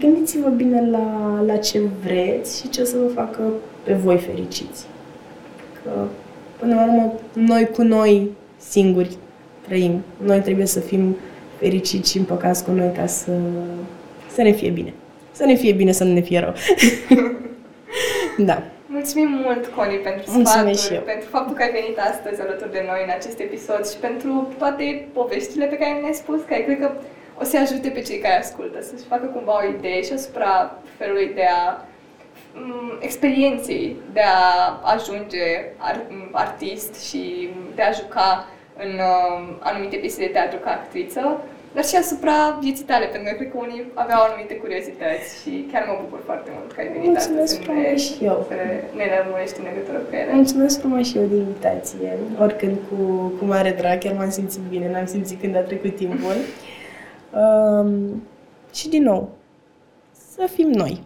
gândiți-vă 0.00 0.48
bine 0.48 0.88
la, 0.90 1.40
la 1.46 1.56
ce 1.56 1.80
vreți 2.04 2.60
și 2.60 2.68
ce 2.68 2.80
o 2.80 2.84
să 2.84 2.96
vă 2.96 3.12
facă 3.14 3.42
pe 3.82 3.92
voi 3.92 4.18
fericiți. 4.18 4.86
Că, 5.82 5.90
până 6.58 6.74
la 6.74 6.82
urmă, 6.82 7.12
noi 7.32 7.68
cu 7.74 7.82
noi 7.82 8.30
singuri 8.56 9.16
trăim. 9.66 10.02
Noi 10.24 10.40
trebuie 10.40 10.66
să 10.66 10.80
fim 10.80 11.16
fericiți 11.58 12.10
și 12.10 12.18
împăcați 12.18 12.64
cu 12.64 12.70
noi 12.70 12.92
ca 12.96 13.06
să, 13.06 13.32
să 14.34 14.42
ne 14.42 14.50
fie 14.50 14.70
bine. 14.70 14.92
Să 15.32 15.44
ne 15.44 15.54
fie 15.54 15.72
bine, 15.72 15.92
să 15.92 16.04
nu 16.04 16.12
ne 16.12 16.20
fie 16.20 16.38
rău. 16.38 16.54
da. 18.46 18.62
Mulțumim 18.96 19.30
mult, 19.44 19.66
Connie, 19.66 19.98
pentru 19.98 20.30
Mulțumesc 20.30 20.80
și 20.80 20.86
sfaturi, 20.86 20.94
eu. 20.94 21.02
pentru 21.12 21.28
faptul 21.28 21.54
că 21.56 21.62
ai 21.62 21.70
venit 21.80 21.98
astăzi 21.98 22.40
alături 22.40 22.72
de 22.72 22.82
noi 22.90 23.00
în 23.06 23.12
acest 23.18 23.38
episod 23.38 23.82
și 23.90 23.96
pentru 23.96 24.30
toate 24.58 25.08
poveștile 25.12 25.66
pe 25.66 25.76
care 25.76 25.92
ne-ai 26.00 26.12
spus, 26.22 26.40
care 26.48 26.62
cred 26.62 26.78
că 26.78 26.90
o 27.40 27.44
să 27.44 27.56
ajute 27.58 27.88
pe 27.88 28.00
cei 28.00 28.18
care 28.18 28.38
ascultă 28.38 28.82
să-și 28.82 29.10
facă 29.12 29.26
cumva 29.26 29.54
o 29.62 29.68
idee 29.76 30.02
și 30.02 30.12
asupra 30.12 30.78
felului 30.98 31.30
de 31.34 31.46
a 31.60 31.84
m, 32.54 32.98
experienței 33.00 33.96
de 34.12 34.20
a 34.20 34.80
ajunge 34.94 35.44
ar, 35.76 35.96
m, 36.08 36.28
artist 36.32 37.08
și 37.08 37.50
de 37.74 37.82
a 37.82 37.90
juca 37.90 38.46
în 38.84 38.92
uh, 39.10 39.56
anumite 39.60 39.96
piese 39.96 40.20
de 40.26 40.32
teatru 40.36 40.58
ca 40.58 40.70
actriță, 40.70 41.40
dar 41.76 41.84
și 41.84 41.96
asupra 41.96 42.36
vieții 42.66 42.84
tale, 42.90 43.06
pentru 43.06 43.28
că 43.28 43.36
cred 43.38 43.50
că 43.52 43.58
unii 43.66 43.82
aveau 43.94 44.20
anumite 44.22 44.54
curiozități 44.62 45.26
și 45.40 45.52
chiar 45.70 45.82
mă 45.88 45.94
bucur 46.02 46.20
foarte 46.24 46.50
mult 46.54 46.72
că 46.72 46.80
ai 46.80 46.88
venit 46.92 47.08
Mulțumesc 47.08 47.42
astăzi 47.42 47.52
să 47.52 47.58
ne, 47.58 47.64
frumos 47.64 48.00
și 48.06 48.24
eu. 48.30 48.36
să 48.48 48.54
ne 48.98 49.04
lămurești 49.14 49.58
în 49.60 49.66
legătură 49.70 49.98
cu 49.98 50.14
ele. 50.20 50.32
Mulțumesc 50.32 50.74
frumos 50.80 51.06
și 51.08 51.16
eu 51.20 51.26
de 51.32 51.36
invitație. 51.36 52.18
Oricând 52.44 52.76
cu, 52.88 52.98
cu 53.38 53.44
mare 53.44 53.72
drag, 53.80 53.98
chiar 53.98 54.14
m-am 54.14 54.30
simțit 54.30 54.60
bine, 54.60 54.90
n-am 54.90 55.06
simțit 55.06 55.40
când 55.40 55.56
a 55.56 55.64
trecut 55.70 55.96
timpul. 55.96 56.36
Um, 57.44 58.22
și 58.74 58.88
din 58.88 59.02
nou, 59.02 59.30
să 60.12 60.48
fim 60.54 60.68
noi 60.68 61.02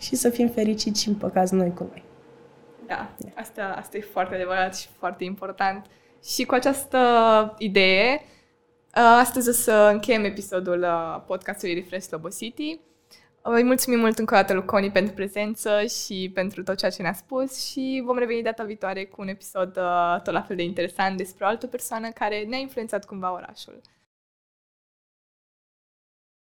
și 0.00 0.16
să 0.16 0.28
fim 0.28 0.48
fericiți 0.48 1.02
și 1.02 1.08
împăcați 1.08 1.54
noi 1.54 1.72
cu 1.74 1.86
noi. 1.90 2.02
Da, 2.86 3.10
asta, 3.34 3.74
asta 3.78 3.96
e 3.96 4.00
foarte 4.00 4.34
adevărat 4.34 4.76
și 4.76 4.88
foarte 4.98 5.24
important. 5.24 5.86
Și 6.24 6.44
cu 6.44 6.54
această 6.54 6.98
idee, 7.58 8.12
uh, 8.12 8.33
astăzi 8.94 9.48
o 9.48 9.52
să 9.52 9.90
încheiem 9.92 10.24
episodul 10.24 10.82
uh, 10.82 11.22
podcastului 11.26 11.74
Refresh 11.74 12.08
Lobo 12.10 12.28
City. 12.28 12.80
Îi 13.42 13.62
mulțumim 13.62 13.98
mult 13.98 14.18
încă 14.18 14.34
o 14.34 14.36
dată 14.36 14.52
lui 14.52 14.64
Connie 14.64 14.90
pentru 14.90 15.14
prezență 15.14 15.84
și 15.86 16.30
pentru 16.34 16.62
tot 16.62 16.76
ceea 16.76 16.90
ce 16.90 17.02
ne-a 17.02 17.12
spus 17.12 17.70
și 17.70 18.02
vom 18.04 18.18
reveni 18.18 18.42
data 18.42 18.64
viitoare 18.64 19.04
cu 19.04 19.20
un 19.20 19.28
episod 19.28 19.76
uh, 19.76 20.20
tot 20.22 20.32
la 20.32 20.42
fel 20.42 20.56
de 20.56 20.62
interesant 20.62 21.16
despre 21.16 21.44
o 21.44 21.48
altă 21.48 21.66
persoană 21.66 22.08
care 22.10 22.42
ne-a 22.42 22.58
influențat 22.58 23.04
cumva 23.04 23.32
orașul. 23.32 23.80